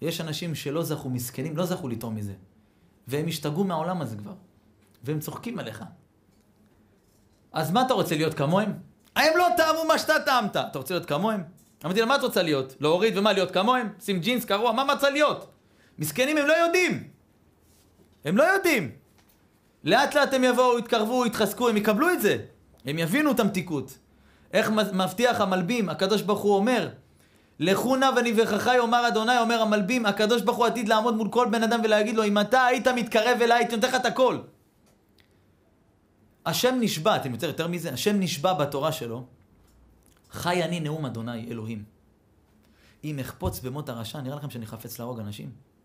יש 0.00 0.20
אנשים 0.20 0.54
שלא 0.54 0.82
זכו, 0.82 1.10
מסכנים, 1.10 1.56
לא 1.56 1.66
זכו 1.66 1.88
לטעום 1.88 2.14
מזה. 2.14 2.34
והם 3.08 3.26
השתגעו 3.28 3.64
מהעולם 3.64 4.02
הזה 4.02 4.16
כבר. 4.16 4.34
והם 5.04 5.20
צוחקים 5.20 5.58
עליך. 5.58 5.84
אז 7.52 7.70
מה 7.70 7.82
אתה 7.86 7.94
רוצה 7.94 8.16
להיות 8.16 8.34
כמוהם? 8.34 8.72
הם 9.16 9.36
לא 9.36 9.48
טעמו 9.56 9.84
מה 9.88 9.98
שאתה 9.98 10.14
טעמת. 10.24 10.56
אתה 10.56 10.78
רוצה 10.78 10.94
להיות 10.94 11.08
כמוהם? 11.08 11.42
אמרתי 11.84 12.00
לה, 12.00 12.06
מה 12.06 12.16
את 12.16 12.22
רוצה 12.22 12.42
להיות? 12.42 12.74
להוריד 12.80 13.18
ומה, 13.18 13.32
להיות 13.32 13.50
כמוהם? 13.50 13.88
שים 14.00 14.20
ג'ינס 14.20 14.44
קרוע, 14.44 14.72
מה 14.72 14.84
מצא 14.84 15.10
להיות? 15.10 15.52
מסכנים, 15.98 16.36
הם 16.36 16.46
לא 16.46 16.52
יודעים. 16.52 17.15
הם 18.26 18.36
לא 18.36 18.42
יודעים. 18.42 18.90
לאט 19.84 20.14
לאט 20.14 20.34
הם 20.34 20.44
יבואו, 20.44 20.78
יתקרבו, 20.78 21.26
יתחזקו, 21.26 21.68
הם 21.68 21.76
יקבלו 21.76 22.10
את 22.10 22.20
זה. 22.20 22.36
הם 22.84 22.98
יבינו 22.98 23.30
את 23.30 23.40
המתיקות. 23.40 23.98
איך 24.52 24.70
מבטיח 24.70 25.40
המלבים, 25.40 25.88
הקדוש 25.88 26.22
ברוך 26.22 26.40
הוא 26.40 26.56
אומר, 26.56 26.88
לכו 27.58 27.96
נא 27.96 28.10
ונברכך 28.16 28.70
יאמר 28.76 29.08
אדוני, 29.08 29.38
אומר 29.38 29.62
המלבים, 29.62 30.06
הקדוש 30.06 30.42
ברוך 30.42 30.56
הוא 30.56 30.66
עתיד 30.66 30.88
לעמוד 30.88 31.16
מול 31.16 31.28
כל 31.30 31.48
בן 31.50 31.62
אדם 31.62 31.80
ולהגיד 31.84 32.16
לו, 32.16 32.24
אם 32.24 32.38
אתה 32.38 32.64
היית 32.64 32.88
מתקרב 32.88 33.38
אליי, 33.42 33.58
הייתי 33.58 33.76
נותן 33.76 33.88
לך 33.88 33.94
את 33.94 34.06
הכל. 34.06 34.38
השם 36.46 36.76
נשבע, 36.80 37.16
אתם 37.16 37.32
יותר, 37.32 37.46
יותר 37.46 37.68
מזה, 37.68 37.92
השם 37.92 38.20
נשבע 38.20 38.52
בתורה 38.52 38.92
שלו, 38.92 39.26
חי 40.30 40.64
אני 40.64 40.80
נאום 40.80 41.06
אדוני, 41.06 41.46
אלוהים. 41.50 41.84
אם 43.04 43.18
אחפוץ 43.18 43.60
במות 43.60 43.88
הרשע, 43.88 44.20
נראה 44.20 44.36
לכם 44.36 44.50
שאני 44.50 44.66
חפץ 44.66 44.98
להרוג 44.98 45.20
אנשים. 45.20 45.75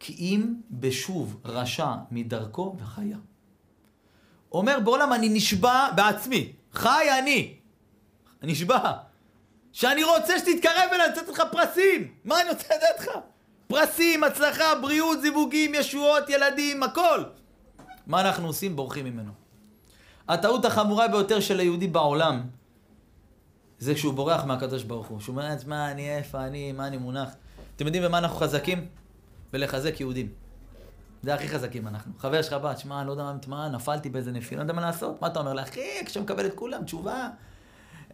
כי 0.00 0.12
אם 0.18 0.54
בשוב 0.70 1.40
רשע 1.44 1.94
מדרכו 2.10 2.76
וחיה. 2.78 3.16
אומר 4.52 4.78
בעולם 4.84 5.12
אני 5.12 5.28
נשבע 5.28 5.88
בעצמי, 5.96 6.52
חי 6.72 7.06
אני, 7.18 7.54
נשבע, 8.42 8.92
שאני 9.72 10.04
רוצה 10.04 10.38
שתתקרב 10.38 10.88
אליי, 10.92 11.04
אני 11.04 11.08
רוצה 11.08 11.22
לתת 11.22 11.28
לך 11.28 11.42
פרסים, 11.52 12.14
מה 12.24 12.40
אני 12.40 12.50
רוצה 12.50 12.74
לתת 12.74 13.00
לך? 13.00 13.08
פרסים, 13.66 14.24
הצלחה, 14.24 14.74
בריאות, 14.82 15.20
זיווגים, 15.20 15.74
ישועות, 15.74 16.28
ילדים, 16.28 16.82
הכל. 16.82 17.24
מה 18.06 18.20
אנחנו 18.20 18.46
עושים? 18.46 18.76
בורחים 18.76 19.04
ממנו. 19.04 19.32
הטעות 20.28 20.64
החמורה 20.64 21.08
ביותר 21.08 21.40
של 21.40 21.60
היהודי 21.60 21.86
בעולם 21.86 22.42
זה 23.78 23.94
כשהוא 23.94 24.14
בורח 24.14 24.44
מהקדוש 24.44 24.82
ברוך 24.82 25.06
הוא. 25.06 25.20
שהוא 25.20 25.32
אומר, 25.32 25.48
מה, 25.66 25.90
אני 25.90 26.16
איפה 26.16 26.44
אני, 26.44 26.72
מה 26.72 26.86
אני 26.86 26.96
מונח. 26.96 27.28
אתם 27.76 27.86
יודעים 27.86 28.04
במה 28.04 28.18
אנחנו 28.18 28.36
חזקים? 28.36 28.99
בלחזק 29.52 30.00
יהודים. 30.00 30.32
זה 31.22 31.34
הכי 31.34 31.48
חזקים 31.48 31.86
אנחנו. 31.86 32.12
חבר 32.18 32.42
שלך 32.42 32.52
בא, 32.52 32.72
תשמע, 32.72 33.04
לא 33.04 33.10
יודע 33.10 33.32
מה, 33.46 33.68
נפלתי 33.68 34.10
באיזה 34.10 34.32
נפילה, 34.32 34.58
לא 34.58 34.64
יודע 34.64 34.74
מה 34.74 34.80
לעשות. 34.80 35.22
מה 35.22 35.28
אתה 35.28 35.40
אומר 35.40 35.52
לה? 35.52 35.62
אחי, 35.62 35.80
מקבל 36.22 36.46
את 36.46 36.54
כולם, 36.54 36.84
תשובה. 36.84 37.28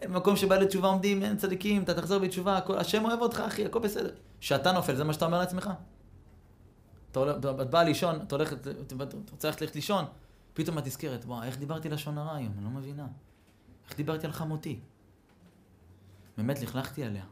במקום 0.03 0.37
שבא 0.37 0.57
לתשובה 0.57 0.89
עומדים, 0.89 1.23
אין 1.23 1.37
צדיקים, 1.37 1.83
אתה 1.83 1.95
תחזור 1.95 2.19
בתשובה, 2.19 2.57
הכל, 2.57 2.79
השם 2.79 3.05
אוהב 3.05 3.21
אותך, 3.21 3.41
אחי, 3.41 3.65
הכל 3.65 3.79
בסדר. 3.79 4.11
כשאתה 4.41 4.73
נופל, 4.73 4.95
זה 4.95 5.05
מה 5.05 5.13
שאתה 5.13 5.25
אומר 5.25 5.39
לעצמך? 5.39 5.71
אתה 7.11 7.53
בא 7.53 7.83
לישון, 7.83 8.21
אתה 8.21 8.37
הולך, 8.37 8.53
אתה 8.87 8.95
רוצה 9.31 9.49
ללכת 9.49 9.75
לישון, 9.75 10.05
פתאום 10.55 10.79
את 10.79 10.87
נזכרת, 10.87 11.25
וואי, 11.25 11.47
איך 11.47 11.59
דיברתי 11.59 11.89
לשון 11.89 12.19
הרע 12.19 12.37
היום, 12.37 12.53
אני 12.57 12.65
לא 12.65 12.71
מבינה. 12.71 13.07
איך 13.89 13.97
דיברתי 13.97 14.27
על 14.27 14.33
חמותי? 14.33 14.81
באמת 16.37 16.61
לכלכתי 16.63 17.05
עליה. 17.05 17.25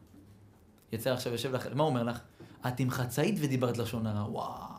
יצא 0.93 1.13
עכשיו, 1.13 1.33
יושב 1.33 1.55
לך, 1.55 1.67
מה 1.75 1.83
הוא 1.83 1.91
אומר 1.91 2.03
לך? 2.03 2.21
את 2.69 2.81
עם 2.81 2.91
חצאית 2.91 3.35
ודיברת 3.41 3.79
לשון 3.79 4.07
הרע, 4.07 4.31
וואו. 4.31 4.75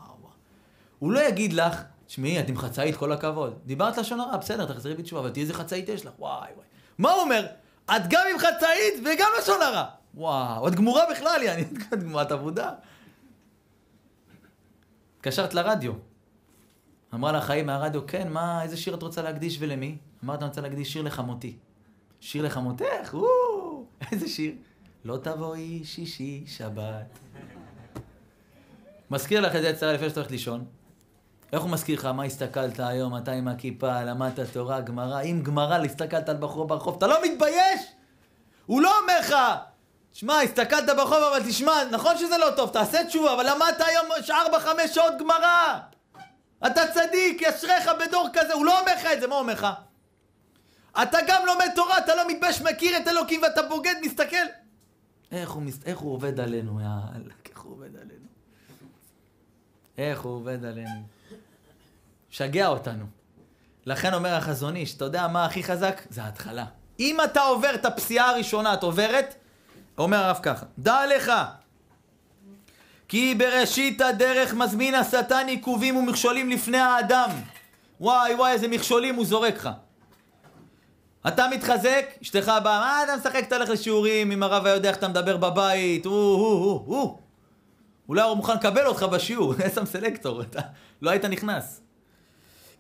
הוא 1.00 1.12
לא 1.12 1.20
יגיד 1.20 1.54
לך, 1.54 1.84
תשמעי, 2.06 2.40
את 2.40 2.50
עם 2.50 2.58
חצאית, 2.58 2.96
כל 2.96 3.12
הכבוד. 3.12 3.60
דיברת 3.66 3.98
לשון 3.98 4.20
הרע, 4.20 4.38
בסדר, 4.38 4.66
תחזרי 4.66 4.96
בתשובה, 4.96 5.22
אבל 5.22 5.30
תראי 5.30 5.42
איזה 5.42 5.54
חצאית 5.54 5.90
יש 5.90 6.06
לך, 6.06 6.14
וואי 6.20 6.52
וואי. 6.56 6.66
מה 6.98 7.12
הוא 7.12 7.22
אומר? 7.22 7.46
את 7.86 8.02
גם 8.10 8.24
עם 8.32 8.40
חצאית 8.40 8.94
וגם 9.00 9.30
לשון 9.40 9.62
הרע. 9.62 9.86
וואו, 10.14 10.68
את 10.68 10.76
גמורה 10.76 11.04
בכלל, 11.12 11.44
יעני, 11.44 11.62
את 11.62 11.94
גמורת 12.04 12.32
עבודה. 12.32 12.72
התקשרת 15.18 15.54
לרדיו. 15.54 15.94
אמרה 17.14 17.32
לה 17.32 17.42
חיים 17.42 17.66
מהרדיו, 17.66 18.08
כן, 18.08 18.32
מה, 18.32 18.64
איזה 18.64 18.78
שיר 18.78 18.96
את 18.96 19.04
רוצה 19.04 19.22
להקדיש 19.22 19.58
ולמי? 19.60 19.98
אמרת, 20.24 20.40
אני 20.40 20.48
רוצה 20.48 20.62
להקדיש 20.62 20.94
שיר 20.94 21.02
לחמותי. 21.02 21.58
שיר 22.20 22.46
לחמותך? 22.46 23.14
וואו, 23.14 23.86
איזה 24.12 24.28
שיר? 24.28 24.54
לא 25.06 25.18
תבואי 25.18 25.82
שישי 25.84 26.44
שבת. 26.48 27.20
מזכיר 29.12 29.42
לך 29.42 29.56
את 29.56 29.62
זה 29.62 29.68
יצרה 29.68 29.94
לפני 29.94 30.10
שאתה 30.10 30.20
הולך 30.20 30.32
לישון. 30.32 30.66
איך 31.54 31.62
הוא 31.62 31.70
מזכיר 31.70 32.00
לך? 32.00 32.06
מה 32.06 32.24
הסתכלת 32.24 32.80
היום? 32.80 33.18
אתה 33.18 33.32
עם 33.32 33.48
הכיפה, 33.48 34.04
למדת 34.04 34.40
תורה, 34.54 34.82
גמרא. 34.82 35.22
אם 35.22 35.42
גמרא, 35.44 35.76
הסתכלת 35.86 36.30
על 36.30 36.38
בחור 36.38 36.68
ברחוב, 36.68 36.96
אתה 36.98 37.08
לא 37.08 37.18
מתבייש? 37.24 37.82
הוא 38.66 38.82
לא 38.82 39.00
אומר 39.02 39.20
לך, 39.20 39.36
שמע, 40.14 40.42
הסתכלת 40.42 40.86
ברחוב, 40.98 41.18
אבל 41.32 41.44
תשמע, 41.48 41.84
נכון 41.92 42.18
שזה 42.18 42.38
לא 42.38 42.48
טוב, 42.56 42.70
תעשה 42.70 43.06
תשובה, 43.06 43.34
אבל 43.34 43.50
למדת 43.50 43.82
היום 43.82 44.06
ארבע, 44.30 44.60
חמש 44.60 44.96
שעות 44.96 45.14
גמרא. 45.20 45.80
אתה 46.68 46.82
צדיק, 46.94 47.44
אשריך 47.44 47.90
בדור 48.00 48.28
כזה. 48.34 48.54
הוא 48.54 48.66
לא 48.66 48.80
אומר 48.80 48.96
לך 48.96 49.06
את 49.14 49.22
זה, 49.22 49.28
מה 49.28 49.36
הוא 49.36 49.42
אומר 49.42 49.54
לך? 49.54 49.68
אתה 51.02 51.18
גם 51.28 51.46
לומד 51.46 51.70
תורה, 51.76 51.98
אתה 51.98 52.16
לא 52.16 52.28
מתבייש, 52.28 52.62
מכיר 52.62 52.98
את 52.98 53.08
אלוקים 53.08 53.42
ואתה 53.42 53.62
בוגד, 53.62 53.96
מסתכל. 54.02 54.46
איך 55.32 55.50
הוא, 55.52 55.64
מס... 55.64 55.80
איך 55.86 55.98
הוא 55.98 56.14
עובד 56.14 56.40
עלינו, 56.40 56.80
יאללה, 56.80 57.34
איך 57.50 57.62
הוא 57.62 57.72
עובד 57.72 57.96
עלינו. 57.96 58.26
איך 59.98 60.22
הוא 60.22 60.36
עובד 60.36 60.66
עלינו. 60.66 61.02
שגע 62.30 62.68
אותנו. 62.68 63.06
לכן 63.86 64.14
אומר 64.14 64.34
החזון 64.34 64.76
איש, 64.76 64.96
אתה 64.96 65.06
יודע 65.06 65.28
מה 65.28 65.46
הכי 65.46 65.64
חזק? 65.64 66.02
זה 66.10 66.24
ההתחלה. 66.24 66.66
אם 67.00 67.18
אתה 67.24 67.42
עובר 67.42 67.76
את 67.76 67.86
הפסיעה 67.86 68.30
הראשונה, 68.30 68.74
את 68.74 68.84
עוברת, 68.84 69.36
אומר 69.98 70.18
הרב 70.18 70.40
ככה, 70.44 70.66
דע 70.80 71.00
לך, 71.16 71.32
כי 73.08 73.36
בראשית 73.36 74.02
הדרך 74.02 74.54
מזמין 74.54 74.96
השטן 74.96 75.48
עיכובים 75.48 75.96
ומכשולים 75.96 76.50
לפני 76.50 76.78
האדם. 76.78 77.30
וואי 78.00 78.36
וואי 78.36 78.52
איזה 78.52 78.68
מכשולים 78.68 79.16
הוא 79.16 79.26
זורק 79.26 79.56
לך. 79.56 79.70
אתה 81.28 81.48
מתחזק, 81.48 82.06
אשתך 82.22 82.52
באה, 82.64 82.80
מה 82.80 83.04
אתה 83.04 83.16
משחק, 83.16 83.44
אתה 83.48 83.56
הולך 83.56 83.70
לשיעורים, 83.70 84.32
אם 84.32 84.44
הרב 84.44 84.66
היה 84.66 84.76
יודע 84.76 84.90
איך 84.90 84.98
אתה 84.98 85.08
מדבר 85.08 85.38
בבית, 85.38 86.06
הוא, 86.06 86.14
הוא, 86.14 86.64
הוא, 86.64 86.84
הוא. 86.86 87.20
אולי 88.10 88.22
הוא 88.22 88.38
מוכן 88.38 88.56
לקבל 88.56 88.88
אותך 88.88 89.04
בשיעור, 89.04 89.54
שם 89.76 89.86
סלקטור, 89.86 90.42
אתה 90.42 90.62
לא 91.02 91.10
היית 91.10 91.26
נכנס. 91.26 91.82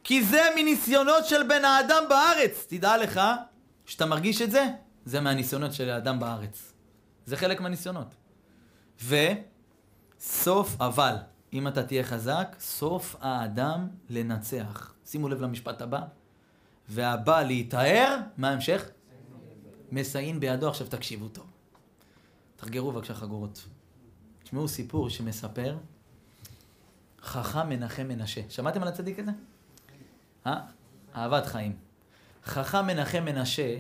כי 0.03 0.23
זה 0.23 0.41
מניסיונות 0.55 1.26
של 1.26 1.43
בן 1.43 1.65
האדם 1.65 2.03
בארץ. 2.09 2.65
תדע 2.69 2.97
לך, 2.97 3.21
שאתה 3.86 4.05
מרגיש 4.05 4.41
את 4.41 4.51
זה, 4.51 4.65
זה 5.05 5.21
מהניסיונות 5.21 5.73
של 5.73 5.89
האדם 5.89 6.19
בארץ. 6.19 6.73
זה 7.26 7.38
חלק 7.38 7.61
מהניסיונות. 7.61 8.15
וסוף 9.05 10.82
אבל, 10.82 11.15
אם 11.53 11.67
אתה 11.67 11.84
תהיה 11.84 12.03
חזק, 12.03 12.55
סוף 12.59 13.15
האדם 13.21 13.88
לנצח. 14.09 14.93
שימו 15.05 15.30
לב 15.30 15.41
למשפט 15.41 15.82
הבא. 15.82 16.01
והבא 16.89 17.41
להיטהר, 17.41 18.17
מה 18.38 18.49
ההמשך? 18.49 18.89
מסייעין 19.91 20.39
בידו. 20.39 20.69
עכשיו 20.69 20.88
תקשיבו 20.88 21.28
טוב. 21.28 21.45
תחגרו 22.55 22.91
בבקשה 22.91 23.13
חגורות. 23.13 23.65
תשמעו 24.56 24.68
סיפור 24.68 25.10
שמספר 25.10 25.78
חכם 27.24 27.70
מנחם 27.70 28.08
מנשה. 28.08 28.41
שמעתם 28.49 28.82
על 28.82 28.88
הצדיק 28.88 29.20
הזה? 29.20 29.32
אה? 30.45 30.60
אהבת 31.16 31.45
חיים. 31.45 31.76
חכם 32.45 32.88
מנחם 32.88 33.26
מנשה, 33.26 33.78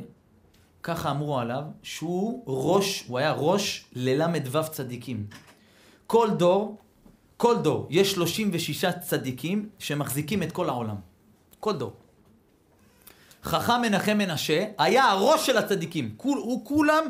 ככה 0.83 1.11
אמרו 1.11 1.39
עליו, 1.39 1.63
שהוא 1.83 2.43
ראש, 2.47 3.05
הוא 3.07 3.17
היה 3.17 3.31
ראש 3.31 3.85
לל"ו 3.93 4.59
צדיקים. 4.71 5.27
כל 6.07 6.29
דור, 6.37 6.77
כל 7.37 7.55
דור, 7.61 7.87
יש 7.89 8.11
36 8.11 8.85
צדיקים 8.85 9.69
שמחזיקים 9.79 10.43
את 10.43 10.51
כל 10.51 10.69
העולם. 10.69 10.95
כל 11.59 11.73
דור. 11.73 11.93
חכם 13.43 13.81
מנחם 13.81 14.17
מנשה 14.17 14.65
היה 14.77 15.05
הראש 15.05 15.45
של 15.45 15.57
הצדיקים, 15.57 16.13
כול, 16.17 16.37
הוא 16.37 16.65
כולם 16.65 17.03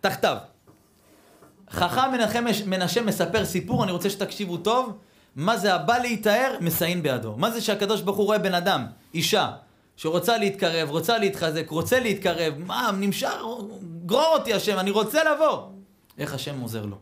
תחתיו. 0.00 0.51
חכם 1.72 2.12
מנחם 2.12 2.44
מנשה 2.66 3.02
מספר 3.02 3.44
סיפור, 3.44 3.84
אני 3.84 3.92
רוצה 3.92 4.10
שתקשיבו 4.10 4.56
טוב, 4.56 4.98
מה 5.36 5.56
זה 5.56 5.74
הבא 5.74 5.98
להיטהר, 5.98 6.56
מסייעין 6.60 7.02
בידו. 7.02 7.36
מה 7.36 7.50
זה 7.50 7.60
שהקדוש 7.60 8.00
ברוך 8.00 8.16
הוא 8.16 8.26
רואה 8.26 8.38
בן 8.38 8.54
אדם, 8.54 8.86
אישה, 9.14 9.52
שרוצה 9.96 10.38
להתקרב, 10.38 10.90
רוצה 10.90 11.18
להתחזק, 11.18 11.68
רוצה 11.68 12.00
להתקרב, 12.00 12.54
מה, 12.58 12.90
נמשך, 13.00 13.32
גרור 14.06 14.36
אותי 14.38 14.54
השם, 14.54 14.78
אני 14.78 14.90
רוצה 14.90 15.24
לבוא. 15.24 15.68
איך 16.18 16.34
השם 16.34 16.60
עוזר 16.60 16.86
לו. 16.86 16.96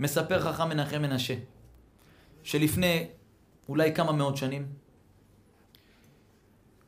מספר 0.00 0.40
חכם 0.40 0.68
מנחם 0.68 1.02
מנשה, 1.02 1.34
שלפני 2.42 3.06
אולי 3.68 3.94
כמה 3.94 4.12
מאות 4.12 4.36
שנים, 4.36 4.66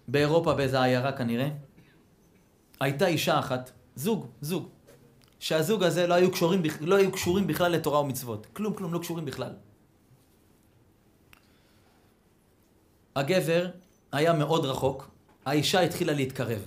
באירופה 0.09 0.55
באיזה 0.55 0.83
עיירה 0.83 1.13
כנראה, 1.13 1.49
הייתה 2.81 3.07
אישה 3.07 3.39
אחת, 3.39 3.71
זוג, 3.97 4.27
זוג, 4.41 4.69
שהזוג 5.45 5.83
הזה 5.83 6.07
לא 6.07 6.15
היו, 6.15 6.33
קשורים, 6.33 6.63
לא 6.81 6.97
היו 6.97 7.13
קשורים 7.13 7.47
בכלל 7.47 7.73
לתורה 7.73 8.01
ומצוות. 8.01 8.47
כלום, 8.53 8.75
כלום, 8.75 8.95
לא 8.95 8.99
קשורים 8.99 9.25
בכלל. 9.25 9.53
הגבר 13.17 13.67
היה 14.13 14.33
מאוד 14.33 14.65
רחוק, 14.65 15.11
האישה 15.45 15.81
התחילה 15.81 16.13
להתקרב. 16.13 16.67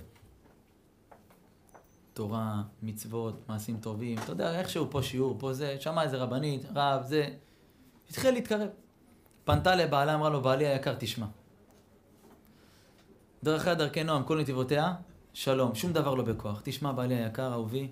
תורה, 2.14 2.62
מצוות, 2.82 3.50
מעשים 3.50 3.78
טובים, 3.78 4.18
אתה 4.18 4.32
יודע, 4.32 4.60
איכשהו 4.60 4.88
פה 4.92 5.04
שיעור, 5.04 5.36
פה 5.40 5.54
זה, 5.54 5.78
שמע 5.80 6.04
איזה 6.04 6.18
רבנית, 6.18 6.66
רב, 6.76 7.04
זה. 7.04 7.30
התחילה 8.10 8.32
להתקרב. 8.32 8.70
פנתה 9.46 9.76
לבעלה, 9.76 10.16
אמרה 10.16 10.30
לו, 10.30 10.42
בעלי 10.42 10.68
היקר, 10.68 10.96
תשמע. 11.00 11.26
דרכה 13.44 13.74
דרכי 13.74 14.04
נועם, 14.04 14.24
כל 14.24 14.42
נתיבותיה, 14.42 14.94
שלום, 15.34 15.76
שום 15.76 15.94
דבר 15.94 16.16
לא 16.16 16.24
בכוח. 16.24 16.62
תשמע, 16.64 16.92
בעלי 16.92 17.16
היקר, 17.16 17.54
אהובי, 17.54 17.92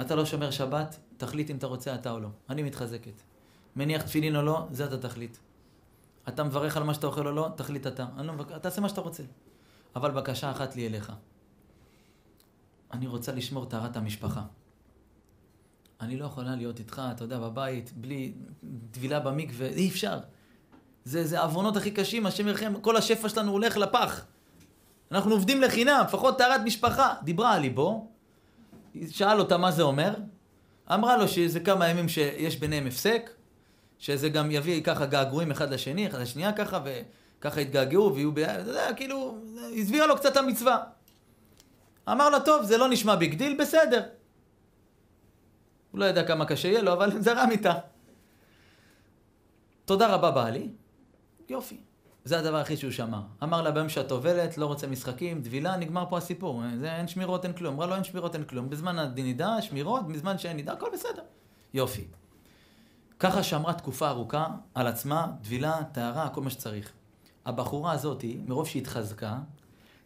אתה 0.00 0.14
לא 0.14 0.26
שומר 0.26 0.50
שבת, 0.50 0.98
תחליט 1.16 1.50
אם 1.50 1.56
אתה 1.56 1.66
רוצה 1.66 1.94
אתה 1.94 2.10
או 2.10 2.20
לא. 2.20 2.28
אני 2.50 2.62
מתחזקת. 2.62 3.22
מניח 3.76 4.02
תפילין 4.02 4.36
או 4.36 4.42
לא, 4.42 4.66
זה 4.70 4.84
אתה 4.84 4.98
תחליט. 4.98 5.36
אתה 6.28 6.44
מברך 6.44 6.76
על 6.76 6.82
מה 6.82 6.94
שאתה 6.94 7.06
אוכל 7.06 7.26
או 7.26 7.32
לא, 7.32 7.48
תחליט 7.56 7.86
אתה. 7.86 8.06
אני 8.16 8.26
לא 8.26 8.32
מבקר, 8.32 8.58
תעשה 8.58 8.80
מה 8.80 8.88
שאתה 8.88 9.00
רוצה. 9.00 9.22
אבל 9.96 10.10
בקשה 10.10 10.50
אחת 10.50 10.76
לי 10.76 10.86
אליך. 10.86 11.12
אני 12.92 13.06
רוצה 13.06 13.32
לשמור 13.32 13.64
טהרת 13.64 13.96
המשפחה. 13.96 14.42
אני 16.00 16.16
לא 16.16 16.24
יכולה 16.24 16.56
להיות 16.56 16.78
איתך, 16.78 17.02
אתה 17.14 17.24
יודע, 17.24 17.38
בבית, 17.38 17.92
בלי 17.96 18.32
טבילה 18.90 19.20
במקווה, 19.20 19.66
אי 19.66 19.88
אפשר. 19.88 20.18
זה, 21.04 21.26
זה 21.26 21.40
העוונות 21.40 21.76
הכי 21.76 21.90
קשים, 21.90 22.26
השם 22.26 22.48
ירחם, 22.48 22.72
כל 22.80 22.96
השפע 22.96 23.28
שלנו 23.28 23.52
הולך 23.52 23.76
לפח. 23.76 24.24
אנחנו 25.12 25.32
עובדים 25.32 25.62
לחינם, 25.62 26.04
לפחות 26.08 26.38
טהרת 26.38 26.60
משפחה. 26.64 27.14
דיברה 27.22 27.52
על 27.52 27.60
ליבו, 27.60 28.09
שאל 29.10 29.40
אותה 29.40 29.56
מה 29.56 29.70
זה 29.70 29.82
אומר, 29.82 30.14
אמרה 30.94 31.16
לו 31.16 31.28
שזה 31.28 31.60
כמה 31.60 31.88
ימים 31.88 32.08
שיש 32.08 32.56
ביניהם 32.56 32.86
הפסק, 32.86 33.30
שזה 33.98 34.28
גם 34.28 34.50
יביא 34.50 34.82
ככה 34.82 35.06
געגועים 35.06 35.50
אחד 35.50 35.72
לשני, 35.72 36.06
אחד 36.06 36.20
לשנייה 36.20 36.52
ככה, 36.52 36.80
וככה 36.84 37.60
יתגעגעו 37.60 38.14
ויהיו 38.14 38.32
ביד, 38.32 38.60
אתה 38.60 38.70
יודע, 38.70 38.94
כאילו, 38.96 39.38
הסבירה 39.78 40.06
לו 40.06 40.16
קצת 40.16 40.36
המצווה. 40.36 40.78
אמר 42.08 42.30
לה, 42.30 42.40
טוב, 42.40 42.62
זה 42.62 42.78
לא 42.78 42.88
נשמע 42.88 43.16
big 43.16 43.34
deal, 43.34 43.56
בסדר. 43.60 44.02
הוא 45.90 46.00
לא 46.00 46.04
ידע 46.04 46.26
כמה 46.26 46.46
קשה 46.46 46.68
יהיה 46.68 46.82
לו, 46.82 46.92
אבל 46.92 47.10
זרם 47.24 47.50
איתה. 47.50 47.74
תודה 49.84 50.14
רבה 50.14 50.30
בעלי, 50.30 50.68
יופי. 51.48 51.89
זה 52.24 52.38
הדבר 52.38 52.56
הכי 52.56 52.76
שהוא 52.76 52.90
שמע. 52.90 53.20
אמר 53.42 53.62
לה, 53.62 53.70
ביום 53.70 53.88
שאת 53.88 54.08
טובלת, 54.08 54.58
לא 54.58 54.66
רוצה 54.66 54.86
משחקים, 54.86 55.42
טבילה, 55.42 55.76
נגמר 55.76 56.04
פה 56.08 56.18
הסיפור. 56.18 56.62
זה 56.80 56.96
אין 56.96 57.08
שמירות, 57.08 57.44
אין 57.44 57.52
כלום. 57.52 57.74
אמרה 57.74 57.86
לו, 57.86 57.94
אין 57.94 58.04
שמירות, 58.04 58.34
אין 58.34 58.44
כלום. 58.44 58.70
בזמן 58.70 58.98
הנידה, 58.98 59.56
שמירות, 59.60 60.08
בזמן 60.08 60.38
שאין 60.38 60.56
נידה, 60.56 60.72
הכל 60.72 60.86
בסדר. 60.92 61.22
יופי. 61.74 62.04
ככה 63.18 63.42
שמרה 63.42 63.72
תקופה 63.72 64.08
ארוכה 64.08 64.46
על 64.74 64.86
עצמה, 64.86 65.26
טבילה, 65.42 65.84
טהרה, 65.92 66.28
כל 66.28 66.40
מה 66.40 66.50
שצריך. 66.50 66.92
הבחורה 67.44 67.92
הזאת, 67.92 68.24
מרוב 68.46 68.66
שהיא 68.66 68.82
התחזקה, 68.82 69.38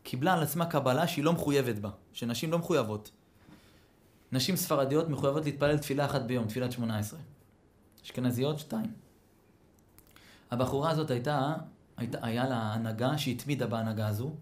קיבלה 0.02 0.34
על 0.34 0.42
עצמה 0.42 0.66
קבלה 0.66 1.06
שהיא 1.06 1.24
לא 1.24 1.32
מחויבת 1.32 1.78
בה, 1.78 1.90
שנשים 2.12 2.52
לא 2.52 2.58
מחויבות. 2.58 3.10
נשים 4.32 4.56
ספרדיות 4.56 5.08
מחויבות 5.08 5.44
להתפלל 5.44 5.78
תפילה 5.78 6.04
אחת 6.04 6.22
ביום, 6.22 6.46
תפילת 6.46 6.72
שמונה 6.72 6.98
עשרה. 6.98 7.20
אשכנזיות, 8.04 8.58
שתיים. 8.58 8.92
הבחורה 10.50 10.90
הזאת 10.90 11.10
הייתה, 11.10 11.54
הייתה, 11.96 12.18
היה 12.22 12.48
לה 12.48 12.56
הנהגה 12.56 13.18
שהתמידה 13.18 13.66
בהנהגה 13.66 14.08
הזו, 14.08 14.34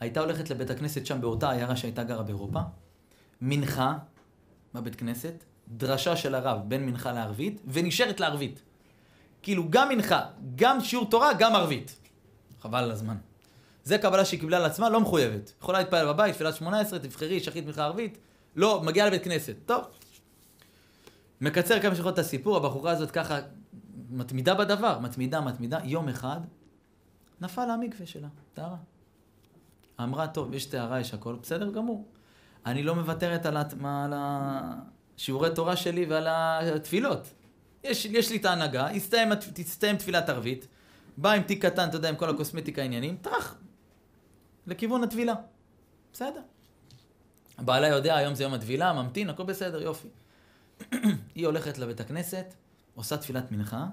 הייתה 0.00 0.20
הולכת 0.20 0.50
לבית 0.50 0.70
הכנסת 0.70 1.06
שם 1.06 1.20
באותה 1.20 1.50
עיירה 1.50 1.76
שהייתה 1.76 2.04
גרה 2.04 2.22
באירופה, 2.22 2.60
מנחה 3.40 3.98
בבית 4.74 4.94
כנסת, 4.94 5.44
דרשה 5.68 6.16
של 6.16 6.34
הרב 6.34 6.60
בין 6.68 6.86
מנחה 6.86 7.12
לערבית, 7.12 7.60
ונשארת 7.66 8.20
לערבית. 8.20 8.62
כאילו 9.42 9.70
גם 9.70 9.88
מנחה, 9.88 10.26
גם 10.56 10.80
שיעור 10.80 11.10
תורה, 11.10 11.32
גם 11.32 11.54
ערבית. 11.54 11.96
חבל 12.60 12.84
על 12.84 12.90
הזמן. 12.90 13.16
זה 13.84 13.98
קבלה 13.98 14.24
שהיא 14.24 14.40
קיבלה 14.40 14.56
על 14.56 14.64
עצמה, 14.64 14.90
לא 14.90 15.00
מחויבת. 15.00 15.52
יכולה 15.60 15.78
להתפלל 15.78 16.12
בבית, 16.12 16.34
תפילת 16.34 16.54
שמונה 16.54 16.80
עשרה, 16.80 16.98
תבחרי, 16.98 17.40
שחית 17.40 17.66
מנחה 17.66 17.84
ערבית. 17.84 18.18
לא, 18.56 18.82
מגיעה 18.82 19.06
לבית 19.06 19.24
כנסת. 19.24 19.54
טוב. 19.66 19.84
מקצר 21.40 21.80
כמה 21.80 21.94
שיכול 21.94 22.12
את 22.12 22.18
הסיפור, 22.18 22.56
הבחורה 22.56 22.90
הזאת 22.90 23.10
ככה 23.10 23.38
מתמידה 24.10 24.54
בדבר, 24.54 24.98
מתמידה, 24.98 25.40
מתמידה. 25.40 25.78
יום 25.84 26.08
אחד 26.08 26.40
נפל 27.40 27.70
המקווה 27.70 28.06
שלה, 28.06 28.28
טהרה. 28.54 28.76
אמרה, 30.00 30.28
טוב, 30.28 30.54
יש 30.54 30.66
טהרה, 30.66 31.00
יש 31.00 31.14
הכל, 31.14 31.36
בסדר 31.42 31.70
גמור. 31.70 32.08
אני 32.66 32.82
לא 32.82 32.94
מוותרת 32.94 33.46
על, 33.46 33.56
על 33.84 34.12
השיעורי 34.16 35.54
תורה 35.54 35.76
שלי 35.76 36.06
ועל 36.06 36.26
התפילות. 36.76 37.32
יש, 37.84 38.04
יש 38.04 38.30
לי 38.30 38.36
את 38.36 38.44
ההנהגה, 38.44 38.88
תסתיים 39.54 39.96
תפילת 39.96 40.28
ערבית, 40.28 40.66
בא 41.16 41.32
עם 41.32 41.42
תיק 41.42 41.66
קטן, 41.66 41.88
אתה 41.88 41.96
יודע, 41.96 42.08
עם 42.08 42.16
כל 42.16 42.30
הקוסמטיקה 42.30 42.82
העניינים, 42.82 43.16
טראח, 43.16 43.56
לכיוון 44.66 45.04
הטבילה. 45.04 45.34
בסדר. 46.12 46.40
בעלה 47.58 47.88
יודע, 47.88 48.16
היום 48.16 48.34
זה 48.34 48.42
יום 48.42 48.54
הטבילה, 48.54 48.92
ממתין, 48.92 49.30
הכל 49.30 49.42
בסדר, 49.42 49.82
יופי. 49.82 50.08
היא 51.34 51.46
הולכת 51.46 51.78
לבית 51.78 52.00
הכנסת, 52.00 52.54
עושה 52.94 53.16
תפילת 53.16 53.52
מנחה, 53.52 53.86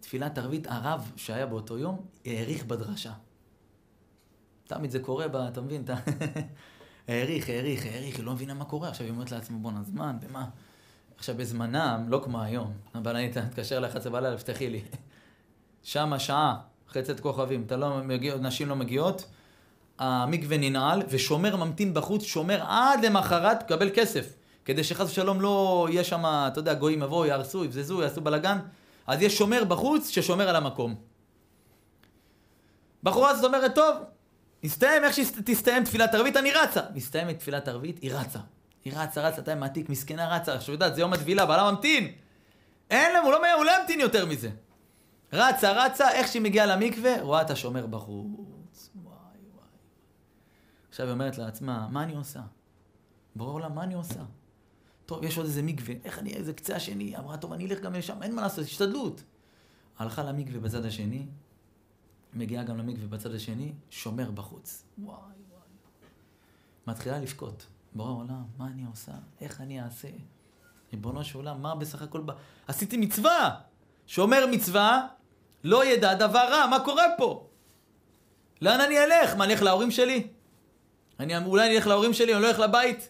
תפילת 0.00 0.38
ערבית, 0.38 0.66
הרב 0.66 1.12
שהיה 1.16 1.46
באותו 1.46 1.78
יום, 1.78 2.00
העריך 2.26 2.64
בדרשה. 2.64 3.12
תמיד 4.66 4.90
זה 4.90 4.98
קורה, 4.98 5.28
בה, 5.28 5.48
אתה 5.48 5.60
מבין? 5.60 5.84
אתה... 5.84 5.94
העריך, 7.08 7.48
העריך, 7.48 7.86
העריך, 7.86 8.16
היא 8.16 8.24
לא 8.24 8.32
מבינה 8.32 8.54
מה 8.54 8.64
קורה. 8.64 8.88
עכשיו 8.88 9.06
היא 9.06 9.12
אומרת 9.12 9.30
לעצמה, 9.30 9.58
בואנה, 9.58 9.82
זמן, 9.82 10.16
במה? 10.20 10.44
עכשיו, 11.16 11.34
בזמנם, 11.36 12.04
לא 12.08 12.20
כמו 12.24 12.42
היום, 12.42 12.72
הבנאית 12.94 13.38
תתקשר 13.38 13.80
ל-11 13.80 14.10
בלילה, 14.10 14.36
תפתחי 14.36 14.70
לי. 14.70 14.82
שמה 15.82 16.18
שעה, 16.18 16.56
חצת 16.88 17.20
כוכבים, 17.20 17.62
אתה 17.66 17.76
לא 17.76 18.02
מגיע, 18.04 18.36
נשים 18.36 18.68
לא 18.68 18.76
מגיעות, 18.76 19.24
המקווה 19.98 20.58
ננעל, 20.58 21.02
ושומר 21.08 21.56
ממתין 21.56 21.94
בחוץ, 21.94 22.22
שומר 22.22 22.62
עד 22.62 23.04
למחרת, 23.04 23.60
תקבל 23.60 23.90
כסף. 23.94 24.34
כדי 24.64 24.84
שחס 24.84 25.10
ושלום 25.10 25.40
לא 25.40 25.86
יהיה 25.90 26.04
שם, 26.04 26.22
אתה 26.26 26.58
יודע, 26.58 26.74
גויים 26.74 27.02
יבואו, 27.02 27.26
יהרסו, 27.26 27.64
יבזזו, 27.64 28.02
יעשו 28.02 28.20
בלאגן. 28.20 28.58
אז 29.08 29.22
יש 29.22 29.38
שומר 29.38 29.64
בחוץ 29.64 30.08
ששומר 30.08 30.48
על 30.48 30.56
המקום. 30.56 30.94
בחורה 33.02 33.30
הזאת 33.30 33.44
אומרת, 33.44 33.74
טוב, 33.74 33.96
נסתיים 34.62 35.04
איך 35.04 35.14
שתסתיים 35.14 35.84
תפילת 35.84 36.14
ערבית, 36.14 36.36
אני 36.36 36.52
רצה. 36.52 36.80
מסתיימת 36.94 37.38
תפילת 37.38 37.68
ערבית, 37.68 37.98
היא 38.02 38.12
רצה. 38.14 38.38
היא 38.84 38.92
רצה, 38.96 39.28
רצה, 39.28 39.40
אתה 39.40 39.54
מעתיק, 39.54 39.88
מסכנה 39.88 40.36
רצה, 40.36 40.54
עכשיו 40.54 40.74
יודעת, 40.74 40.94
זה 40.94 41.00
יום 41.00 41.12
הטבילה, 41.12 41.46
בעלה 41.46 41.70
ממתין. 41.70 42.12
אין 42.90 43.12
להם, 43.12 43.24
הוא 43.24 43.32
לא, 43.32 43.54
הוא 43.54 43.64
לא 43.64 43.80
ימתין 43.80 44.00
יותר 44.00 44.26
מזה. 44.26 44.50
רצה, 45.32 45.86
רצה, 45.86 46.12
איך 46.12 46.28
שהיא 46.28 46.42
מגיעה 46.42 46.66
למקווה, 46.66 47.22
רואה 47.22 47.42
את 47.42 47.50
השומר 47.50 47.86
בחוץ. 47.86 48.90
וואי, 48.94 49.14
וואי. 49.54 49.64
עכשיו 50.88 51.06
היא 51.06 51.12
אומרת 51.12 51.38
לעצמה, 51.38 51.88
מה 51.90 52.02
אני 52.02 52.14
עושה? 52.14 52.40
ברור 53.36 53.52
עולם, 53.52 53.74
מה 53.74 53.82
אני 53.82 53.94
עושה? 53.94 54.20
טוב, 55.08 55.24
יש 55.24 55.36
עוד 55.36 55.46
איזה 55.46 55.62
מקווה, 55.62 55.94
איך 56.04 56.18
אני, 56.18 56.34
איזה 56.34 56.52
קצה 56.52 56.76
השני? 56.76 57.16
אמרה, 57.16 57.36
טוב, 57.36 57.52
אני 57.52 57.66
אלך 57.66 57.80
גם 57.80 57.94
לשם, 57.94 58.22
אין 58.22 58.34
מה 58.34 58.42
לעשות, 58.42 58.64
השתדלות. 58.64 59.22
הלכה 59.98 60.22
למקווה 60.22 60.60
בצד 60.60 60.84
השני, 60.84 61.26
מגיעה 62.34 62.64
גם 62.64 62.78
למקווה 62.78 63.06
בצד 63.06 63.34
השני, 63.34 63.72
שומר 63.90 64.30
בחוץ. 64.30 64.84
וואי, 64.98 65.16
וואי. 65.16 65.60
מתחילה 66.86 67.18
לבכות. 67.18 67.66
בורא 67.94 68.10
עולם, 68.10 68.44
מה 68.58 68.66
אני 68.66 68.84
עושה? 68.90 69.12
איך 69.40 69.60
אני 69.60 69.82
אעשה? 69.82 70.08
ריבונו 70.92 71.24
של 71.24 71.38
עולם, 71.38 71.62
מה 71.62 71.74
בסך 71.74 72.02
הכל 72.02 72.20
ב... 72.20 72.30
עשיתי 72.66 72.96
מצווה! 72.96 73.60
שומר 74.06 74.46
מצווה, 74.50 75.06
לא 75.64 75.84
ידע 75.84 76.14
דבר 76.14 76.48
רע, 76.50 76.66
מה 76.66 76.84
קורה 76.84 77.04
פה? 77.18 77.48
לאן 78.60 78.80
אני 78.80 79.04
אלך? 79.04 79.34
מה, 79.34 79.44
אני 79.44 79.52
אלך 79.52 79.62
להורים 79.62 79.90
שלי? 79.90 80.26
אני, 81.20 81.44
אולי 81.44 81.66
אני 81.66 81.76
אלך 81.76 81.86
להורים 81.86 82.14
שלי, 82.14 82.34
אני 82.34 82.42
לא 82.42 82.48
אלך 82.48 82.58
לבית? 82.58 83.08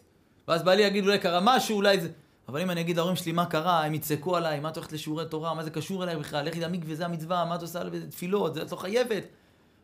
ואז 0.48 0.62
בעלי 0.62 0.82
יגיד, 0.82 1.04
אולי 1.04 1.18
קרה 1.18 1.40
משהו, 1.42 1.76
אולי 1.76 2.00
זה... 2.00 2.08
אבל 2.48 2.60
אם 2.60 2.70
אני 2.70 2.80
אגיד 2.80 2.96
להורים 2.96 3.16
שלי 3.16 3.32
מה 3.32 3.46
קרה, 3.46 3.84
הם 3.84 3.94
יצעקו 3.94 4.36
עליי, 4.36 4.60
מה 4.60 4.68
את 4.68 4.76
הולכת 4.76 4.92
לשיעורי 4.92 5.24
תורה, 5.26 5.54
מה 5.54 5.64
זה 5.64 5.70
קשור 5.70 6.02
אליי 6.02 6.16
בכלל, 6.16 6.44
לכי 6.44 6.60
למקווה, 6.60 6.94
זה 6.94 7.04
המצווה, 7.04 7.44
מה 7.44 7.54
את 7.54 7.62
עושה 7.62 7.82
תפילות, 8.10 8.54
זה 8.54 8.62
את 8.62 8.72
לא 8.72 8.76
חייבת. 8.76 9.24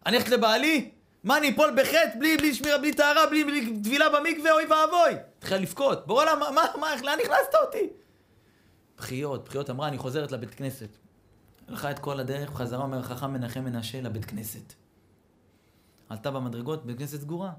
אני 0.07 0.17
הולכת 0.17 0.33
לבעלי? 0.33 0.91
מה, 1.25 1.39
אני 1.39 1.51
אפול 1.51 1.77
בחטא, 1.77 2.19
בלי, 2.19 2.37
בלי 2.37 2.55
שמירה, 2.55 2.79
בלי 2.79 2.93
טהרה, 2.93 3.27
בלי, 3.27 3.45
בלי 3.45 3.79
טבילה 3.83 4.09
במקווה, 4.09 4.53
אוי 4.53 4.65
ואבוי. 4.65 5.21
התחילה 5.39 5.61
לבכות. 5.61 6.07
בוא 6.07 6.25
לה, 6.25 6.35
מה, 6.35 6.51
מה, 6.51 6.62
מה, 6.81 6.87
לאן 7.03 7.19
הכנסת 7.25 7.55
אותי? 7.67 7.89
בחיות, 8.99 9.49
בחיות 9.49 9.71
אמרה, 9.71 9.89
אני 9.89 9.99
חוזרת 9.99 10.33
לבית 10.33 10.55
כנסת. 10.55 10.89
הלכה 11.69 11.91
את 11.91 11.99
כל 11.99 12.21
הדרך, 12.21 12.51
בחזרה 12.51 12.83
אומר 12.83 13.03
חכם 13.03 13.33
מנחם 13.33 13.65
מנשה 13.65 14.01
לבית 14.01 14.25
כנסת. 14.25 14.73
עלתה 16.09 16.31
במדרגות, 16.31 16.87
בית 16.87 16.99
כנסת 16.99 17.21
סגורה. 17.21 17.51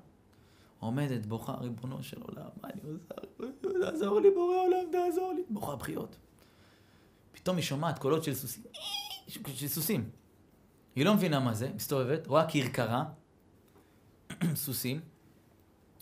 עומדת, 0.86 1.26
בוכה, 1.26 1.54
ריבונו 1.54 2.04
של 2.04 2.22
עולם, 2.22 2.50
מה 2.62 2.70
אני 2.74 2.82
עושה? 2.82 3.52
תעזור 3.82 4.20
לי, 4.20 4.32
בורא 4.32 4.56
עולם, 4.56 4.92
תעזור 4.92 5.34
לי. 5.34 5.42
בוכה 5.50 5.76
בחיות. 5.76 6.16
פתאום 7.32 7.56
היא 7.56 7.66
שומעת 7.66 8.00
קולות 8.00 8.24
של 8.24 8.34
סוסים. 8.34 8.64
של 9.28 9.68
סוסים. 9.68 10.10
היא 10.96 11.06
לא 11.06 11.14
מבינה 11.14 11.40
מה 11.40 11.54
זה, 11.54 11.70
מסתובבת, 11.76 12.28
רואה 12.28 12.50
כרכרה, 12.50 13.06
סוסים, 14.56 15.00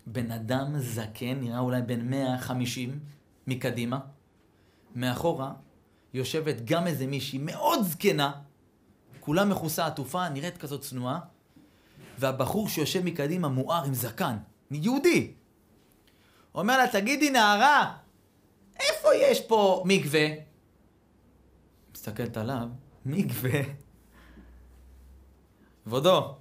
בן 0.07 0.31
אדם 0.31 0.73
זקן, 0.77 1.39
נראה 1.39 1.59
אולי 1.59 1.81
בן 1.81 2.09
150 2.09 2.99
מקדימה, 3.47 3.99
מאחורה 4.95 5.53
יושבת 6.13 6.55
גם 6.65 6.87
איזה 6.87 7.07
מישהי 7.07 7.39
מאוד 7.41 7.79
זקנה, 7.83 8.31
כולה 9.19 9.45
מכוסה 9.45 9.85
עטופה, 9.85 10.29
נראית 10.29 10.57
כזאת 10.57 10.81
צנועה, 10.81 11.19
והבחור 12.19 12.69
שיושב 12.69 13.03
מקדימה 13.03 13.47
מואר 13.47 13.83
עם 13.83 13.93
זקן, 13.93 14.37
יהודי. 14.75 15.33
אומר 16.55 16.77
לה, 16.77 16.87
תגידי 16.87 17.29
נערה, 17.29 17.97
איפה 18.79 19.15
יש 19.15 19.41
פה 19.41 19.83
מקווה? 19.85 20.27
מסתכלת 21.93 22.37
עליו, 22.37 22.67
מקווה? 23.05 23.61
כבודו, 25.83 26.35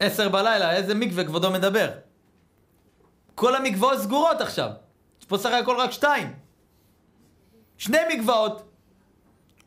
עשר 0.00 0.28
בלילה, 0.28 0.76
איזה 0.76 0.94
מקווה 0.94 1.24
כבודו 1.24 1.50
מדבר? 1.50 1.90
כל 3.34 3.56
המקוואות 3.56 3.98
סגורות 3.98 4.40
עכשיו. 4.40 4.70
יש 5.20 5.26
פה 5.26 5.38
סך 5.38 5.50
הכל 5.62 5.76
רק 5.80 5.90
שתיים. 5.90 6.34
שני 7.78 7.98
מקוואות. 8.14 8.72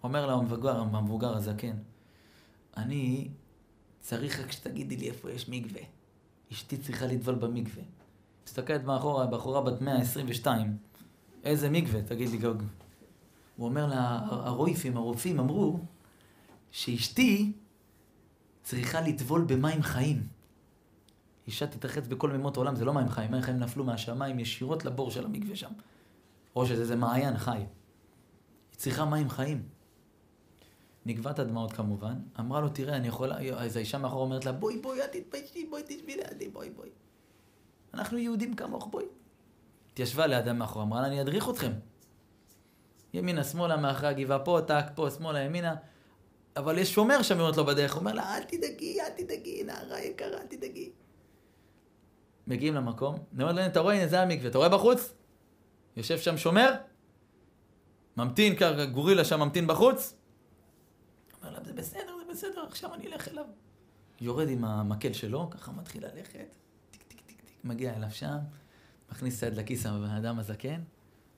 אומר 0.03 0.25
לה 0.25 0.33
המבוגר, 0.33 0.79
המבוגר 0.79 1.35
הזקן, 1.35 1.77
אני 2.77 3.29
צריך 3.99 4.39
רק 4.39 4.51
שתגידי 4.51 4.97
לי 4.97 5.09
איפה 5.09 5.31
יש 5.31 5.49
מקווה. 5.49 5.81
אשתי 6.51 6.77
צריכה 6.77 7.05
לטבול 7.05 7.35
במקווה. 7.35 7.83
מסתכלת 8.45 8.83
מאחורה, 8.83 9.27
בחורה 9.27 9.61
בת 9.61 9.81
122, 9.81 10.77
איזה 11.43 11.69
מקווה, 11.69 12.01
תגיד 12.01 12.29
לי 12.29 12.37
גוג. 12.37 12.63
הוא 13.55 13.67
אומר 13.67 13.87
לה, 13.87 14.19
הרויפים, 14.29 14.97
הרופאים 14.97 15.39
אמרו 15.39 15.79
שאשתי 16.71 17.51
צריכה 18.63 19.01
לטבול 19.01 19.45
במים 19.47 19.83
חיים. 19.83 20.27
אישה 21.47 21.67
תתרחץ 21.67 22.07
בכל 22.07 22.31
מימות 22.31 22.57
העולם, 22.57 22.75
זה 22.75 22.85
לא 22.85 22.93
מים 22.93 23.09
חיים, 23.09 23.31
מים 23.31 23.41
חיים 23.41 23.57
נפלו 23.57 23.83
מהשמיים 23.83 24.39
ישירות 24.39 24.85
לבור 24.85 25.11
של 25.11 25.25
המקווה 25.25 25.55
שם. 25.55 25.71
או 26.55 26.65
שזה 26.65 26.95
מעיין 26.95 27.37
חי. 27.37 27.57
היא 27.57 27.65
צריכה 28.77 29.05
מים 29.05 29.29
חיים. 29.29 29.63
נגבה 31.05 31.31
את 31.31 31.39
הדמעות 31.39 31.73
כמובן, 31.73 32.13
אמרה 32.39 32.61
לו, 32.61 32.69
תראה, 32.69 32.95
אני 32.95 33.07
יכולה, 33.07 33.37
אז 33.57 33.75
האישה 33.75 33.97
מאחור 33.97 34.21
אומרת 34.21 34.45
לה, 34.45 34.51
בואי, 34.51 34.77
בואי, 34.77 35.01
אל 35.01 35.07
תתביישי, 35.07 35.65
בואי, 35.69 35.83
תשבי 35.87 36.15
לידי, 36.15 36.49
בואי, 36.49 36.69
בואי. 36.69 36.89
אנחנו 37.93 38.17
יהודים 38.17 38.55
כמוך, 38.55 38.87
בואי. 38.91 39.05
התיישבה 39.91 40.27
לידה 40.27 40.53
מאחור, 40.53 40.83
אמרה 40.83 41.01
לה, 41.01 41.07
אני 41.07 41.21
אדריך 41.21 41.49
אתכם. 41.49 41.71
ימינה, 43.13 43.43
שמאלה, 43.43 43.77
מאחורי 43.77 44.07
הגבעה, 44.07 44.39
פה, 44.39 44.59
טק, 44.67 44.85
פה, 44.95 45.09
שמאלה, 45.09 45.39
ימינה. 45.39 45.75
אבל 46.55 46.77
יש 46.77 46.93
שומר 46.93 47.21
שם, 47.21 47.39
אומרת 47.39 47.57
לו 47.57 47.65
בדרך, 47.65 47.97
אומר 47.97 48.13
לה, 48.13 48.37
אל 48.37 48.43
תדאגי, 48.43 49.01
אל 49.01 49.09
תדאגי, 49.09 49.63
נערה 49.63 49.99
יקרה, 49.99 50.41
אל 50.41 50.47
תדאגי. 50.47 50.91
מגיעים 52.47 52.75
למקום, 52.75 53.15
אני 53.35 53.43
אומר 53.43 53.53
לו, 53.53 53.65
אתה 53.65 53.79
רואה, 53.79 53.95
הנה 53.95 54.07
זה 54.07 54.21
המקווה, 54.21 54.49
אתה 54.49 54.57
רואה 54.57 54.69
בחוץ? 54.69 55.13
יושב 55.97 56.17
שם 56.17 56.37
שומר, 56.37 56.73
ממתין, 58.17 58.55
גורילה 58.91 59.25
שם 59.25 59.39
ממתין 59.39 59.67
בחוץ, 59.67 60.15
להם, 61.51 61.65
זה 61.65 61.73
בסדר, 61.73 62.17
זה 62.25 62.33
בסדר, 62.33 62.63
עכשיו 62.67 62.93
אני 62.93 63.07
אלך 63.07 63.27
אליו. 63.27 63.45
יורד 64.21 64.49
עם 64.49 64.65
המקל 64.65 65.13
שלו, 65.13 65.49
ככה 65.49 65.71
מתחיל 65.71 66.05
ללכת, 66.05 66.55
טיק 66.91 67.03
טיק 67.03 67.21
טיק 67.21 67.41
טיק, 67.41 67.55
מגיע 67.63 67.95
אליו 67.95 68.11
שם, 68.11 68.37
מכניס 69.11 69.37
את 69.37 69.43
היד 69.43 69.53
לכיס 69.53 69.85
האדם 69.85 70.39
הזקן, 70.39 70.81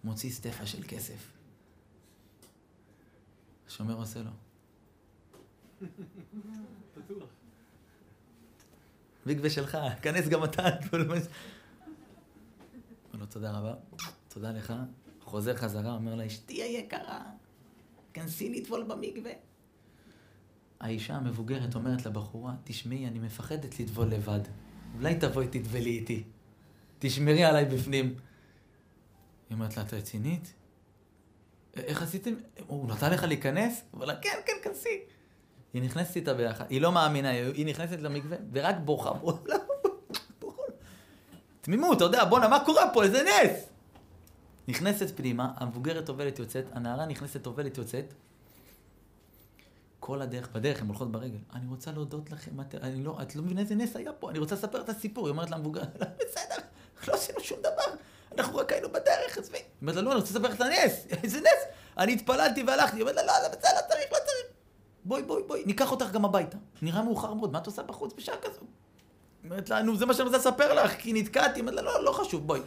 מוציא 0.04 0.32
סטפה 0.32 0.66
של 0.66 0.84
כסף. 0.88 1.32
השומר 3.68 3.94
עושה 3.94 4.20
לו. 4.20 4.32
מקווה 9.26 9.50
שלך, 9.50 9.78
כנס 10.02 10.28
גם 10.28 10.44
אתה. 10.44 10.64
אומר 10.92 11.16
לו, 13.14 13.26
תודה 13.26 13.52
רבה, 13.52 13.74
תודה 14.28 14.52
לך. 14.52 14.74
חוזר 15.22 15.56
חזרה, 15.56 15.94
אומר 15.94 16.16
לה, 16.16 16.28
אשתי 16.28 16.64
היקרה, 16.64 17.22
כנסי 18.14 18.50
לטבול 18.50 18.84
במקווה. 18.84 19.32
האישה 20.84 21.16
המבוגרת 21.16 21.76
אומרת 21.76 22.06
לבחורה, 22.06 22.54
תשמעי, 22.64 23.08
אני 23.08 23.20
מפחדת 23.20 23.80
לטבול 23.80 24.08
לבד. 24.08 24.40
אולי 24.96 25.16
תבואי 25.16 25.48
תטבלי 25.48 25.90
איתי. 25.90 26.24
תשמרי 27.00 27.44
עליי 27.44 27.66
בפנים. 27.66 28.06
היא 28.06 28.16
אומרת 29.56 29.78
לה, 29.78 29.84
את 29.84 29.94
רצינית? 29.94 30.54
איך 31.76 32.02
עשיתם? 32.02 32.34
הוא 32.68 32.90
נתן 32.90 33.12
לך 33.12 33.24
להיכנס? 33.24 33.82
הוא 33.82 33.88
אומר 33.94 34.06
לה, 34.06 34.16
כן, 34.16 34.38
כן, 34.46 34.54
כנסי. 34.64 35.00
היא 35.74 35.82
נכנסת 35.82 36.16
איתה 36.16 36.34
ביחד, 36.34 36.66
היא 36.70 36.82
לא 36.82 36.92
מאמינה, 36.92 37.30
היא 37.30 37.66
נכנסת 37.66 38.02
למקווה, 38.02 38.38
ורק 38.52 38.76
בוכה. 38.86 39.12
תמימות, 41.62 41.98
אתה 41.98 42.04
יודע, 42.04 42.26
בואנה, 42.26 42.48
מה 42.48 42.66
קורה 42.66 42.94
פה? 42.94 43.04
איזה 43.04 43.24
נס! 43.24 43.70
נכנסת 44.68 45.18
פנימה, 45.18 45.52
המבוגרת 45.56 46.06
טובלת 46.06 46.40
יוצאת, 46.40 46.66
הנערה 46.72 47.06
נכנסת 47.06 47.42
טובלת 47.42 47.78
יוצאת, 47.78 48.14
כל 50.06 50.22
הדרך, 50.22 50.50
בדרך 50.52 50.82
הן 50.82 50.88
הולכות 50.88 51.12
ברגל. 51.12 51.38
אני 51.54 51.66
רוצה 51.70 51.92
להודות 51.92 52.32
לכם, 52.32 52.62
את, 52.62 52.76
אני 52.76 53.04
לא, 53.04 53.18
את 53.22 53.36
לא 53.36 53.44
מבינה 53.44 53.62
איזה 53.62 53.76
נס 53.76 53.96
היה 53.96 54.14
פה, 54.14 54.30
אני 54.30 54.40
רוצה 54.40 54.56
לספר 54.56 54.82
את 54.82 54.90
הסיפור. 54.90 55.26
היא 55.26 55.32
אומרת 55.32 55.52
למבוגר, 55.52 55.82
לא, 55.82 56.08
בסדר, 56.20 56.56
לא 57.08 57.14
עשינו 57.14 57.40
שום 57.40 57.60
דבר, 57.60 57.98
אנחנו 58.38 58.58
רק 58.58 58.72
היינו 58.72 58.90
בדרך, 58.90 59.38
עזבי. 59.38 59.58
היא 59.58 59.66
אומרת 59.82 59.96
לה, 59.96 60.02
לא, 60.02 60.12
אני 60.12 60.20
רוצה 60.20 60.34
לספר 60.34 60.48
לך 60.48 60.56
את 60.56 60.62
הנס, 60.62 61.06
איזה 61.24 61.40
נס. 61.40 61.64
אני 61.98 62.14
התפללתי 62.14 62.64
והלכתי, 62.64 62.96
היא 62.96 63.02
אומרת 63.02 63.16
לה, 63.16 63.24
לא, 63.24 63.34
זה 63.42 63.50
בסדר, 63.50 63.76
לא 63.76 63.82
צריך, 63.90 64.06
לא 64.12 64.18
צריך. 64.18 64.46
בואי, 65.06 65.24
בואי, 65.24 65.44
בואי, 65.44 65.64
ניקח 65.66 65.92
אותך 65.92 66.12
גם 66.12 66.26
הביתה. 66.26 66.58
נראה 66.82 67.04
מאוחר 67.04 67.34
מאוד, 67.34 67.52
מה 67.52 67.60
את 67.60 67.66
עושה 67.66 67.84
בחוץ 67.84 68.14
בשעה 68.18 68.36
כזו? 68.42 68.62
אומרת 69.44 69.70
לה, 69.70 69.82
נו, 69.82 69.96
זה 69.96 70.06
מה 70.06 70.14
שאני 70.14 70.26
רוצה 70.26 70.38
לספר 70.38 70.74
לך, 70.74 70.92
כי 71.00 71.14
נתקעתי. 71.14 71.60
אומרת 71.60 71.76
לה, 71.76 71.82
לא, 71.82 72.04
לא 72.04 72.12
חשוב, 72.12 72.48
בואי. 72.48 72.62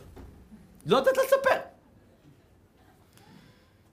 לא 0.87 1.01
נתת 1.01 1.17
לספר. 1.17 1.61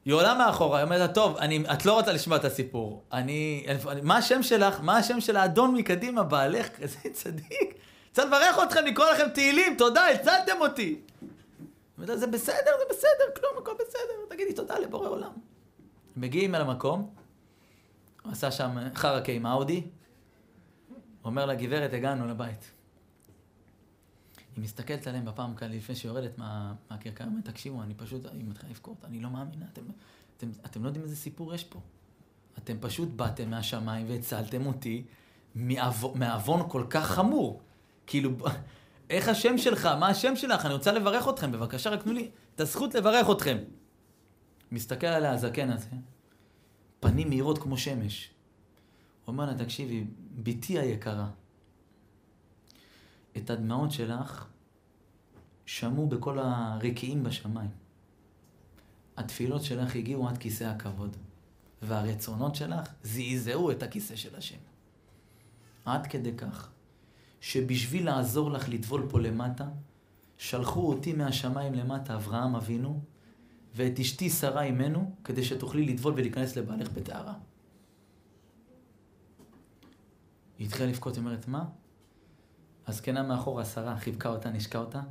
היא 0.05 0.13
עולה 0.13 0.33
מאחורה, 0.33 0.77
היא 0.77 0.83
אומרת 0.85 0.99
לה, 0.99 1.07
טוב, 1.07 1.37
אני, 1.37 1.63
את 1.73 1.85
לא 1.85 1.93
רוצה 1.93 2.13
לשמוע 2.13 2.37
את 2.37 2.45
הסיפור. 2.45 3.03
אני, 3.13 3.65
אני, 3.87 4.01
מה 4.01 4.17
השם 4.17 4.43
שלך? 4.43 4.79
מה 4.81 4.97
השם 4.97 5.21
של 5.21 5.37
האדון 5.37 5.75
מקדימה, 5.75 6.23
בעלך, 6.23 6.69
כזה 6.79 6.99
צדיק? 7.13 7.75
צריך 8.11 8.27
לברך 8.27 8.57
אתכם, 8.63 8.85
לקרוא 8.85 9.05
לכם 9.05 9.29
תהילים, 9.33 9.75
תודה, 9.77 10.07
הצלתם 10.07 10.55
אותי. 10.59 10.99
זה 11.97 12.27
בסדר, 12.27 12.71
זה 12.79 12.85
בסדר, 12.89 13.35
כלום, 13.35 13.51
הכל 13.61 13.71
בסדר, 13.73 14.35
תגידי 14.35 14.53
תודה 14.53 14.79
לבורא 14.79 15.07
עולם. 15.07 15.31
מגיעים 16.17 16.55
אל 16.55 16.61
המקום, 16.61 17.09
הוא 18.23 18.31
עשה 18.31 18.51
שם 18.51 18.77
חרקה 18.95 19.31
עם 19.31 19.45
אאודי, 19.45 19.75
הוא 19.75 20.95
אומר 21.25 21.45
לה, 21.45 21.55
גברת, 21.55 21.93
הגענו 21.93 22.27
לבית. 22.27 22.72
היא 24.55 24.63
מסתכלת 24.63 25.07
עליהם 25.07 25.25
בפעם 25.25 25.55
כאן, 25.55 25.71
לפני 25.71 25.95
שהיא 25.95 26.09
יורדת 26.09 26.37
מה, 26.37 26.73
מהכרכרה, 26.91 27.27
אומרת, 27.27 27.45
תקשיבו, 27.45 27.83
אני 27.83 27.93
פשוט, 27.93 28.25
אני 28.25 28.43
מתחילה 28.43 28.71
לבכות, 28.71 29.05
אני 29.05 29.19
לא 29.19 29.29
מאמינה, 29.29 29.65
אתם, 29.73 29.81
אתם, 30.37 30.49
אתם 30.65 30.83
לא 30.83 30.87
יודעים 30.87 31.03
איזה 31.03 31.15
סיפור 31.15 31.53
יש 31.53 31.63
פה. 31.63 31.79
אתם 32.57 32.77
פשוט 32.81 33.09
באתם 33.09 33.49
מהשמיים 33.49 34.09
והצלתם 34.09 34.65
אותי 34.65 35.03
מעוון 36.15 36.69
כל 36.69 36.85
כך 36.89 37.05
חמור. 37.05 37.61
כאילו, 38.07 38.31
איך 39.09 39.27
השם 39.27 39.57
שלך? 39.57 39.85
מה 39.85 40.07
השם 40.07 40.35
שלך? 40.35 40.65
אני 40.65 40.73
רוצה 40.73 40.91
לברך 40.91 41.27
אתכם, 41.29 41.51
בבקשה, 41.51 41.89
רק 41.89 42.03
תנו 42.03 42.13
לי 42.13 42.29
את 42.55 42.61
הזכות 42.61 42.95
לברך 42.95 43.27
אתכם. 43.31 43.57
מסתכל 44.71 45.07
עליה 45.07 45.31
הזקן 45.31 45.69
הזה, 45.69 45.89
פנים 46.99 47.29
מהירות 47.29 47.57
כמו 47.57 47.77
שמש. 47.77 48.29
הוא 49.25 49.33
אומר 49.33 49.45
לה, 49.45 49.53
תקשיבי, 49.53 50.05
בתי 50.35 50.79
היקרה, 50.79 51.29
את 53.37 53.49
הדמעות 53.49 53.91
שלך 53.91 54.47
שמעו 55.65 56.07
בכל 56.07 56.39
הרקיעים 56.39 57.23
בשמיים. 57.23 57.69
התפילות 59.17 59.63
שלך 59.63 59.95
הגיעו 59.95 60.29
עד 60.29 60.37
כיסא 60.37 60.63
הכבוד, 60.63 61.17
והרצונות 61.81 62.55
שלך 62.55 62.89
זעזעו 63.03 63.71
את 63.71 63.83
הכיסא 63.83 64.15
של 64.15 64.35
השם. 64.35 64.57
עד 65.85 66.07
כדי 66.07 66.37
כך, 66.37 66.69
שבשביל 67.41 68.05
לעזור 68.05 68.51
לך 68.51 68.69
לטבול 68.69 69.07
פה 69.09 69.19
למטה, 69.19 69.67
שלחו 70.37 70.89
אותי 70.89 71.13
מהשמיים 71.13 71.73
למטה, 71.73 72.15
אברהם 72.15 72.55
אבינו, 72.55 73.01
ואת 73.75 73.99
אשתי 73.99 74.29
שרה 74.29 74.63
אימנו, 74.63 75.15
כדי 75.23 75.43
שתוכלי 75.43 75.85
לטבול 75.85 76.13
ולהיכנס 76.13 76.55
לבעלך 76.55 76.91
בטהרה. 76.91 77.33
היא 80.59 80.67
התחילה 80.67 80.89
לבכות, 80.89 81.15
היא 81.15 81.21
אומרת, 81.21 81.47
מה? 81.47 81.65
הזקנה 82.87 83.23
מאחורה, 83.23 83.65
שרה, 83.65 83.97
חיבקה 83.97 84.29
אותה, 84.29 84.49
נשקה 84.49 84.79
אותה, 84.79 85.01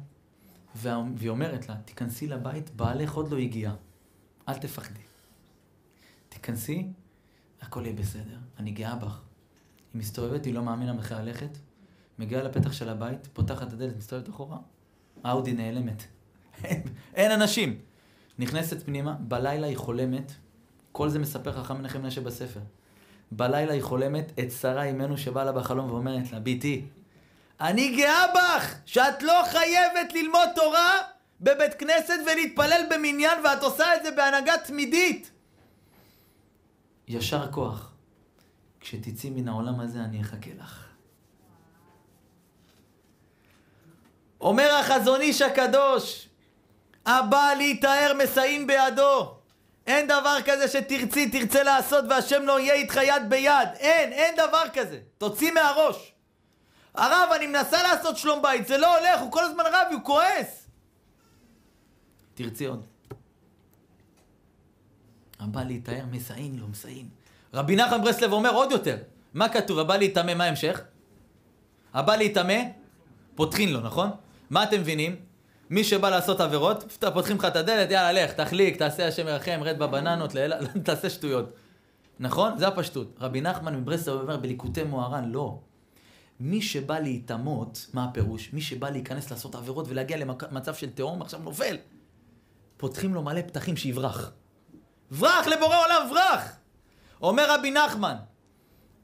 והיא 0.75 1.29
אומרת 1.29 1.69
לה, 1.69 1.77
תיכנסי 1.85 2.27
לבית, 2.27 2.71
בעלך 2.77 3.15
עוד 3.15 3.31
לא 3.31 3.39
הגיע, 3.39 3.75
אל 4.49 4.59
תפחדי. 4.59 5.01
תיכנסי, 6.29 6.89
הכל 7.61 7.83
יהיה 7.85 7.97
בסדר, 7.97 8.39
אני 8.59 8.71
גאה 8.71 8.97
בך. 8.97 9.21
היא 9.93 10.01
מסתובבת, 10.01 10.45
היא 10.45 10.55
לא 10.55 10.63
מאמינה 10.63 10.93
בכלל 10.93 11.25
ללכת, 11.25 11.59
מגיעה 12.19 12.43
לפתח 12.43 12.73
של 12.73 12.89
הבית, 12.89 13.29
פותחת 13.33 13.69
את 13.69 13.73
הדלת, 13.73 13.97
מסתובבת 13.97 14.29
אחורה, 14.29 14.59
האודי 15.25 15.53
נעלמת. 15.53 16.03
אין 17.15 17.31
אנשים. 17.31 17.79
נכנסת 18.39 18.83
פנימה, 18.83 19.13
בלילה 19.13 19.67
היא 19.67 19.77
חולמת, 19.77 20.33
כל 20.93 21.09
זה 21.09 21.19
מספר 21.19 21.53
חכם 21.53 21.79
מנחם 21.79 22.03
מנשה 22.03 22.21
בספר. 22.21 22.61
בלילה 23.33 23.73
היא 23.73 23.83
חולמת 23.83 24.33
את 24.39 24.51
שרה 24.51 24.83
אימנו 24.83 25.19
שבאה 25.19 25.45
לה 25.45 25.53
בחלום 25.53 25.91
ואומרת 25.91 26.33
לה, 26.33 26.41
ביתי, 26.41 26.87
אני 27.63 27.97
גאה 27.97 28.27
בך 28.35 28.75
שאת 28.87 29.23
לא 29.23 29.43
חייבת 29.51 30.13
ללמוד 30.13 30.49
תורה 30.55 30.99
בבית 31.41 31.75
כנסת 31.75 32.19
ולהתפלל 32.27 32.83
במניין 32.91 33.39
ואת 33.45 33.63
עושה 33.63 33.97
את 33.97 34.03
זה 34.03 34.11
בהנהגה 34.11 34.59
תמידית. 34.59 35.31
ישר 37.09 37.53
כוח. 37.53 37.93
כשתצאי 38.81 39.31
מן 39.31 39.49
העולם 39.49 39.81
הזה 39.81 39.99
אני 39.99 40.21
אחכה 40.21 40.51
לך. 40.59 40.85
אומר 44.41 44.75
החזון 44.75 45.21
איש 45.21 45.43
הקדוש, 45.43 46.29
הבא 47.07 47.53
להיטהר 47.57 48.13
מסייעים 48.19 48.67
בידו. 48.67 49.35
אין 49.87 50.07
דבר 50.07 50.37
כזה 50.45 50.69
שתרצי, 50.69 51.31
תרצה 51.31 51.63
לעשות 51.63 52.05
והשם 52.09 52.43
לא 52.43 52.61
יהיה 52.61 52.75
איתך 52.75 52.97
יד 53.03 53.23
ביד. 53.29 53.69
אין, 53.79 54.13
אין 54.13 54.37
דבר 54.37 54.65
כזה. 54.75 55.01
תוציא 55.19 55.53
מהראש. 55.53 56.13
הרב, 56.95 57.29
אני 57.37 57.47
מנסה 57.47 57.83
לעשות 57.83 58.17
שלום 58.17 58.43
בית, 58.43 58.67
זה 58.67 58.79
לא 58.79 58.99
הולך, 58.99 59.21
הוא 59.21 59.33
כל 59.33 59.45
הזמן 59.45 59.65
רב, 59.67 59.87
הוא 59.93 60.01
כועס. 60.05 60.69
תרצי 62.35 62.67
עוד. 62.67 62.85
הבא 65.41 65.63
להיטהר, 65.63 66.05
מסייעים 66.11 66.59
לו, 66.59 66.69
מסייעים. 66.69 67.09
רבי 67.55 67.77
נחמן 67.77 68.03
ברסלב 68.03 68.33
אומר 68.33 68.55
עוד 68.55 68.71
יותר. 68.71 68.97
מה 69.35 69.49
כתוב? 69.49 69.79
הבא 69.79 69.97
להיטמא, 69.97 70.35
מה 70.35 70.45
ההמשך? 70.45 70.81
הבא 71.95 72.17
להיטמא, 72.17 72.59
פותחין 73.35 73.73
לו, 73.73 73.81
נכון? 73.81 74.11
מה 74.51 74.63
אתם 74.63 74.81
מבינים? 74.81 75.17
מי 75.71 75.85
שבא 75.85 76.11
לעשות 76.11 76.41
עבירות, 76.41 76.99
פותחים 77.15 77.37
לך 77.37 77.45
את 77.45 77.57
הדלת, 77.57 77.91
יאללה, 77.91 78.25
לך, 78.25 78.33
תחליק, 78.33 78.77
תעשה 78.77 79.09
השם 79.09 79.29
ירחם, 79.29 79.61
רד 79.63 79.79
בבננות, 79.79 80.33
תעשה 80.85 81.11
שטויות. 81.11 81.53
נכון? 82.21 82.59
זה 82.59 82.69
הפשטות. 82.69 83.17
רבי 83.21 83.41
נחמן 83.41 83.77
מברסלב 83.77 84.21
אומר 84.21 84.37
בליקוטי 84.37 84.83
מוהר"ן, 84.83 85.31
לא. 85.31 85.59
מי 86.45 86.63
שבא 86.63 86.99
להיטמות, 86.99 87.87
מה 87.95 88.05
הפירוש? 88.05 88.53
מי 88.53 88.61
שבא 88.61 88.91
להיכנס 88.91 89.31
לעשות 89.31 89.55
עבירות 89.55 89.87
ולהגיע 89.89 90.17
למצב 90.51 90.75
של 90.75 90.91
תהום, 90.91 91.23
עכשיו 91.23 91.41
נופל. 91.41 91.77
פותחים 92.77 93.15
לו 93.15 93.23
מלא 93.23 93.43
פתחים 93.43 93.77
שיברח. 93.77 94.33
ברח 95.11 95.47
לבורא 95.47 95.77
עולם, 95.85 96.09
ברח! 96.11 96.57
אומר 97.23 97.55
רבי 97.55 97.71
נחמן, 97.71 98.15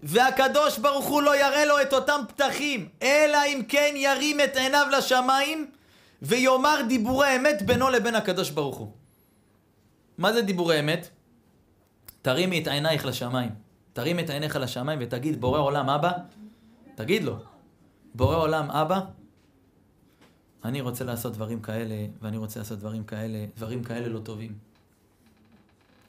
והקדוש 0.02 0.78
ברוך 0.78 1.06
הוא 1.06 1.22
לא 1.22 1.36
יראה 1.36 1.64
לו 1.64 1.82
את 1.82 1.92
אותם 1.92 2.20
פתחים, 2.28 2.88
אלא 3.02 3.38
אם 3.46 3.62
כן 3.68 3.94
ירים 3.96 4.40
את 4.40 4.56
עיניו 4.56 4.86
לשמיים 4.98 5.70
ויאמר 6.22 6.80
דיבורי 6.88 7.36
אמת 7.36 7.62
בינו 7.62 7.90
לבין 7.90 8.14
הקדוש 8.14 8.50
ברוך 8.50 8.76
הוא. 8.76 8.92
מה 10.18 10.32
זה 10.32 10.42
דיבורי 10.42 10.80
אמת? 10.80 11.08
תרימי 12.22 12.62
את 12.62 12.68
עינייך 12.68 13.06
לשמיים. 13.06 13.50
תרים 13.92 14.18
את 14.18 14.30
עיניך 14.30 14.56
לשמיים 14.56 14.98
ותגיד, 15.02 15.40
בורא 15.40 15.58
עולם 15.58 15.90
אבא, 15.90 16.12
תגיד 16.98 17.24
לו, 17.24 17.36
בורא 18.14 18.36
עולם 18.36 18.70
אבא, 18.70 19.00
אני 20.64 20.80
רוצה 20.80 21.04
לעשות 21.04 21.32
דברים 21.32 21.62
כאלה, 21.62 22.06
ואני 22.20 22.36
רוצה 22.36 22.60
לעשות 22.60 22.78
דברים 22.78 23.04
כאלה, 23.04 23.46
דברים 23.56 23.84
כאלה 23.84 24.08
לא 24.08 24.18
טובים. 24.18 24.58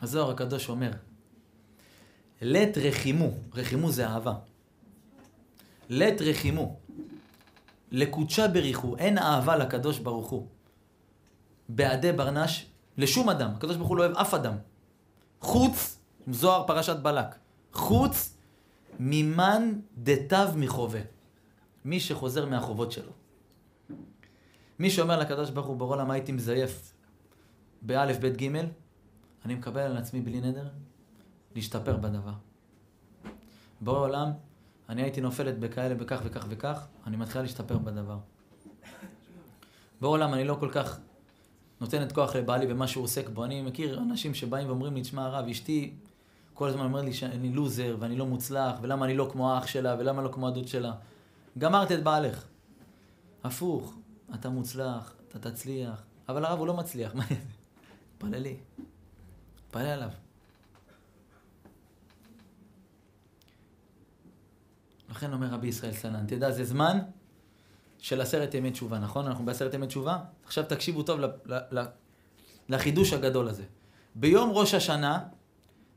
הזוהר 0.01 0.31
הקדוש 0.31 0.69
אומר, 0.69 0.91
לית 2.41 2.77
רחימו, 2.77 3.29
רחימו 3.53 3.91
זה 3.91 4.07
אהבה. 4.07 4.33
לית 5.89 6.21
רחימו, 6.21 6.79
לקודשה 7.91 8.47
בריחו, 8.47 8.97
אין 8.97 9.17
אהבה 9.17 9.55
לקדוש 9.55 9.99
ברוך 9.99 10.29
הוא. 10.29 10.47
בעדי 11.69 12.11
ברנש, 12.11 12.65
לשום 12.97 13.29
אדם. 13.29 13.51
הקדוש 13.55 13.75
ברוך 13.77 13.89
הוא 13.89 13.97
לא 13.97 14.05
אוהב 14.05 14.17
אף 14.17 14.33
אדם. 14.33 14.55
חוץ, 15.41 15.97
זוהר 16.27 16.67
פרשת 16.67 16.95
בלק, 16.95 17.35
חוץ 17.73 18.38
ממן 18.99 19.79
דתיו 19.97 20.49
מחווה. 20.55 21.01
מי 21.85 21.99
שחוזר 21.99 22.45
מהחובות 22.45 22.91
שלו. 22.91 23.11
מי 24.79 24.89
שאומר 24.89 25.19
לקדוש 25.19 25.49
ברוך 25.49 25.67
הוא, 25.67 25.77
ברור 25.77 26.11
הייתי 26.11 26.31
מזייף 26.31 26.93
באלף, 27.81 28.17
בית, 28.17 28.37
גימל, 28.37 28.65
אני 29.45 29.55
מקבל 29.55 29.81
על 29.81 29.97
עצמי 29.97 30.21
בלי 30.21 30.41
נדר 30.41 30.67
להשתפר 31.55 31.97
בדבר. 31.97 32.33
בורא 33.81 33.99
עולם, 33.99 34.31
אני 34.89 35.01
הייתי 35.01 35.21
נופלת 35.21 35.59
בכאלה, 35.59 35.95
בכך 35.95 36.21
וכך 36.23 36.45
וכך, 36.49 36.87
אני 37.07 37.17
מתחילה 37.17 37.41
להשתפר 37.41 37.77
בדבר. 37.77 38.17
בעולם 40.01 40.33
אני 40.33 40.43
לא 40.43 40.57
כל 40.59 40.69
כך 40.71 40.99
נותנת 41.81 42.11
כוח 42.11 42.35
לבעלי 42.35 42.67
במה 42.67 42.87
שהוא 42.87 43.03
עוסק 43.03 43.29
בו. 43.29 43.45
אני 43.45 43.61
מכיר 43.61 43.99
אנשים 43.99 44.33
שבאים 44.33 44.67
ואומרים 44.67 44.95
לי, 44.95 45.01
תשמע 45.01 45.25
הרב, 45.25 45.47
אשתי 45.47 45.93
כל 46.59 46.69
הזמן 46.69 46.85
אומרת 46.85 47.05
לי 47.05 47.13
שאני 47.13 47.49
לוזר 47.49 47.95
ואני 47.99 48.15
לא 48.15 48.25
מוצלח, 48.25 48.75
ולמה 48.81 49.05
אני 49.05 49.17
לא 49.17 49.29
כמו 49.31 49.53
האח 49.53 49.67
שלה, 49.67 49.95
ולמה 49.99 50.21
לא 50.21 50.29
כמו 50.29 50.47
הדוד 50.47 50.67
שלה. 50.67 50.93
גמרת 51.57 51.91
את 51.91 52.03
בעלך. 52.03 52.45
הפוך, 53.43 53.93
אתה 54.33 54.49
מוצלח, 54.49 55.15
אתה 55.27 55.51
תצליח, 55.51 56.03
אבל 56.29 56.45
הרב 56.45 56.59
הוא 56.59 56.67
לא 56.67 56.73
מצליח, 56.73 57.15
מה 57.15 57.23
זה? 57.29 57.35
פללי, 58.17 58.57
פלל 59.71 59.85
עליו. 59.85 60.09
לכן 65.09 65.33
אומר 65.33 65.47
רבי 65.47 65.67
ישראל 65.67 65.93
סנן, 65.93 66.25
תדע, 66.27 66.51
זה 66.51 66.63
זמן 66.63 66.99
של 67.97 68.21
עשרת 68.21 68.53
ימי 68.53 68.71
תשובה, 68.71 68.99
נכון? 68.99 69.27
אנחנו 69.27 69.45
בעשרת 69.45 69.73
ימי 69.73 69.87
תשובה? 69.87 70.17
עכשיו 70.45 70.63
תקשיבו 70.63 71.03
טוב 71.03 71.19
לחידוש 72.69 73.13
הגדול 73.13 73.47
הזה. 73.47 73.63
ביום 74.15 74.49
ראש 74.49 74.73
השנה 74.73 75.19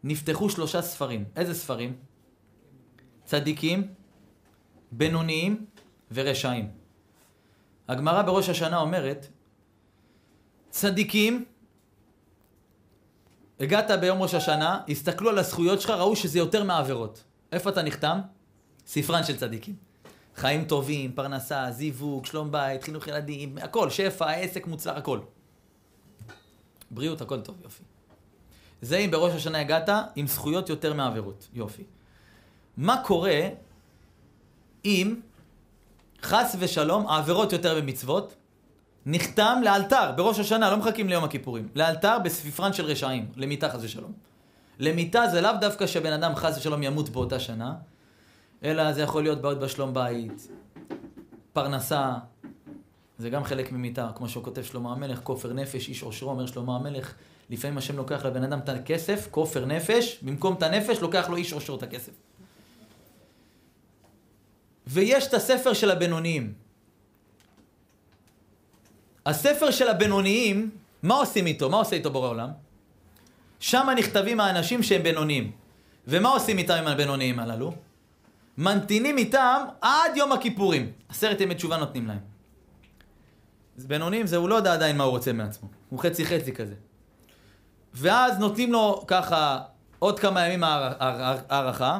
נפתחו 0.04 0.50
שלושה 0.50 0.82
ספרים. 0.82 1.24
איזה 1.36 1.54
ספרים? 1.54 1.96
צדיקים, 3.24 3.94
בינוניים 4.92 5.66
ורשעים. 6.12 6.70
הגמרא 7.88 8.22
בראש 8.22 8.48
השנה 8.48 8.80
אומרת, 8.80 9.26
צדיקים, 10.70 11.44
הגעת 13.60 13.90
ביום 14.00 14.22
ראש 14.22 14.34
השנה, 14.34 14.80
הסתכלו 14.88 15.30
על 15.30 15.38
הזכויות 15.38 15.80
שלך, 15.80 15.90
ראו 15.90 16.16
שזה 16.16 16.38
יותר 16.38 16.64
מהעבירות. 16.64 17.24
איפה 17.52 17.70
אתה 17.70 17.82
נחתם? 17.82 18.20
ספרן 18.86 19.24
של 19.24 19.36
צדיקים. 19.36 19.76
חיים 20.36 20.64
טובים, 20.64 21.12
פרנסה, 21.12 21.70
זיווג, 21.70 22.26
שלום 22.26 22.52
בית, 22.52 22.82
חינוך 22.84 23.06
ילדים, 23.06 23.58
הכל, 23.58 23.90
שפע, 23.90 24.30
עסק 24.30 24.66
מוצלח, 24.66 24.96
הכל. 24.96 25.20
בריאות, 26.90 27.20
הכל 27.20 27.40
טוב, 27.40 27.56
יופי. 27.62 27.82
זה 28.82 28.96
אם 28.96 29.10
בראש 29.10 29.32
השנה 29.32 29.60
הגעת 29.60 29.88
עם 30.16 30.26
זכויות 30.26 30.68
יותר 30.68 30.94
מעבירות, 30.94 31.48
יופי. 31.54 31.82
מה 32.76 33.02
קורה 33.04 33.40
אם 34.84 35.14
חס 36.22 36.56
ושלום 36.58 37.06
העבירות 37.06 37.52
יותר 37.52 37.80
במצוות, 37.80 38.34
נחתם 39.06 39.60
לאלתר, 39.64 40.12
בראש 40.16 40.38
השנה, 40.38 40.70
לא 40.70 40.76
מחכים 40.76 41.08
ליום 41.08 41.24
הכיפורים, 41.24 41.68
לאלתר 41.74 42.18
בספרן 42.18 42.72
של 42.72 42.84
רשעים, 42.84 43.28
למיתה 43.36 43.68
חס 43.68 43.80
ושלום. 43.82 44.12
למיתה 44.78 45.28
זה 45.28 45.40
לאו 45.40 45.52
דווקא 45.60 45.86
שבן 45.86 46.12
אדם 46.12 46.34
חס 46.34 46.58
ושלום 46.58 46.82
ימות 46.82 47.08
באותה 47.08 47.40
שנה, 47.40 47.74
אלא 48.64 48.92
זה 48.92 49.02
יכול 49.02 49.22
להיות 49.22 49.40
בעיות 49.40 49.58
בשלום 49.58 49.94
בית, 49.94 50.48
פרנסה, 51.52 52.12
זה 53.18 53.30
גם 53.30 53.44
חלק 53.44 53.72
ממיתה, 53.72 54.10
כמו 54.16 54.28
שהוא 54.28 54.44
כותב 54.44 54.62
שלמה 54.62 54.92
המלך, 54.92 55.20
כופר 55.22 55.52
נפש, 55.52 55.88
איש 55.88 56.02
עושרו, 56.02 56.30
אומר 56.30 56.46
שלמה 56.46 56.76
המלך, 56.76 57.14
לפעמים 57.50 57.78
השם 57.78 57.96
לוקח 57.96 58.24
לבן 58.24 58.42
אדם 58.44 58.58
את 58.58 58.68
הכסף, 58.68 59.28
כופר 59.30 59.64
נפש, 59.64 60.18
במקום 60.22 60.54
את 60.54 60.62
הנפש, 60.62 60.98
לוקח 60.98 61.28
לו 61.28 61.36
איש 61.36 61.52
עושרו 61.52 61.76
את 61.76 61.82
הכסף. 61.82 62.12
ויש 64.86 65.26
את 65.26 65.34
הספר 65.34 65.72
של 65.72 65.90
הבינוניים. 65.90 66.52
הספר 69.26 69.70
של 69.70 69.88
הבינוניים, 69.88 70.70
מה 71.02 71.14
עושים 71.14 71.46
איתו? 71.46 71.70
מה 71.70 71.76
עושה 71.76 71.96
איתו 71.96 72.10
בורא 72.10 72.28
עולם? 72.28 72.48
שם 73.60 73.86
נכתבים 73.96 74.40
האנשים 74.40 74.82
שהם 74.82 75.02
בינוניים. 75.02 75.52
ומה 76.06 76.28
עושים 76.28 76.58
איתם 76.58 76.74
עם 76.74 76.86
הבינוניים 76.86 77.38
הללו? 77.38 77.72
מנתינים 78.58 79.18
איתם 79.18 79.62
עד 79.80 80.16
יום 80.16 80.32
הכיפורים. 80.32 80.92
עשרת 81.08 81.40
ימי 81.40 81.54
תשובה 81.54 81.76
נותנים 81.76 82.06
להם. 82.06 82.31
אז 83.78 83.86
בינוניים 83.86 84.26
זה 84.26 84.36
הוא 84.36 84.48
לא 84.48 84.54
יודע 84.54 84.72
עדיין 84.72 84.96
מה 84.96 85.04
הוא 85.04 85.10
רוצה 85.10 85.32
מעצמו. 85.32 85.68
הוא 85.88 86.00
חצי 86.00 86.26
חצי 86.26 86.52
כזה. 86.52 86.74
ואז 87.94 88.38
נותנים 88.38 88.72
לו 88.72 89.04
ככה 89.06 89.60
עוד 89.98 90.18
כמה 90.18 90.46
ימים 90.46 90.64
הערכה, 90.64 91.98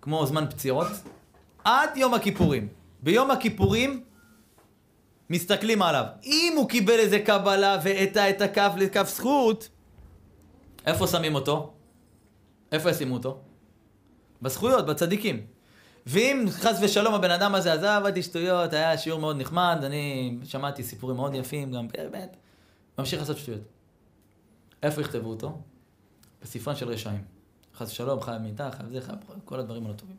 כמו 0.00 0.26
זמן 0.26 0.44
פציעות, 0.50 0.86
עד 1.64 1.96
יום 1.96 2.14
הכיפורים. 2.14 2.68
ביום 3.02 3.30
הכיפורים 3.30 4.04
מסתכלים 5.30 5.82
עליו. 5.82 6.04
אם 6.24 6.54
הוא 6.56 6.68
קיבל 6.68 6.98
איזה 6.98 7.18
קבלה 7.18 7.78
והטה 7.82 8.30
את 8.30 8.40
הכף 8.40 8.72
לכף 8.76 9.08
זכות, 9.14 9.68
איפה 10.86 11.06
שמים 11.06 11.34
אותו? 11.34 11.72
איפה 12.72 12.90
ישימו 12.90 13.14
אותו? 13.14 13.40
בזכויות, 14.42 14.86
בצדיקים. 14.86 15.46
ואם 16.10 16.44
חס 16.50 16.78
ושלום 16.82 17.14
הבן 17.14 17.30
אדם 17.30 17.54
הזה 17.54 17.72
עזב, 17.72 17.84
עבדתי 17.86 18.22
שטויות, 18.22 18.72
היה 18.72 18.98
שיעור 18.98 19.20
מאוד 19.20 19.36
נחמד, 19.40 19.78
אני 19.82 20.36
שמעתי 20.44 20.82
סיפורים 20.82 21.16
מאוד 21.16 21.34
יפים, 21.34 21.72
גם 21.72 21.88
באמת, 21.88 22.36
ממשיך 22.98 23.20
לעשות 23.20 23.38
שטויות. 23.38 23.60
איפה 24.82 25.00
יכתבו 25.00 25.30
אותו? 25.30 25.58
בספרן 26.42 26.76
של 26.76 26.88
רשעים. 26.88 27.24
חס 27.76 27.92
ושלום, 27.92 28.20
חייב 28.20 28.42
מיטה, 28.42 28.70
חייב 28.70 28.88
זה, 28.88 29.00
חייב 29.00 29.18
כל 29.44 29.60
הדברים 29.60 29.86
הלא 29.86 29.92
טובים. 29.92 30.16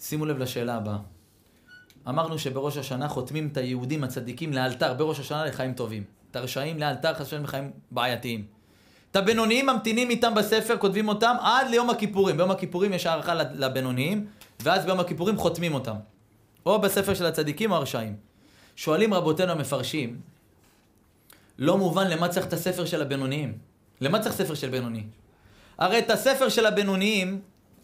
שימו 0.00 0.26
לב 0.26 0.38
לשאלה 0.38 0.74
הבאה. 0.74 0.98
אמרנו 2.08 2.38
שבראש 2.38 2.76
השנה 2.76 3.08
חותמים 3.08 3.48
את 3.52 3.56
היהודים 3.56 4.04
הצדיקים 4.04 4.52
לאלתר 4.52 4.94
בראש 4.94 5.20
השנה 5.20 5.44
לחיים 5.44 5.74
טובים. 5.74 6.04
את 6.30 6.36
הרשעים 6.36 6.78
לאלתר 6.78 7.14
חס 7.14 7.26
ושלום 7.26 7.44
לחיים 7.44 7.70
בעייתיים. 7.90 8.46
את 9.10 9.16
הבינוניים 9.16 9.66
ממתינים 9.66 10.10
איתם 10.10 10.34
בספר, 10.34 10.76
כותבים 10.76 11.08
אותם 11.08 11.36
עד 11.40 11.70
ליום 11.70 11.90
הכיפורים. 11.90 12.36
ביום 12.36 12.50
הכיפורים 12.50 12.92
יש 12.92 13.06
הערכה 13.06 13.34
לבינוניים, 13.34 14.26
ואז 14.60 14.84
ביום 14.84 15.00
הכיפורים 15.00 15.36
חותמים 15.36 15.74
אותם. 15.74 15.96
או 16.66 16.80
בספר 16.80 17.14
של 17.14 17.26
הצדיקים 17.26 17.70
או 17.70 17.76
הרשעים. 17.76 18.16
שואלים 18.76 19.14
רבותינו 19.14 19.52
המפרשים, 19.52 20.20
לא 21.58 21.78
מובן 21.78 22.08
למה 22.08 22.28
צריך 22.28 22.46
את 22.46 22.52
הספר 22.52 22.84
של 22.84 23.02
הבינוניים. 23.02 23.58
למה 24.00 24.20
צריך 24.20 24.34
ספר 24.34 24.54
של 24.54 24.68
בינוני? 24.68 25.02
הרי 25.78 25.98
את 25.98 26.10
הספר 26.10 26.48
של 26.48 26.66
הבינוניים 26.66 27.40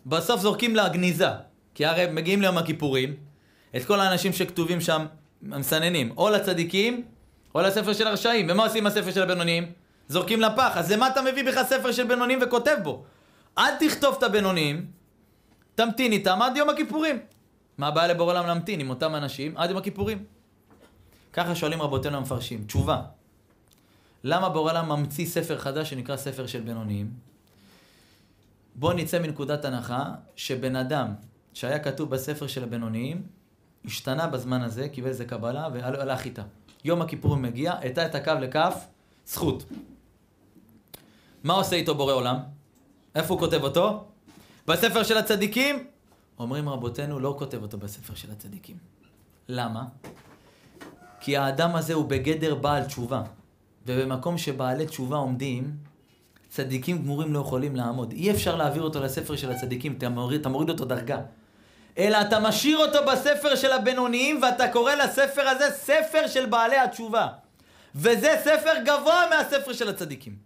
בסוף 0.07 0.41
זורקים 0.41 0.77
לגניזה. 0.77 1.29
כי 1.75 1.87
הרי 1.87 2.07
מגיעים 2.13 2.43
ליום 2.43 2.59
הכיפורים, 2.59 3.17
את 3.77 3.85
כל 3.85 4.01
האנשים 4.01 4.33
שכתובים 4.33 4.81
שם 4.81 5.07
מסננים, 5.43 6.13
או 6.17 6.31
לצדיקים, 6.31 7.05
או 7.55 7.61
לספר 7.61 7.93
של 7.93 8.07
הרשעים. 8.07 8.47
ומה 8.51 8.63
עושים 8.63 8.79
עם 8.79 8.87
הספר 8.87 9.11
של 9.11 9.23
הבינוניים? 9.23 9.73
זורקים 10.09 10.41
לפח. 10.41 10.73
אז 10.75 10.93
למה 10.93 11.09
אתה 11.09 11.23
מביא 11.23 11.45
בכלל 11.45 11.65
ספר 11.65 11.93
של 11.93 12.07
בינונים 12.07 12.39
וכותב 12.43 12.77
בו? 12.83 13.05
אל 13.59 13.77
תכתוב 13.81 14.15
את 14.19 14.23
הבינונים, 14.23 14.87
תמתין 15.81 16.13
איתם 16.13 16.43
עד 16.43 16.57
יום 16.57 16.69
הכיפורים. 16.69 17.19
מה 17.79 17.87
הבעיה 17.89 18.09
לבורא 18.09 18.33
עולם 18.33 18.47
להמתין 18.47 18.81
עם 18.81 18.91
אותם 18.91 19.15
אנשים 19.15 19.57
עד 19.57 19.71
יום 19.71 19.79
הכיפורים? 19.79 20.25
ככה 21.33 21.55
שואלים 21.55 21.83
רבותינו 21.83 22.17
המפרשים. 22.17 22.65
תשובה. 22.65 23.03
למה 24.25 24.49
בורא 24.49 24.73
עולם 24.73 24.89
ממציא 24.93 25.27
ספר 25.27 25.59
חדש 25.59 25.91
שנקרא 25.91 26.17
ספר 26.17 26.47
של 26.47 26.61
בינוניים? 26.61 27.11
בואו 28.75 28.93
נצא 28.93 29.19
מנקודת 29.19 29.65
הנחה 29.65 30.05
שבן 30.37 30.77
אדם 30.77 31.15
שהיה 31.55 31.79
כתוב 31.79 32.11
בספר 32.11 32.47
של 32.47 32.63
הבינוניים, 32.63 33.23
השתנה 33.85 34.27
בזמן 34.27 34.63
הזה, 34.63 34.89
קיבל 34.89 35.09
איזה 35.09 35.25
קבלה 35.25 35.69
והלך 35.73 36.25
איתה. 36.25 36.43
יום 36.85 37.03
הכיפורים 37.03 37.43
מגיע, 37.43 37.73
הטה 37.73 38.07
את 38.07 38.15
הקו 38.15 38.33
לכף, 38.41 38.87
זכות. 39.27 39.65
מה 41.45 41.55
עושה 41.55 41.77
איתו 41.77 41.95
בורא 41.95 42.13
עולם? 42.13 42.37
איפה 43.15 43.35
הוא 43.35 43.41
כותב 43.41 43.63
אותו? 43.63 44.10
בספר 44.71 45.03
של 45.03 45.19
הצדיקים? 45.19 45.85
אומרים 46.39 46.69
רבותינו, 46.69 47.21
לא 47.21 47.35
כותב 47.39 47.63
אותו 47.63 47.79
בספר 47.79 48.15
של 48.15 48.31
הצדיקים. 48.31 48.77
למה? 49.49 49.85
כי 51.21 51.37
האדם 51.37 51.77
הזה 51.77 51.95
הוא 51.95 52.05
בגדר 52.05 52.55
בעל 52.55 52.85
תשובה. 52.85 53.23
ובמקום 53.87 54.39
שבעלי 54.39 54.87
תשובה 54.87 55.17
עומדים, 55.17 55.77
צדיקים 56.49 57.03
גמורים 57.03 57.35
לא 57.35 57.39
יכולים 57.39 57.77
לעמוד. 57.77 58.13
אי 58.13 58.31
אפשר 58.31 58.57
להעביר 58.57 58.83
אותו 58.83 59.01
לספר 59.01 59.37
של 59.37 59.51
הצדיקים, 59.51 59.95
אתה 59.99 60.09
מוריד, 60.09 60.41
אתה 60.41 60.49
מוריד 60.49 60.71
אותו 60.71 60.85
דרגה. 60.85 61.21
אלא 61.99 62.21
אתה 62.21 62.41
משאיר 62.41 62.79
אותו 62.79 62.99
בספר 63.13 63.57
של 63.57 63.73
הבינוניים, 63.73 64.43
ואתה 64.43 64.69
קורא 64.69 64.95
לספר 64.95 65.49
הזה 65.49 65.71
ספר 65.71 66.27
של 66.27 66.47
בעלי 66.47 66.79
התשובה. 66.79 67.29
וזה 67.95 68.37
ספר 68.45 68.73
גבוה 68.85 69.25
מהספר 69.31 69.73
של 69.73 69.89
הצדיקים. 69.89 70.37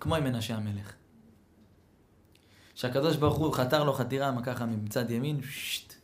כמו 0.00 0.16
עם 0.16 0.24
מנשה 0.24 0.54
המלך. 0.54 0.99
שהקדוש 2.80 3.16
ברוך 3.16 3.36
הוא 3.36 3.54
חתר 3.54 3.84
לו 3.84 3.92
חתירה 3.92 4.32
ככה 4.42 4.66
מצד 4.66 5.10
ימין, 5.10 5.40
שט, 5.50 5.94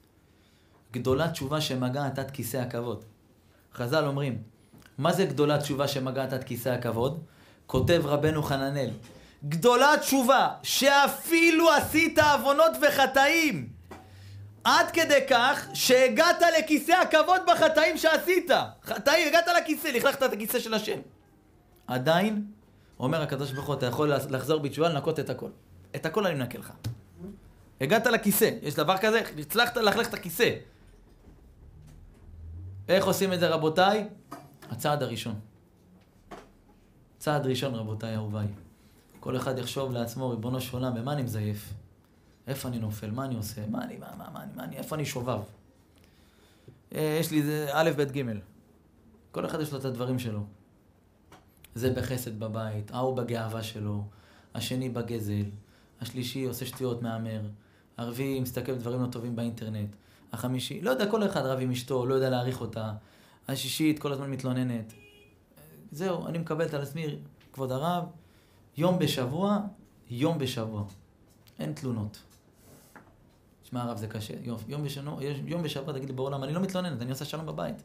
גדולת 0.92 1.32
תשובה 1.32 1.60
שמגעת 1.60 2.18
עד 2.18 2.30
כיסא 2.30 2.56
הכבוד. 2.56 3.04
חז"ל 3.74 4.04
אומרים, 4.04 4.42
מה 4.98 5.12
זה 5.12 5.24
גדולת 5.24 5.60
תשובה 5.60 5.88
שמגעת 5.88 6.32
עד 6.32 6.44
כיסא 6.44 6.68
הכבוד? 6.68 7.20
כותב 7.66 8.02
רבנו 8.04 8.42
חננאל, 8.42 8.90
גדולת 9.44 10.00
תשובה 10.00 10.48
שאפילו 10.62 11.70
עשית 11.70 12.18
עוונות 12.18 12.72
וחטאים 12.82 13.68
עד 14.64 14.90
כדי 14.90 15.20
כך 15.30 15.68
שהגעת 15.74 16.42
לכיסא 16.58 16.92
הכבוד 16.92 17.40
בחטאים 17.46 17.98
שעשית. 17.98 18.50
חטאים, 18.84 19.28
הגעת 19.28 19.46
לכיסא, 19.62 19.88
לכלכת 19.88 20.22
את 20.22 20.32
הכיסא 20.32 20.58
של 20.58 20.74
השם. 20.74 20.98
עדיין, 21.86 22.44
אומר 23.00 23.22
הקדוש 23.22 23.52
ברוך 23.52 23.66
הוא, 23.66 23.74
אתה 23.74 23.86
יכול 23.86 24.12
לחזור 24.30 24.60
בתשובה, 24.60 24.88
לנקות 24.88 25.20
את 25.20 25.30
הכל. 25.30 25.50
את 25.96 26.06
הכל 26.06 26.26
אני 26.26 26.34
מנקה 26.34 26.58
לך. 26.58 26.72
הגעת 27.80 28.06
לכיסא, 28.06 28.50
יש 28.62 28.74
דבר 28.74 28.96
כזה? 28.98 29.22
הצלחת 29.38 29.76
ללכלך 29.76 30.08
את 30.08 30.14
הכיסא. 30.14 30.56
איך 32.88 33.06
עושים 33.06 33.32
את 33.32 33.40
זה 33.40 33.48
רבותיי? 33.48 34.08
הצעד 34.70 35.02
הראשון. 35.02 35.34
צעד 37.18 37.46
ראשון 37.46 37.74
רבותיי 37.74 38.14
אהוביי. 38.14 38.46
כל 39.20 39.36
אחד 39.36 39.58
יחשוב 39.58 39.92
לעצמו, 39.92 40.30
ריבונו 40.30 40.60
של 40.60 40.76
עולם, 40.76 40.94
במה 40.94 41.12
אני 41.12 41.22
מזייף? 41.22 41.72
איפה 42.46 42.68
אני 42.68 42.78
נופל? 42.78 43.10
מה 43.10 43.24
אני 43.24 43.34
עושה? 43.34 43.66
מה 43.66 43.84
אני, 43.84 43.96
מה, 43.96 44.06
מה, 44.18 44.30
מה, 44.32 44.44
מה 44.54 44.64
אני, 44.64 44.76
איפה 44.76 44.96
אני 44.96 45.04
שובב? 45.04 45.40
אה, 46.94 47.16
יש 47.20 47.30
לי 47.30 47.42
זה 47.42 47.68
א', 47.72 47.90
ב', 47.96 48.02
ג'. 48.02 48.22
כל 49.32 49.46
אחד 49.46 49.60
יש 49.60 49.72
לו 49.72 49.78
את 49.78 49.84
הדברים 49.84 50.18
שלו. 50.18 50.46
זה 51.74 51.90
בחסד 51.90 52.40
בבית, 52.40 52.90
ההוא 52.90 53.16
בגאווה 53.16 53.62
שלו, 53.62 54.04
השני 54.54 54.88
בגזל, 54.88 55.44
השלישי 56.00 56.44
עושה 56.44 56.66
שטויות 56.66 57.02
מהמר, 57.02 57.40
הרביעי 57.96 58.40
מסתכל 58.40 58.72
בדברים 58.72 59.02
לא 59.02 59.06
טובים 59.06 59.36
באינטרנט, 59.36 59.88
החמישי, 60.32 60.80
לא 60.80 60.90
יודע, 60.90 61.10
כל 61.10 61.26
אחד 61.26 61.40
רב 61.40 61.58
עם 61.60 61.70
אשתו, 61.70 62.06
לא 62.06 62.14
יודע 62.14 62.30
להעריך 62.30 62.60
אותה, 62.60 62.92
השישית 63.48 63.98
כל 63.98 64.12
הזמן 64.12 64.30
מתלוננת. 64.30 64.92
זהו, 65.92 66.26
אני 66.26 66.38
מקבלת 66.38 66.74
על 66.74 66.82
עצמי, 66.82 67.06
כבוד 67.52 67.72
הרב, 67.72 68.04
יום 68.76 68.98
בשבוע, 68.98 69.58
יום 70.10 70.38
בשבוע. 70.38 70.84
אין 71.58 71.72
תלונות. 71.72 72.18
שמע 73.64 73.82
הרב 73.82 73.96
זה 73.96 74.06
קשה, 74.06 74.34
יום, 74.42 74.58
יום, 74.68 74.84
בשנו, 74.84 75.18
יום 75.46 75.62
בשבת 75.62 75.94
תגיד 75.94 76.08
לי 76.08 76.14
בעולם, 76.14 76.44
אני 76.44 76.52
לא 76.52 76.60
מתלוננת, 76.60 77.02
אני 77.02 77.10
עושה 77.10 77.24
שלום 77.24 77.46
בבית. 77.46 77.82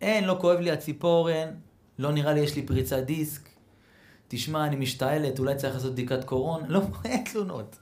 אין, 0.00 0.24
לא 0.24 0.36
כואב 0.40 0.58
לי 0.58 0.70
הציפורן, 0.70 1.48
לא 1.98 2.12
נראה 2.12 2.32
לי 2.32 2.40
יש 2.40 2.56
לי 2.56 2.66
פריצת 2.66 2.96
דיסק. 2.98 3.48
תשמע, 4.32 4.66
אני 4.66 4.76
משתעלת, 4.76 5.38
אולי 5.38 5.56
צריך 5.56 5.74
לעשות 5.74 5.92
בדיקת 5.92 6.24
קורון. 6.24 6.62
לא, 6.68 6.80
אין 7.04 7.24
תלונות. 7.24 7.76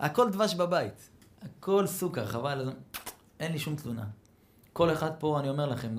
הכל 0.00 0.30
דבש 0.30 0.54
בבית. 0.54 1.10
הכל 1.42 1.86
סוכר, 1.86 2.26
חבל. 2.26 2.72
אין 3.40 3.52
לי 3.52 3.58
שום 3.58 3.76
תלונה. 3.76 4.04
כל 4.72 4.92
אחד 4.92 5.10
פה, 5.18 5.40
אני 5.40 5.48
אומר 5.48 5.66
לכם, 5.66 5.96